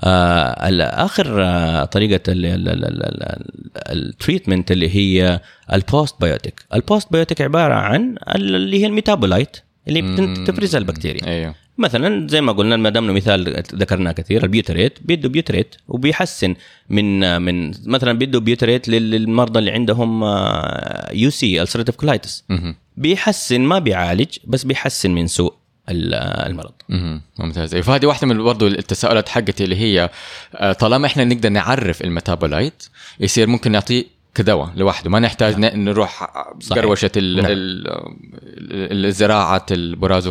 آه 0.00 1.04
آخر 1.04 1.42
آه 1.42 1.84
طريقة 1.84 2.20
ال 3.90 3.98
treatment 3.98 4.72
اللي 4.72 4.96
هي 4.96 5.40
ال 5.72 6.14
postbiotic 6.20 6.62
ال 6.74 7.12
postbiotic 7.12 7.40
عبارة 7.40 7.74
عن 7.74 8.14
ال- 8.34 8.54
اللي 8.54 8.80
هي 8.82 8.86
ال 8.86 8.92
metabolite 8.92 9.56
اللي 9.88 10.34
تفرزها 10.46 10.78
البكتيريا. 10.78 11.26
أيوه. 11.26 11.54
مثلا 11.82 12.28
زي 12.28 12.40
ما 12.40 12.52
قلنا 12.52 12.76
ما 12.76 12.90
دام 12.90 13.14
مثال 13.14 13.62
ذكرناه 13.74 14.12
كثير 14.12 14.42
ال 14.44 14.50
butyrate 14.50 14.98
بيدوا 15.02 15.30
butyrate 15.30 15.74
وبيحسن 15.88 16.54
من 16.90 17.42
من 17.42 17.72
مثلا 17.86 18.12
بيدوا 18.18 18.40
butyrate 18.40 18.88
لل- 18.88 19.10
للمرضى 19.10 19.58
اللي 19.58 19.70
عندهم 19.70 20.24
UC 21.12 21.62
ulcerative 21.62 21.96
colitis. 21.96 22.44
بيحسن 22.96 23.60
ما 23.60 23.78
بيعالج 23.78 24.36
بس 24.44 24.64
بيحسن 24.64 25.10
من 25.10 25.26
سوء 25.26 25.54
ال- 25.88 26.14
المرض. 26.50 26.72
ممتاز 27.38 27.76
فهذه 27.76 28.06
واحدة 28.06 28.26
من 28.26 28.42
برضه 28.42 28.66
التساؤلات 28.66 29.28
حقتي 29.28 29.64
اللي 29.64 29.76
هي 29.76 30.10
آه، 30.54 30.72
طالما 30.72 31.06
إحنا 31.06 31.24
نقدر 31.24 31.48
نعرف 31.48 32.02
ال 32.02 32.09
metabolite 32.09 32.82
يصير 33.20 33.46
ممكن 33.46 33.72
نعطيه 33.72 34.04
كدواء 34.34 34.70
لوحده 34.76 35.10
ما 35.10 35.20
نحتاج 35.20 35.58
ن- 35.58 35.84
نروح. 35.84 36.24
قروشة 36.70 37.10
نعم. 37.16 37.46
ال- 37.46 37.88
ال- 37.88 39.06
الزراعة 39.06 39.66
البراز 39.70 40.28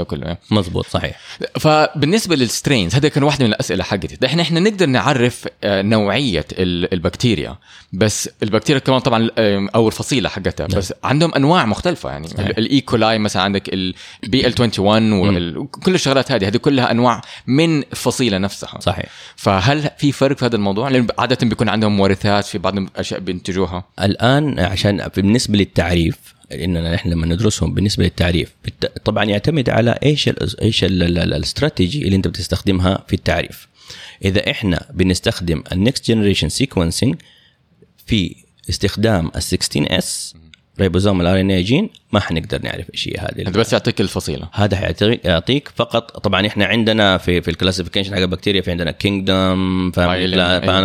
وهذا 0.00 0.04
كله 0.04 0.26
يعني. 0.26 0.38
مزبوط 0.50 0.86
صحيح. 0.86 1.18
فبالنسبة 1.60 2.36
لل 2.36 2.49
strains 2.49 2.94
هذا 2.94 3.08
كان 3.08 3.22
واحدة 3.22 3.44
من 3.44 3.50
الأسئلة 3.52 3.84
حقتي. 3.84 4.16
ده 4.20 4.26
إحنا 4.28 4.42
إحنا 4.42 4.60
نقدر 4.60 4.86
نعرف 4.86 5.44
آه، 5.64 5.82
نوعية 5.82 6.44
ال- 6.52 6.92
البكتيريا 6.94 7.56
بس 7.92 8.30
البكتيريا 8.42 8.80
كمان 8.80 8.98
طبعا 8.98 9.30
آه، 9.38 9.68
أو 9.74 9.86
الفصيلة 9.88 10.28
حقتها 10.28 10.66
بس 10.66 10.92
عندهم 11.04 11.34
أنواع 11.34 11.66
مختلفة. 11.66 12.10
يعني. 12.10 12.28
ال 12.38 12.49
E. 12.49 12.72
coli 12.72 13.18
مثلا 13.18 13.42
عندك 13.42 13.68
ال 13.74 14.54
BL21 14.60 15.12
وكل 15.56 15.94
الشغلات 15.94 16.32
هذه 16.32 16.48
هذه 16.48 16.56
كلها 16.56 16.90
أنواع 16.90 17.20
من 17.46 17.78
الفصيله 17.82 18.38
نفسها. 18.38 18.80
صحيح. 18.80 19.06
فهل 19.36 19.90
في 19.98 20.12
فرق 20.12 20.36
في 20.36 20.44
هذا 20.44 20.56
الموضوع؟ 20.56 20.88
لأن 20.88 21.06
عادة 21.18 21.38
بيكون 21.48 21.68
عندهم 21.68 21.96
مورثات 21.96 22.44
في 22.44 22.58
بعض 22.58 22.78
الاشياء 22.78 23.20
بينتجوها. 23.20 23.84
الآن 24.02 24.58
عشان 24.60 25.08
بالنسبة 25.16 25.58
للتعريف 25.58 26.16
اننا 26.52 26.94
نحن 26.94 27.08
لما 27.08 27.26
ندرسهم 27.26 27.74
بالنسبة 27.74 28.04
للتعريف. 28.04 28.54
طبعا 29.04 29.24
يعتمد 29.24 29.70
على 29.70 29.98
إيش 30.02 30.28
ال 30.28 30.60
إيش 30.60 30.84
ال- 30.84 31.02
ال- 31.02 31.18
ال- 31.18 31.34
الاستراتيجي 31.34 32.02
اللي 32.04 32.16
أنت 32.16 32.28
بتستخدمها 32.28 33.04
في 33.08 33.14
التعريف. 33.16 33.68
إذا 34.24 34.50
إحنا 34.50 34.86
بنستخدم 34.94 35.62
ال 35.72 35.79
next 35.79 36.06
generation 36.08 36.48
sequencing 36.48 37.14
في 38.06 38.36
استخدام 38.70 39.30
ال 39.36 39.42
16S 39.42 40.34
ribosome 40.80 41.20
ال 41.20 41.40
RNA 41.40 41.50
gene 41.50 41.90
ما 42.12 42.20
حنقدر 42.20 42.62
نعرف 42.62 42.86
إيش 42.94 43.08
هي 43.08 43.12
هذه 43.18 43.42
هذا 43.48 43.60
بس 43.60 43.72
يعطيك 43.72 44.00
الفصيلة. 44.00 44.48
هذا 44.52 44.94
يعطيك 45.24 45.68
فقط 45.76 46.18
طبعا 46.18 46.46
إحنا 46.46 46.64
عندنا 46.64 47.18
في 47.18 47.40
في 47.42 47.50
ال 47.50 47.54
classification 47.54 48.14
حق 48.14 48.18
البكتيريا 48.20 48.60
في 48.60 48.70
عندنا 48.70 48.90
kingdom 48.90 49.90
family 49.90 50.36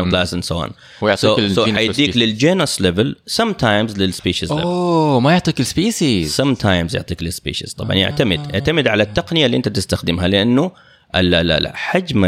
class 0.10 0.34
and 0.34 0.44
so 0.44 0.62
on 0.64 0.70
ويعطيك 1.02 1.48
so 1.48 1.66
حيديك. 1.66 2.18
لل 2.18 2.36
genus 2.36 2.82
level 2.82 3.16
sometimes 3.28 3.98
لل 3.98 4.10
species 4.10 4.52
level 4.52 4.64
أوه 4.64 5.20
ما 5.20 5.32
يعطيك 5.32 5.60
ال 5.60 6.36
species 6.36 6.54
sometimes 6.54 6.96
يعطيك 6.96 7.22
ال 7.22 7.28
species 7.28 7.74
طبعا 7.74 7.94
يعتمد 7.96 8.54
يعتمد 8.54 8.88
على 8.88 9.04
التقنية 9.04 9.46
اللي 9.46 9.58
أنت 9.58 9.70
تستخدمها 9.70 10.28
لأنه 10.28 10.72
ال- 11.16 11.34
ال- 11.36 11.52
ال- 11.52 11.76
حجم 11.76 12.26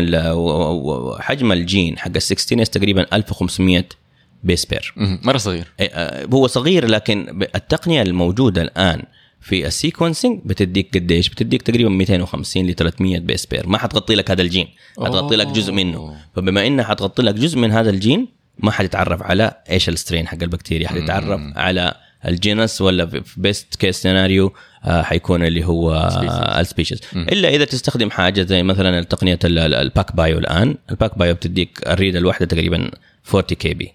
حجم 1.20 1.52
الجين 1.52 2.00
حق 2.00 2.12
ال 2.16 2.22
16S 2.22 2.70
تقريبا 2.70 3.06
1500 3.14 3.84
base 4.44 4.66
pair. 4.66 4.94
مرة 4.98 5.38
صغير. 5.38 5.66
إيه، 5.80 5.90
آه، 5.94 6.28
هو 6.34 6.48
صغير 6.48 6.88
لكن 6.88 7.42
التقنية 7.56 8.02
الموجودة 8.02 8.62
الآن 8.62 9.04
في 9.42 9.68
ال 9.68 9.74
sequencing 9.74 10.40
بتديك 10.46 10.98
قديش؟ 10.98 11.30
بتديك 11.30 11.62
تقريبا 11.62 11.90
250 11.90 12.68
ل 12.68 12.74
300 12.74 13.20
base 13.20 13.46
pair. 13.46 13.68
ما 13.68 13.78
حتغطي 13.78 14.16
لك 14.16 14.32
هذا 14.32 14.42
الجين. 14.42 14.68
حتغطي 15.06 15.36
لك 15.36 15.48
جزء 15.48 15.74
منه. 15.74 16.16
فبما 16.36 16.68
انها 16.68 16.86
حتغطي 16.86 17.22
لك 17.24 17.36
جزء 17.36 17.58
من 17.60 17.72
هذا 17.72 17.90
الجين 17.90 18.28
ما 18.60 18.72
حتتعرف 18.72 19.22
على 19.24 19.54
إيش 19.70 19.90
ال 19.90 19.95
strain 19.95 20.28
حق 20.28 20.38
البكتيريا. 20.44 20.88
حتتعرف 20.88 21.42
على 21.56 21.94
ال 22.28 22.37
genus 22.37 22.82
ولا 22.82 23.06
في 23.06 23.22
best 23.38 23.76
case 23.76 23.96
scenario 24.02 24.54
حيكون 24.84 25.44
اللي 25.46 25.66
هو 25.66 26.10
ال 26.60 26.65
species 26.65 27.02
إلا 27.16 27.50
إذا 27.50 27.66
تستخدم 27.66 28.10
حاجة 28.10 28.42
زي 28.42 28.64
مثلا 28.64 29.04
تقنيه 29.04 29.40
ال- 29.46 29.60
ال- 29.60 29.74
ال 29.74 30.16
PacBio 30.16 30.38
الآن. 30.38 30.76
ال 30.92 31.18
PacBio 31.18 31.34
بتديك 31.34 31.80
ال 31.88 31.94
read 31.94 32.20
الواحدة 32.20 32.46
تقريبا 32.46 32.92
40 33.30 33.44
KB 33.44 33.92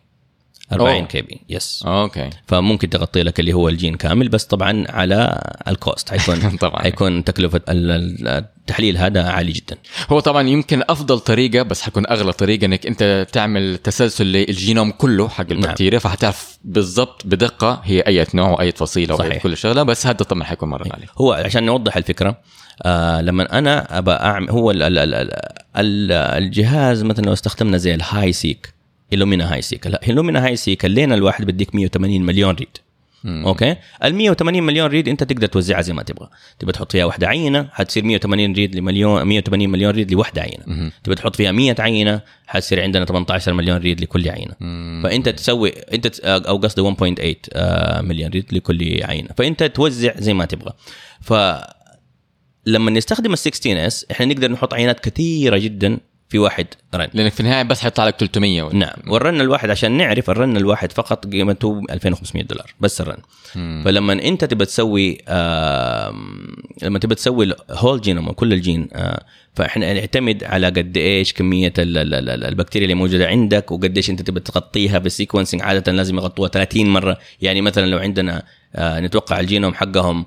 40 0.73 0.95
أوه. 0.97 1.07
KB 1.07 1.41
yes 1.49 1.85
okay. 1.87 2.31
فممكن 2.47 2.91
تغطي 2.91 3.23
لك 3.23 3.41
اللي 3.41 3.53
هو 3.53 3.69
الجين 3.69 3.95
كامل 3.95 4.29
بس 4.29 4.45
طبعا 4.45 4.85
على 4.89 5.41
ال 5.69 5.77
cost 5.77 6.11
حيكون 6.19 6.57
طبعاً. 6.57 6.83
حيكون 6.83 7.25
تكلفة 7.25 7.61
ال- 7.69 7.91
ال- 7.91 8.45
التحليل 8.69 8.97
هذا 8.97 9.29
عالي 9.29 9.53
جدا. 9.53 9.77
هو 10.13 10.21
طبعا 10.21 10.49
يمكن 10.49 10.83
أفضل 10.89 11.21
طريقة 11.21 11.63
بس 11.63 11.83
حتكون 11.83 12.07
أغلى 12.07 12.33
طريقة 12.33 12.65
إنك 12.65 12.87
أنت 12.87 13.27
تعمل 13.33 13.77
تسلسل 13.79 14.27
للجينوم 14.27 14.91
كله 14.91 15.29
حق 15.29 15.47
البكتيريا 15.51 15.99
فحتعرف 15.99 16.59
بالضبط 16.65 17.23
بدقة 17.27 17.81
هي 17.85 18.01
أي 18.01 18.27
نوع 18.35 18.49
وأي 18.51 18.73
فصيلة 18.73 19.15
وأي. 19.15 19.39
كل 19.39 19.57
شغلة 19.57 19.83
بس 19.83 20.07
هذا 20.07 20.17
طبعا 20.17 20.45
حيكون 20.45 20.69
مرة 20.69 20.85
غالي 20.89 21.07
هو 21.19 21.33
عشان 21.33 21.65
نوضح 21.65 21.97
الفكرة 21.97 22.37
آه 22.83 23.21
لما 23.21 23.59
أنا 23.59 23.99
أبى 23.99 24.11
اعمل 24.11 24.51
هو 24.51 24.71
ال 24.71 24.83
ال 24.83 24.99
ال 24.99 25.15
ال 25.77 26.13
الجهاز 26.13 27.03
مثلا 27.03 27.25
لو 27.25 27.33
استخدمنا 27.33 27.77
زي 27.77 27.95
ال 27.95 28.33
HiSeq 28.33 28.75
Illumina 29.13 29.53
HiSeq 29.55 29.87
ال 29.87 29.93
Illumina 29.93 30.47
HiSeq 30.47 30.85
ال 30.85 30.90
lane 30.90 31.13
الواحد 31.13 31.45
بديك 31.45 31.75
180 31.75 32.23
مليون 32.23 32.55
read. 32.55 32.79
Okay? 33.27 33.77
ال 34.05 34.15
180 34.15 34.63
مليون 34.63 34.87
read 34.91 35.09
أنت 35.09 35.25
تقدر 35.25 35.47
توزعها 35.47 35.81
زي 35.81 35.93
ما 35.93 36.03
تبغى. 36.03 36.29
تبغى 36.59 36.73
تحط 36.73 36.93
فيها 36.93 37.05
واحدة 37.05 37.27
عينة 37.29 37.69
حتصير 37.73 38.05
180 38.05 38.53
read 38.53 38.77
لمليون 38.77 39.23
180 39.23 39.69
مليون 39.71 39.91
read 39.95 40.13
لوحدة 40.13 40.43
عينة. 40.43 40.91
تبغى 41.05 41.17
تحط 41.17 41.37
فيها 41.37 41.53
100 41.53 41.75
عينة 41.79 42.21
حتصير 42.47 42.83
عندنا 42.83 43.05
18 43.05 43.53
مليون 43.53 43.79
read 43.79 44.01
لكل 44.01 44.29
عينة. 44.29 44.53
فأنت 45.03 45.29
تسوي 45.29 45.71
أنت 45.71 46.21
أو 46.21 46.57
قصدي 46.57 46.83
1.8 46.83 47.49
آه، 47.53 48.01
مليون 48.01 48.31
read 48.31 48.55
لكل 48.55 49.05
عينة. 49.05 49.29
فأنت 49.37 49.63
توزع 49.63 50.13
زي 50.19 50.35
ما 50.35 50.45
تبغى. 50.45 50.73
ف 51.21 51.33
لما 52.67 52.91
نستخدم 52.91 53.33
ال 53.33 53.39
16S 53.39 54.07
إحنا 54.11 54.27
نقدر 54.27 54.53
نحط 54.53 54.75
عينات 54.75 55.01
كثيرة 55.01 55.59
جدا 55.59 55.99
في 56.29 56.39
واحد 56.39 56.67
run 56.95 57.09
لأنك 57.15 57.33
في 57.33 57.41
النهاية 57.41 57.63
بس 57.63 57.81
حيطلع 57.81 58.07
لك 58.07 58.17
300 58.17 58.63
ولا؟ 58.63 58.75
نعم. 58.77 58.97
وال 59.07 59.20
run 59.20 59.41
الواحد 59.41 59.71
عشان 59.71 59.93
نعرف 59.93 60.31
ال 60.31 60.37
run 60.37 60.57
الواحد 60.57 60.93
فقط 60.93 61.27
قيمته 61.27 61.83
2500 61.91 62.45
دولار. 62.45 62.75
بس 62.81 63.01
ال 63.01 63.05
run 63.05 63.17
مم. 63.57 63.83
فلما 63.85 64.13
أنت 64.13 64.45
تبى 64.45 64.65
تسوي 64.65 65.19
آم، 65.29 66.57
لما 66.83 66.99
تبى 66.99 67.15
تسوي 67.15 67.55
whole 67.71 68.01
genome 68.01 68.31
كل 68.33 68.53
الجين 68.53 68.89
آه، 68.93 69.25
فإحنا 69.55 69.93
نعتمد 69.95 70.45
على 70.45 70.67
قد 70.67 70.97
إيش 70.97 71.33
كمية 71.33 71.73
ال- 71.79 71.99
ال- 71.99 72.15
ال- 72.15 72.45
البكتيريا 72.45 72.85
اللي 72.87 72.95
موجودة 72.95 73.27
عندك 73.27 73.71
وقد 73.73 73.97
إيش 73.97 74.11
أنت 74.11 74.23
تبى 74.23 74.41
تغطيها 74.41 74.99
بال 74.99 75.09
sequencing 75.09 75.63
عادة 75.63 75.93
لازم 75.93 76.17
يغطوها 76.17 76.49
30 76.49 76.87
مرة. 76.87 77.19
يعني 77.43 77.61
مثلا 77.61 77.87
لو 77.87 77.99
عندنا 77.99 78.43
آه، 78.77 79.01
نتوقع 79.01 79.41
الجينوم 79.41 79.75
حقهم 79.75 80.27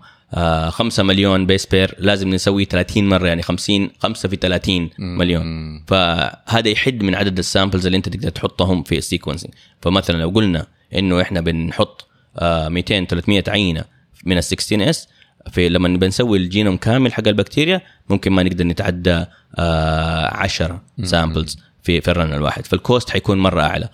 5 0.70 1.04
مليون 1.04 1.46
base 1.46 1.66
pair 1.66 1.96
لازم 2.00 2.30
نسوي 2.30 2.66
30 2.66 3.10
مرة 3.10 3.28
يعني 3.28 3.42
50 3.42 3.90
5 4.00 4.30
في 4.30 4.36
30 4.36 4.90
مليون. 5.00 5.44
فهذا 5.88 6.70
يحد 6.70 7.04
من 7.04 7.16
عدد 7.16 7.38
ال 7.38 7.44
samples 7.44 7.86
اللي 7.86 7.98
انت 7.98 8.10
تقدر 8.10 8.30
تحطهم 8.30 8.84
في 8.84 8.98
ال 8.98 9.03
sequencing 9.03 9.52
فمثلا 9.82 10.18
لو 10.18 10.30
قلنا 10.30 10.66
إنه 10.96 11.22
إحنا 11.22 11.42
بنحط 11.42 12.08
آه، 12.40 12.70
200 12.70 13.06
300 13.06 13.44
عينة 13.48 13.84
من 14.26 14.38
ال 14.38 14.44
16S 14.44 15.08
في 15.52 15.70
لما 15.70 15.88
بنسوي 15.98 16.38
الجينوم 16.38 16.78
كامل 16.78 17.14
حق 17.14 17.28
البكتيريا 17.28 17.82
ممكن 18.10 18.32
ما 18.32 18.44
نقدر 18.44 18.64
نتعدى 18.64 19.26
آه، 19.58 20.36
10 20.36 20.82
samples 21.04 21.58
في 21.84 22.02
في 22.02 22.12
ال 22.12 22.17
run 22.17 22.34
الواحد. 22.34 22.66
فال 22.66 22.80
cost 22.80 23.10
حيكون 23.10 23.38
مرة 23.38 23.62
أعلى. 23.62 23.90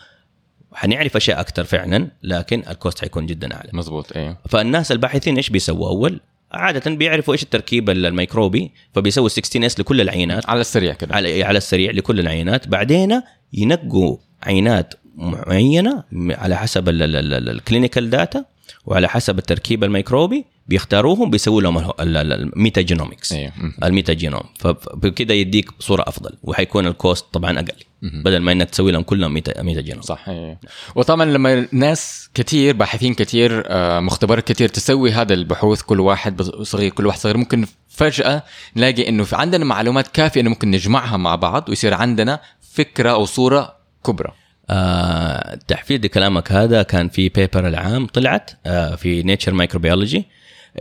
حنعرف 0.78 1.16
أشياء 1.16 1.40
أكثر 1.40 1.64
فعلا 1.64 2.08
لكن 2.24 2.64
ال 2.70 2.76
cost 2.76 3.02
حيكون 3.02 3.26
جدا 3.26 3.56
أعلى. 3.56 3.70
مزبوط 3.74 4.18
أيوه 4.18 4.38
فالناس 4.50 4.92
الباحثين 4.92 5.36
إيش 5.36 5.50
بيسووا؟ 5.50 5.90
أول 5.90 6.20
عادة 6.52 6.92
بيعرفوا 6.92 7.34
إيش 7.34 7.44
التركيب 7.44 7.90
الميكروبي 7.90 8.72
فبيسووا 8.94 9.30
16S 9.30 9.80
لكل 9.80 10.02
العينات. 10.02 10.50
على 10.50 10.62
السريع 10.62 10.94
كده. 10.94 11.16
على 11.16 11.44
على 11.44 11.58
السريع 11.58 11.92
لكل 11.92 12.20
العينات. 12.20 12.68
بعدين 12.68 13.22
ينقوا 13.54 14.18
عينات 14.44 14.94
معينة 15.16 16.04
على 16.14 16.58
حسب 16.58 16.84
ال 16.90 17.03
clinical 17.03 18.10
data 18.10 18.46
وعلى 18.86 19.10
حسب 19.10 19.38
التركيب 19.38 19.84
الميكروبي 19.84 20.46
بيختاروهم 20.68 21.30
بيسووا 21.30 21.62
لهم 21.62 21.92
ال 22.00 22.82
metagenomics 22.82 23.34
أيوه. 23.34 23.52
مم. 23.58 23.74
ال 23.84 24.14
metagenome 24.14 24.44
فبكده 24.60 25.34
يديك 25.34 25.72
صوره 25.80 26.04
أفضل 26.08 26.32
وحيكون 26.44 26.88
ال 26.88 26.95
cost 26.95 27.26
طبعا 27.34 27.60
أقل 27.60 27.84
بدل 28.02 28.38
ما 28.38 28.52
إنك 28.52 28.70
تسوي 28.70 28.92
لهم 28.92 29.04
كلهم 29.04 29.34
meta 29.34 29.62
metagenome 29.62 30.02
صح 30.02 30.30
أيوة. 30.30 30.58
وطبعا 30.96 31.26
لما 31.26 31.68
ناس 31.72 32.30
كثير 32.34 32.76
باحثين 32.76 33.14
كثير 33.14 33.64
آه، 33.68 34.00
مختبرات 34.00 34.48
كثير 34.48 34.70
تسوي 34.70 35.12
هذا 35.12 35.34
البحوث 35.34 35.82
كل 35.82 36.00
واحد 36.00 36.42
صغير 36.42 36.92
كل 36.92 37.06
واحد 37.06 37.20
صغير 37.20 37.38
ممكن 37.38 37.66
فجأة 37.90 38.44
نلاقي 38.76 39.10
إنه 39.10 39.24
في 39.24 39.36
عندنا 39.36 39.66
معلومات 39.66 40.08
كافية 40.08 40.42
إنه 40.42 40.50
ممكن 40.50 40.72
نجمعها 40.72 41.18
مع 41.18 41.36
بعض 41.36 41.70
ويصير 41.70 41.94
عندنا 41.94 42.40
فكرة 42.74 43.12
أو 43.12 43.26
صورة 43.26 43.76
كبرى. 44.06 44.32
آه 44.70 45.60
تحفيز 45.68 46.00
لكلامك 46.00 46.52
هذا 46.52 46.84
كان 46.84 47.10
في 47.10 47.30
paper 47.30 47.68
العام 47.68 48.08
طلعت 48.08 48.52
آه 48.66 48.96
في 48.96 49.24
Nature 49.24 49.54
Microbiology 49.54 50.26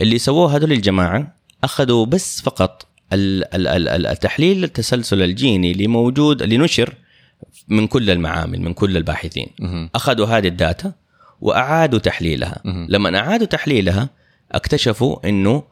اللي 0.01 0.17
سووه 0.17 0.55
هذول 0.55 0.71
الجماعة 0.71 1.35
أخذوا 1.63 2.05
بس 2.05 2.41
فقط 2.41 2.85
ال- 3.13 3.55
ال- 3.55 3.67
ال- 3.67 3.87
ال- 3.89 4.07
التحليل 4.07 4.63
التسلسل 4.63 5.21
الجيني 5.21 5.71
اللي 5.71 5.87
موجود 5.87 6.41
اللي 6.41 6.57
نشر 6.57 6.93
من 7.67 7.87
كل 7.87 8.09
المعامل 8.09 8.61
من 8.61 8.73
كل 8.73 8.97
الباحثين. 8.97 9.47
أخذوا 9.95 10.25
هذه 10.27 10.47
ال 10.47 10.56
data 10.56 10.93
وأعادوا 11.41 11.99
تحليلها. 11.99 12.61
لما 12.89 13.17
أعادوا 13.19 13.47
تحليلها 13.47 14.09
اكتشفوا 14.51 15.29
إنه 15.29 15.63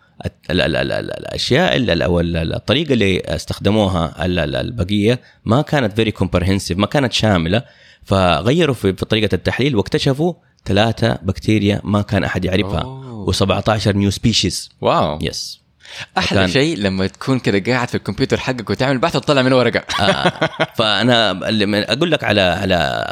الأشياء 0.49 1.75
ال- 1.75 1.89
ال- 1.89 2.01
أو 2.01 2.19
ال- 2.19 2.53
الطريقة 2.53 2.93
اللي 2.93 3.19
استخدموها 3.19 4.25
ال- 4.25 4.39
ال- 4.39 4.55
البقية 4.55 5.21
ما 5.45 5.61
كانت 5.61 5.93
very 5.95 6.11
comprehensive 6.11 6.77
ما 6.77 6.85
كانت 6.87 7.13
شاملة 7.13 7.63
فغيروا 8.03 8.75
في 8.75 8.91
طريقة 8.91 9.35
التحليل 9.35 9.75
واكتشفوا 9.75 10.33
ثلاثة 10.65 11.17
بكتيريا 11.23 11.81
ما 11.83 12.01
كان 12.01 12.23
أحد 12.23 12.45
يعرفها. 12.45 12.81
أوه. 12.81 13.31
و17 13.33 13.87
new 13.87 14.09
species 14.11 14.69
wow. 14.81 15.19
Yes 15.21 15.65
أحلى 16.17 16.39
كان- 16.39 16.49
شيء 16.49 16.77
لما 16.77 17.07
تكون 17.07 17.39
كده 17.39 17.71
قاعد 17.73 17.87
في 17.87 17.95
الكمبيوتر 17.95 18.37
حقك 18.37 18.69
وتعمل 18.69 18.97
بحث 18.97 19.15
وتطلع 19.15 19.41
منه 19.41 19.57
ورقه 19.57 19.79
آه. 20.03 20.31
فأنا 20.75 21.31
أقول 21.93 22.11
لك 22.11 22.23
على 22.23 22.41
على 22.41 23.05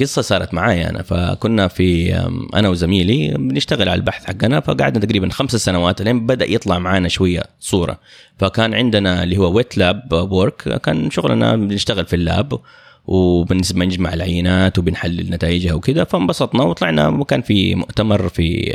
قصة 0.00 0.22
صارت 0.22 0.54
معايا 0.54 0.90
أنا. 0.90 1.02
فكنا 1.02 1.68
في 1.68 2.14
أنا 2.54 2.68
وزميلي 2.68 3.28
بنشتغل 3.38 3.88
على 3.88 3.98
البحث 3.98 4.24
حقنا. 4.24 4.60
فقعدنا 4.60 5.06
تقريبا 5.06 5.28
خمس 5.30 5.56
سنوات 5.56 6.02
لين 6.02 6.26
بدأ 6.26 6.44
يطلع 6.50 6.78
معانا 6.78 7.08
شوية 7.08 7.42
صورة. 7.60 7.98
فكان 8.38 8.74
عندنا 8.74 9.22
اللي 9.22 9.36
هو 9.36 9.52
wet 9.52 9.78
lab 9.78 10.12
work 10.12 10.80
كان 10.80 11.10
شغلنا 11.10 11.56
بنشتغل 11.56 12.06
في 12.06 12.16
ال 12.16 12.25
lab. 12.25 12.60
وبنجمع 13.08 14.14
العينات 14.14 14.78
وبنحلل 14.78 15.30
نتائجها 15.30 15.74
وكذا 15.74 16.04
فانبسطنا 16.04 16.62
وطلعنا 16.62 17.08
وكان 17.08 17.42
في 17.42 17.74
مؤتمر 17.74 18.28
في 18.28 18.72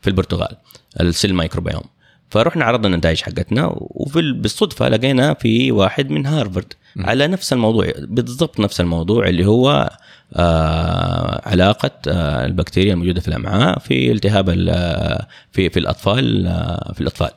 في 0.00 0.08
البرتغال 0.10 0.56
ال 1.00 1.07
Cell 1.07 1.34
Microbiome. 1.34 1.82
فرحنا 2.30 2.64
عرضنا 2.64 2.94
النتائج 2.94 3.20
حقتنا 3.22 3.70
وفي 3.76 4.18
ال- 4.20 4.32
بالصدفة 4.34 4.88
لقينا 4.88 5.34
في 5.34 5.72
واحد 5.72 6.10
من 6.10 6.26
هارفرد 6.26 6.72
على 6.98 7.26
نفس 7.26 7.52
الموضوع 7.52 7.92
بالضبط 7.98 8.60
نفس 8.60 8.80
الموضوع 8.80 9.28
اللي 9.28 9.46
هو 9.46 9.90
آه 10.34 11.48
علاقة 11.48 11.90
آه 12.08 12.46
البكتيريا 12.46 12.92
الموجودة 12.92 13.20
في 13.20 13.28
الأمعاء 13.28 13.78
في 13.78 14.12
التهاب 14.12 14.48
ال- 14.50 15.24
في 15.52 15.70
في 15.70 15.78
الأطفال 15.78 16.46
آه 16.46 16.92
في 16.94 17.00
الأطفال. 17.00 17.30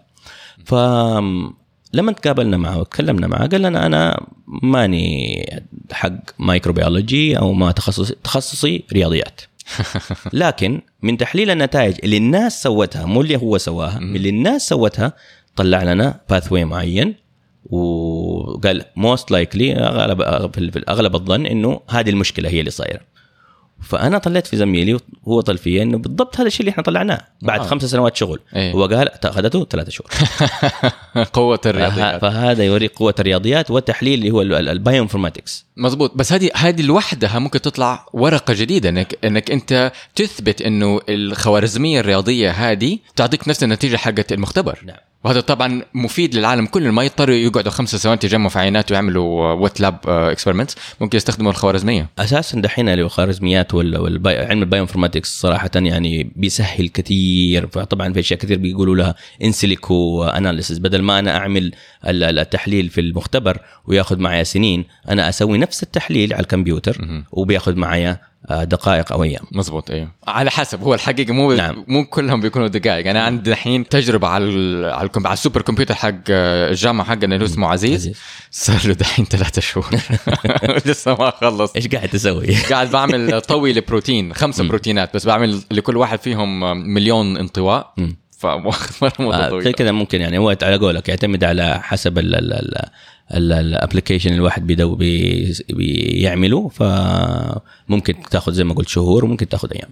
ف 0.65 0.73
لما 1.93 2.11
تقابلنا 2.11 2.57
معه 2.57 2.79
وتكلمنا 2.79 3.27
معه 3.27 3.47
قال 3.47 3.61
لنا 3.61 3.85
أنا 3.85 4.27
ماني 4.47 5.63
حق 5.91 6.11
microbiology 6.39 7.37
أو 7.37 7.53
ما 7.53 7.71
تخصصي 7.71 8.15
تخصصي 8.23 8.83
رياضيات. 8.93 9.41
لكن 10.33 10.81
من 11.01 11.17
تحليل 11.17 11.49
النتائج 11.49 11.95
اللي 12.03 12.17
الناس 12.17 12.63
سوتها 12.63 13.05
مو 13.05 13.21
اللي 13.21 13.37
هو 13.37 13.57
سواها 13.57 13.97
اللي 13.97 14.29
الناس 14.29 14.69
سوتها 14.69 15.13
طلع 15.55 15.83
لنا 15.83 16.19
pathway 16.29 16.65
معين. 16.65 17.15
وقال 17.65 18.85
most 18.95 19.31
likely 19.31 19.75
اغلب 19.75 20.21
في 20.53 20.83
أغلب 20.89 21.15
الظن 21.15 21.45
إنه 21.45 21.79
هذه 21.89 22.09
المشكلة 22.09 22.49
هي 22.49 22.59
اللي 22.59 22.71
صايرة. 22.71 23.01
فأنا 23.81 24.17
طلعت 24.17 24.47
في 24.47 24.57
زميلي 24.57 24.99
وهو 25.23 25.41
طل 25.41 25.57
فيا 25.57 25.83
إنه 25.83 25.97
بالضبط 25.97 26.39
هذا 26.39 26.47
الشيء 26.47 26.61
اللي 26.61 26.71
إحنا 26.71 26.83
طلعناه 26.83 27.21
بعد 27.41 27.59
آه. 27.59 27.63
خمس 27.63 27.85
سنوات 27.85 28.15
شغل 28.15 28.39
إيه. 28.55 28.71
هو 28.73 28.85
قال 28.85 29.25
اخذته 29.25 29.65
ثلاثة 29.65 29.91
شهور 29.91 30.09
قوة 31.33 31.59
الرياضيات 31.65 32.21
فهذا 32.21 32.63
يوري 32.63 32.87
قوة 32.87 33.15
الرياضيات 33.19 33.71
والتحليل 33.71 34.13
اللي 34.13 34.31
هو 34.31 34.41
البايوانفورماتكس 34.41 35.65
مزبوط 35.77 36.15
بس 36.15 36.33
هذه 36.33 36.49
هذه 36.55 36.81
لوحدها 36.81 37.39
ممكن 37.39 37.61
تطلع 37.61 38.05
ورقة 38.13 38.53
جديدة 38.53 38.89
انك 38.89 39.19
إنك 39.25 39.51
أنت 39.51 39.91
تثبت 40.15 40.61
إنه 40.61 40.99
الخوارزمية 41.09 41.99
الرياضية 41.99 42.51
هذه 42.51 42.99
تعطيك 43.15 43.47
نفس 43.47 43.63
النتيجة 43.63 43.97
حقت 43.97 44.31
المختبر 44.33 44.79
نعم. 44.85 44.97
وهذا 45.23 45.39
طبعا 45.39 45.81
مفيد 45.93 46.35
للعالم 46.35 46.65
كله 46.65 46.91
ما 46.91 47.03
يضطروا 47.03 47.35
يقعدوا 47.35 47.71
خمسة 47.71 47.97
سنوات 47.97 48.23
يجمعوا 48.23 48.49
في 48.49 48.59
عينات 48.59 48.91
ويعملوا 48.91 49.53
wet 49.53 49.79
lab 49.79 49.97
experiments 50.07 50.75
ممكن 51.01 51.17
يستخدموا 51.17 51.51
الخوارزمية. 51.51 52.09
أساسا 52.19 52.59
دحين 52.61 52.89
الخوارزميات 52.89 53.75
علم 53.75 54.61
ال 54.63 54.68
bioinformatics 54.68 55.39
صراحة 55.41 55.71
يعني 55.75 56.31
بيسهل 56.35 56.89
كثير. 56.89 57.67
فطبعا 57.67 58.13
في 58.13 58.19
أشياء 58.19 58.39
كثير 58.39 58.57
بيقولوا 58.57 58.95
لها 58.95 59.15
in 59.43 59.63
silico 59.63 60.23
analysis 60.23 60.79
بدل 60.79 61.01
ما 61.01 61.19
أنا 61.19 61.37
أعمل 61.37 61.71
ال- 62.07 62.23
ال- 62.23 62.39
التحليل 62.39 62.89
في 62.89 63.01
المختبر 63.01 63.57
وياخذ 63.85 64.19
معي 64.19 64.43
سنين 64.45 64.85
أنا 65.09 65.29
أسوي 65.29 65.57
نفس 65.57 65.83
التحليل 65.83 66.33
على 66.33 66.41
الكمبيوتر 66.41 67.23
وبياخذ 67.31 67.75
معي 67.75 68.17
دقائق 68.49 69.11
أو 69.11 69.23
أيام. 69.23 69.43
مزبوط 69.51 69.91
أيوه. 69.91 70.11
على 70.27 70.51
حسب 70.51 70.81
هو 70.81 70.93
الحقيقة 70.93 71.33
مو 71.33 71.53
نعم. 71.53 71.85
مو 71.87 72.05
كلهم 72.05 72.41
بيكونوا 72.41 72.67
دقائق. 72.67 73.09
أنا 73.09 73.23
عندي 73.23 73.51
الحين 73.51 73.89
تجربة 73.89 74.27
على 74.27 74.43
ال 74.45 74.85
على, 74.85 75.33
ال 75.33 75.61
supercomputer 75.61 75.95
حق 75.95 76.13
آه، 76.29 76.69
الجامعة 76.69 77.07
حقنا 77.07 77.35
اللي 77.35 77.45
اسمه 77.45 77.67
عزيز, 77.67 78.01
عزيز. 78.01 78.17
صار 78.51 78.87
له 78.87 78.93
دحين 78.93 79.25
ثلاثة 79.25 79.61
شهور. 79.61 79.89
لسه 80.85 81.15
ما 81.15 81.31
خلص. 81.31 81.75
إيش 81.75 81.87
قاعد 81.87 82.09
تسوي؟ 82.09 82.55
قاعد 82.71 82.91
بعمل 82.91 83.41
طوي 83.41 83.73
لبروتين 83.73 84.33
خمسة 84.33 84.67
بروتينات 84.67 85.15
بس 85.15 85.25
بعمل 85.25 85.61
لكل 85.71 85.97
واحد 85.97 86.19
فيهم 86.19 86.59
مليون 86.93 87.37
انطواء. 87.37 87.93
فواخذ 88.39 88.95
مرة 89.21 89.35
آه، 89.35 89.43
زي 89.43 89.49
طويلة. 89.49 89.71
كذا 89.71 89.91
ممكن 89.91 90.21
يعني 90.21 90.37
هو 90.37 90.55
على 90.63 90.77
قولك 90.77 91.09
يعتمد 91.09 91.43
على 91.43 91.79
حسب 91.83 92.19
ال 93.31 93.40
application 93.40 94.33
الواحد 94.33 94.67
بيدو 94.67 94.95
بي 94.95 95.53
بيعمله 95.69 96.67
فممكن 96.67 98.15
تاخذ 98.31 98.51
زي 98.53 98.63
ما 98.63 98.73
قلت 98.73 98.87
شهور 98.89 99.25
وممكن 99.25 99.49
تاخذ 99.49 99.71
أيام 99.73 99.89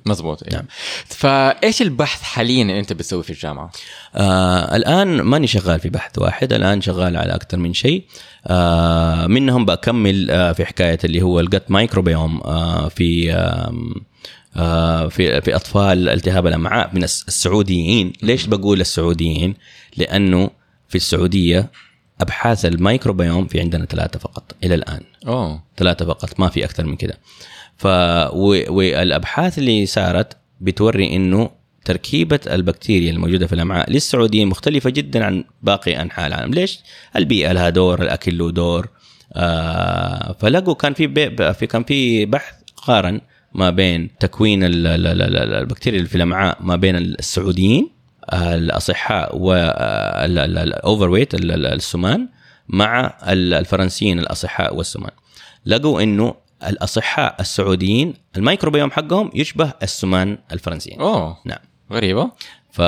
أيوة. 0.52 0.62
نعم. 0.62 0.66
فإيش 1.06 1.82
البحث 1.82 2.22
حاليا 2.22 2.62
اللي 2.62 2.80
أنت 2.80 2.94
بتسوي 2.94 3.24
في 3.24 3.30
الجامعة؟ 3.30 3.72
آه 4.16 4.76
الآن 4.76 5.22
ماني 5.22 5.48
شغال 5.48 5.80
في 5.80 5.90
بحث 5.90 6.20
واحد 6.20 6.54
الآن 6.54 6.82
شغال 6.82 7.18
على 7.18 7.36
أكثر 7.36 7.58
من 7.58 7.74
شيء 7.74 8.04
آه 8.48 9.28
منهم 9.28 9.66
بكمل 9.66 10.32
آه 10.32 10.52
في 10.52 10.66
حكاية 10.66 11.00
اللي 11.04 11.22
هو 11.22 11.40
الجت 11.40 11.64
مايكروبيوم 11.72 12.42
آه 12.46 12.88
في 12.90 13.34
آه 14.56 15.08
في 15.08 15.42
في 15.42 15.56
أطفال 15.56 16.10
التهاب 16.10 16.48
الأمعاء 16.48 16.90
من 16.94 17.04
الس- 17.04 17.26
السعوديين 17.28 18.14
ليش 18.24 18.46
بقول 18.46 18.82
السعوديين 18.82 19.54
لأنه 19.98 20.50
في 20.90 20.96
السعودية 20.96 21.72
أبحاث 22.22 22.66
الميكروبيوم 22.66 23.48
في 23.48 23.60
عندنا 23.60 23.86
ثلاثة 23.86 24.20
فقط 24.20 24.56
إلى 24.64 24.76
الآن. 24.76 25.02
أوه. 25.28 25.64
ثلاثة 25.78 26.06
فقط 26.06 26.40
ما 26.40 26.50
في 26.50 26.66
أكثر 26.66 26.86
من 26.86 26.96
كده. 26.96 27.18
ف 27.78 27.86
والابحاث 28.70 29.58
اللي 29.58 29.86
صارت 29.86 30.38
بتوري 30.62 31.16
إنه 31.16 31.50
تركيبة 31.86 32.40
البكتيريا 32.48 33.12
الموجودة 33.12 33.48
في 33.48 33.54
الأمعاء 33.54 33.92
للسعوديين 33.92 34.48
مختلفة 34.48 34.90
جدا 34.90 35.26
عن 35.26 35.44
باقي 35.62 36.02
أنحاء 36.02 36.28
العالم. 36.28 36.54
ليش؟ 36.54 36.80
البيئة 37.16 37.52
لها 37.52 37.70
دور 37.70 38.02
الأكل 38.02 38.38
له 38.38 38.52
دور. 38.52 38.88
آه 39.34 40.36
فلقوا 40.40 40.74
كان 40.74 40.94
في 40.94 41.08
في 41.54 41.68
كان 41.68 41.84
في 41.84 42.26
بحث 42.26 42.54
قارن 42.78 43.22
ما 43.54 43.70
بين 43.70 44.10
تكوين 44.20 44.64
ال- 44.64 44.88
ال- 44.88 45.08
ال- 45.08 45.22
ال- 45.22 45.54
البكتيريا 45.54 45.98
اللي 46.00 46.10
في 46.10 46.16
الأمعاء 46.16 46.58
ما 46.62 46.76
بين 46.76 46.96
السعوديين 46.96 47.90
الأصحاء 48.34 49.38
وال 49.38 51.10
overweight 51.10 51.30
السمان 51.34 52.28
مع 52.68 53.14
ال- 53.28 53.54
الفرنسيين 53.54 54.20
الأصحاء 54.20 54.76
والسمان. 54.76 55.12
لقوا 55.66 56.02
إنه 56.04 56.36
الأصحاء 56.68 57.36
السعوديين 57.40 58.14
الميكروبيوم 58.38 58.92
حقهم 58.92 59.32
يشبه 59.34 59.74
السمان 59.84 60.38
الفرنسيين. 60.52 61.02
أوه. 61.02 61.38
نعم. 61.46 61.60
غريبة. 61.92 62.32
ف... 62.72 62.82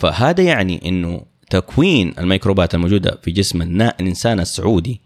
فهذا 0.00 0.42
يعني 0.44 0.88
إنه 0.88 1.22
تكوين 1.50 2.14
الميكروبات 2.18 2.74
الموجودة 2.74 3.18
في 3.22 3.30
جسم 3.30 3.62
النا- 3.62 3.94
الإنسان 4.00 4.40
السعودي 4.40 5.00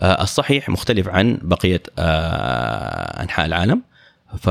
آه، 0.00 0.22
الصحيح 0.22 0.68
مختلف 0.68 1.08
عن 1.08 1.38
بقية 1.42 1.82
آه، 1.98 3.22
أنحاء 3.22 3.46
العالم. 3.46 3.82
ف 4.38 4.50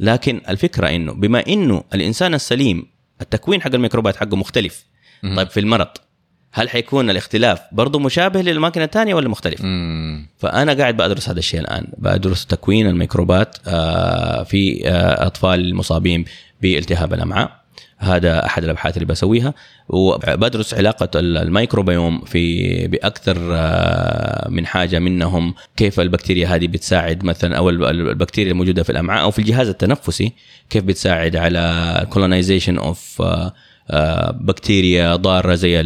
لكن 0.00 0.40
الفكرة 0.48 0.88
إنه 0.88 1.12
بما 1.12 1.46
إنه 1.48 1.84
الإنسان 1.94 2.34
السليم 2.34 2.86
التكوين 3.20 3.62
حق 3.62 3.74
الميكروبات 3.74 4.16
حقه 4.16 4.36
مختلف 4.36 4.84
مهم. 5.22 5.36
طيب 5.36 5.48
في 5.48 5.60
المرض 5.60 5.88
هل 6.52 6.68
حيكون 6.68 7.10
الاختلاف 7.10 7.60
برضه 7.72 7.98
مشابه 7.98 8.40
للأماكن 8.40 8.82
الثانية 8.82 9.14
ولا 9.14 9.28
مختلف؟ 9.28 9.60
امم 9.60 10.26
فأنا 10.38 10.72
قاعد 10.72 10.96
بدرس 10.96 11.28
هذا 11.28 11.38
الشيء 11.38 11.60
الآن 11.60 11.86
بدرس 11.98 12.46
تكوين 12.46 12.86
الميكروبات 12.86 13.56
آه، 13.66 14.42
في 14.42 14.88
آه، 14.88 15.26
أطفال 15.26 15.60
المصابين 15.60 16.24
بالتهاب 16.62 17.14
الأمعاء 17.14 17.63
هذا 18.04 18.46
أحد 18.46 18.64
الأبحاث 18.64 18.96
اللي 18.96 19.06
بسويها. 19.06 19.54
وبدرس 19.88 20.74
علاقة 20.74 21.08
الميكروبيوم 21.14 22.20
في 22.20 22.86
بأكثر 22.86 23.36
آه، 23.52 24.48
من 24.48 24.66
حاجة 24.66 24.98
منهم 24.98 25.54
كيف 25.76 26.00
البكتيريا 26.00 26.46
هذه 26.46 26.66
بتساعد 26.66 27.24
مثلا 27.24 27.56
أو 27.56 27.70
البكتيريا 27.70 28.52
الموجودة 28.52 28.82
في 28.82 28.90
الأمعاء 28.90 29.22
أو 29.22 29.30
في 29.30 29.38
الجهاز 29.38 29.68
التنفسي 29.68 30.32
كيف 30.70 30.84
بتساعد 30.84 31.36
على 31.36 32.06
colonization 32.14 32.78
of 32.78 33.22
بكتيريا 34.30 35.16
ضارة 35.16 35.54
زي 35.54 35.82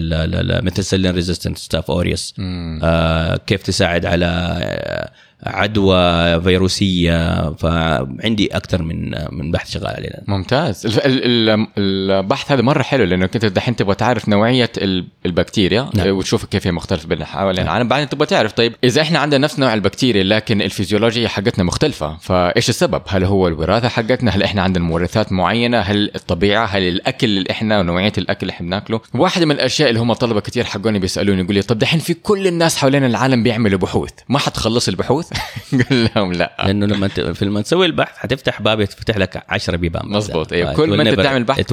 methicillin 0.63 1.15
resistant 1.15 1.59
Staph 1.59 1.91
aureus 1.91 2.35
آه، 2.83 3.37
كيف 3.37 3.63
تساعد 3.63 4.07
على 4.07 4.27
آه، 4.27 5.11
عدوى 5.47 6.41
فيروسية 6.43 7.51
فعندي 7.55 8.57
أكثر 8.57 8.83
من 8.83 9.11
من 9.33 9.51
بحث 9.51 9.71
شغال 9.71 9.87
عليه. 9.87 10.11
ممتاز. 10.29 10.87
ال- 10.87 11.01
ال- 11.07 11.25
ال- 11.51 11.67
البحث 11.79 12.53
هذا 12.53 12.63
مرة 12.63 12.83
حلو 12.83 13.05
لانك 13.05 13.35
انت 13.35 13.45
دحين 13.45 13.77
تبغى 13.77 13.95
تعرف 13.95 14.29
نوعية 14.29 14.71
ال- 14.79 15.07
البكتيريا 15.27 15.91
نعم. 15.95 16.09
وتشوف 16.17 16.45
كيف 16.45 16.67
هي 16.67 16.73
مختلفة 16.73 17.09
بين 17.09 17.25
حوالين 17.25 17.65
العالم. 17.65 17.89
بعدين 17.89 18.09
تبغى 18.09 18.27
تعرف 18.27 18.53
طيب 18.53 18.75
إذا 18.85 19.03
إحنا 19.03 19.19
عندنا 19.19 19.39
نفس 19.45 19.59
نوع 19.59 19.75
البكتيريا 19.75 20.25
لكن 20.25 20.63
الفيزيولوجيا 20.63 21.29
حقتنا 21.29 21.65
مختلفة 21.65 22.17
فإيش 22.21 22.69
السبب؟ 22.69 23.03
هل 23.09 23.25
هو 23.25 23.49
الوراثة 23.49 23.89
حقتنا؟ 23.89 24.31
هل 24.31 24.43
إحنا 24.43 24.63
عندنا 24.63 24.85
مورثات 24.85 25.33
معينة؟ 25.33 25.79
هل 25.81 26.11
الطبيعة؟ 26.15 26.67
هل 26.67 26.83
الأكل 26.83 27.27
اللي 27.27 27.51
إحنا 27.51 27.81
ونوعيه 27.81 28.13
الأكل 28.19 28.39
اللي 28.43 28.51
إحنا 28.53 28.67
بناكله؟ 28.67 29.01
واحدة 29.15 29.47
من 29.47 29.53
الأشياء 29.55 29.89
اللي 29.89 30.01
هم 30.01 30.13
طلبة 30.13 30.41
كتير 30.41 30.65
حقوني 30.65 30.99
بيسألوني 30.99 31.43
يقول 31.43 31.55
لي 31.55 31.63
طب 31.63 31.79
دحين 31.79 32.01
في 32.01 32.15
كل 32.15 32.47
الناس 32.47 32.77
حوالين 32.77 33.05
العالم 33.05 33.43
بيعملوا 33.43 33.79
بحوث 33.79 34.11
ما 34.29 34.39
حتخلص 34.39 34.89
البحوث؟ 34.89 35.28
قل 35.91 36.09
لهم 36.17 36.33
لا. 36.33 36.57
لأنه 36.65 36.87
لما 36.87 37.09
ت- 37.09 37.21
في 37.21 37.45
لما 37.45 37.61
تسوي 37.63 37.87
البحث 37.87 38.17
حتفتح 38.17 38.63
باب 38.63 38.81
يفتح 38.81 39.17
لك 39.17 39.45
10 39.49 39.77
بيبان. 39.77 40.09
مظبوط، 40.09 40.53
أيوة. 40.53 40.73
ف- 40.73 40.77
كل 40.77 40.89
ما 40.97 41.05
will 41.05 41.07
أنت 41.07 41.21
never- 41.21 41.23
تعمل 41.23 41.45
بحث 41.45 41.73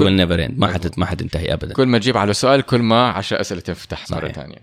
ما 0.56 0.66
حت 0.66 0.98
ما 0.98 1.06
حتنتهي 1.06 1.52
ابدا. 1.52 1.74
كل 1.74 1.86
ما 1.86 1.98
تجيب 1.98 2.16
على 2.16 2.34
سؤال 2.34 2.62
كل 2.62 2.78
ما 2.82 3.08
عشر 3.08 3.40
أسئلة 3.40 3.60
تفتح 3.60 4.10
مرة. 4.10 4.28
ثانية. 4.28 4.58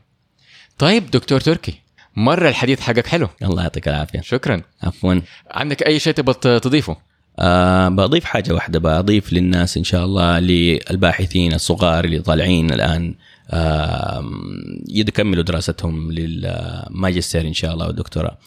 طيب 0.78 1.12
دكتور 1.12 1.40
تركي 1.40 1.74
مرة 2.16 2.50
الحديث 2.50 2.80
حقك 2.80 3.08
حلو. 3.08 3.28
الله 3.44 3.62
يعطيك 3.62 3.88
العافية. 3.88 4.22
شكرا. 4.22 4.62
عفوا. 4.84 5.16
عندك 5.52 5.84
أي 5.84 6.00
شيء 6.00 6.14
تبغى 6.14 6.60
تضيفه؟ 6.60 6.98
آه 7.40 7.90
بضيف 7.90 8.26
حاجة 8.26 8.54
واحدة 8.54 8.80
بضيف 8.80 9.34
للناس 9.34 9.78
إن 9.78 9.84
شاء 9.84 10.06
الله 10.06 10.40
للباحثين 10.40 11.54
الصغار 11.54 12.06
اللي 12.06 12.20
طالعين 12.20 12.72
الآن. 12.74 13.16
آه 13.52 14.24
يكملوا 14.90 15.44
دراستهم 15.44 16.12
للماجستير 16.12 17.42
إن 17.48 17.54
شاء 17.54 17.74
الله 17.74 17.88
والدكتوراه 17.88 18.38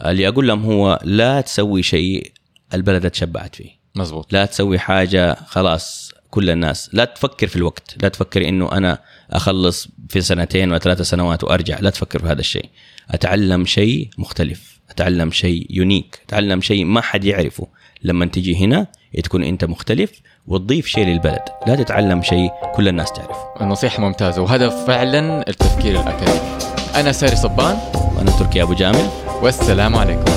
اللي 0.00 0.28
أقول 0.28 0.48
لهم 0.48 0.64
هو 0.64 1.00
لا 1.04 1.40
تسوي 1.40 1.82
شيء 1.82 2.32
البلد 2.74 3.10
تشبعت 3.10 3.56
فيه. 3.56 3.70
مزبوط. 3.94 4.32
لا 4.32 4.44
تسوي 4.44 4.78
حاجة 4.78 5.36
خلاص 5.46 6.12
كل 6.30 6.50
الناس. 6.50 6.90
لا 6.92 7.04
تفكر 7.04 7.46
في 7.46 7.56
الوقت. 7.56 7.96
لا 8.02 8.08
تفكر 8.08 8.48
إنه 8.48 8.72
أنا 8.72 8.98
أخلص 9.30 9.88
في 10.08 10.20
سنتين 10.20 10.70
ولا 10.70 10.78
ثلاث 10.78 11.02
سنوات 11.02 11.44
وأرجع. 11.44 11.78
لا 11.80 11.90
تفكر 11.90 12.18
في 12.18 12.26
هذا 12.26 12.40
الشيء. 12.40 12.68
أتعلم 13.10 13.64
شيء 13.64 14.10
مختلف. 14.18 14.80
أتعلم 14.90 15.30
شيء 15.30 15.66
يونيك 15.70 16.20
أتعلم 16.26 16.60
شيء 16.60 16.84
ما 16.84 17.00
حد 17.00 17.24
يعرفه. 17.24 17.66
لما 18.02 18.26
تجي 18.26 18.56
هنا 18.56 18.86
تكون 19.24 19.44
أنت 19.44 19.64
مختلف 19.64 20.10
وتضيف 20.46 20.86
شيء 20.86 21.06
للبلد. 21.06 21.42
لا 21.66 21.74
تتعلم 21.74 22.22
شيء 22.22 22.50
كل 22.74 22.88
الناس 22.88 23.12
تعرفه. 23.12 23.54
النصيحة 23.60 24.02
ممتازة 24.02 24.42
وهذا 24.42 24.68
فعلا 24.68 25.48
التفكير 25.48 26.00
الأكاديمي. 26.00 26.58
أنا 26.94 27.12
ساري 27.12 27.36
صبان. 27.36 27.78
وأنا 28.16 28.30
تركي 28.30 28.62
أبو 28.62 28.74
جامل. 28.74 29.23
والسلام 29.42 29.96
عليكم. 29.96 30.32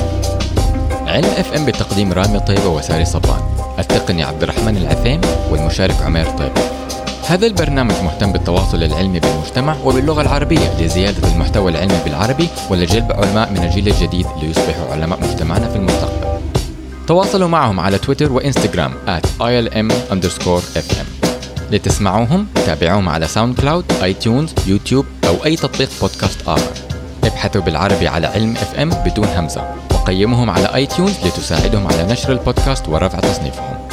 علم 1.08 1.26
FM 1.26 1.66
بتقديم 1.66 2.14
رامي 2.14 2.40
طيبة 2.40 2.68
وساري 2.68 3.06
صبان. 3.06 3.42
التقني 3.80 4.24
عبد 4.24 4.44
الرحمن 4.44 4.78
العثيم 4.78 5.22
والمشارك 5.52 5.96
عمير 6.02 6.26
طيبه 6.26 6.62
هذا 7.28 7.48
البرنامج 7.48 7.94
مهتم 8.04 8.32
بالتواصل 8.32 8.84
العلمي 8.84 9.20
بالمجتمع 9.20 9.76
وباللغة 9.86 10.22
العربية 10.22 10.74
لزيادة 10.80 11.28
المحتوى 11.28 11.72
العلمي 11.72 12.00
بالعربي 12.06 12.48
ولجلب 12.70 13.12
علماء 13.12 13.52
من 13.52 13.64
الجيل 13.64 13.88
الجديد 13.88 14.26
ليصبحوا 14.42 14.92
علماء 14.92 15.20
مجتمعنا 15.22 15.70
في 15.70 15.76
المستقبل. 15.76 16.40
تواصلوا 17.08 17.48
معهم 17.48 17.80
على 17.80 17.98
تويتر 17.98 18.32
وإنستغرام 18.32 18.94
at 19.08 19.26
ilm 19.42 19.94
fm 20.76 21.06
لتسمعوهم 21.72 22.48
تابعوهم 22.66 23.10
على 23.10 23.28
SoundCloud 23.28 23.86
iTunes 24.04 24.54
YouTube 24.68 25.06
أو 25.28 25.46
أي 25.46 25.56
تطبيق 25.56 25.90
بودكاست 26.02 26.42
آخر. 26.48 26.72
ابحثوا 27.28 27.62
بالعربي 27.62 28.08
على 28.08 28.28
علم 28.28 28.52
FM 28.52 28.90
بدون 28.90 29.28
همزة 29.28 29.76
وقيموهم 29.94 30.50
على 30.50 30.76
iTunes 30.76 31.26
لتساعدهم 31.26 31.88
على 31.88 32.04
نشر 32.04 32.32
البودكاست 32.32 32.88
ورفع 32.90 33.20
تصنيفهم. 33.20 33.87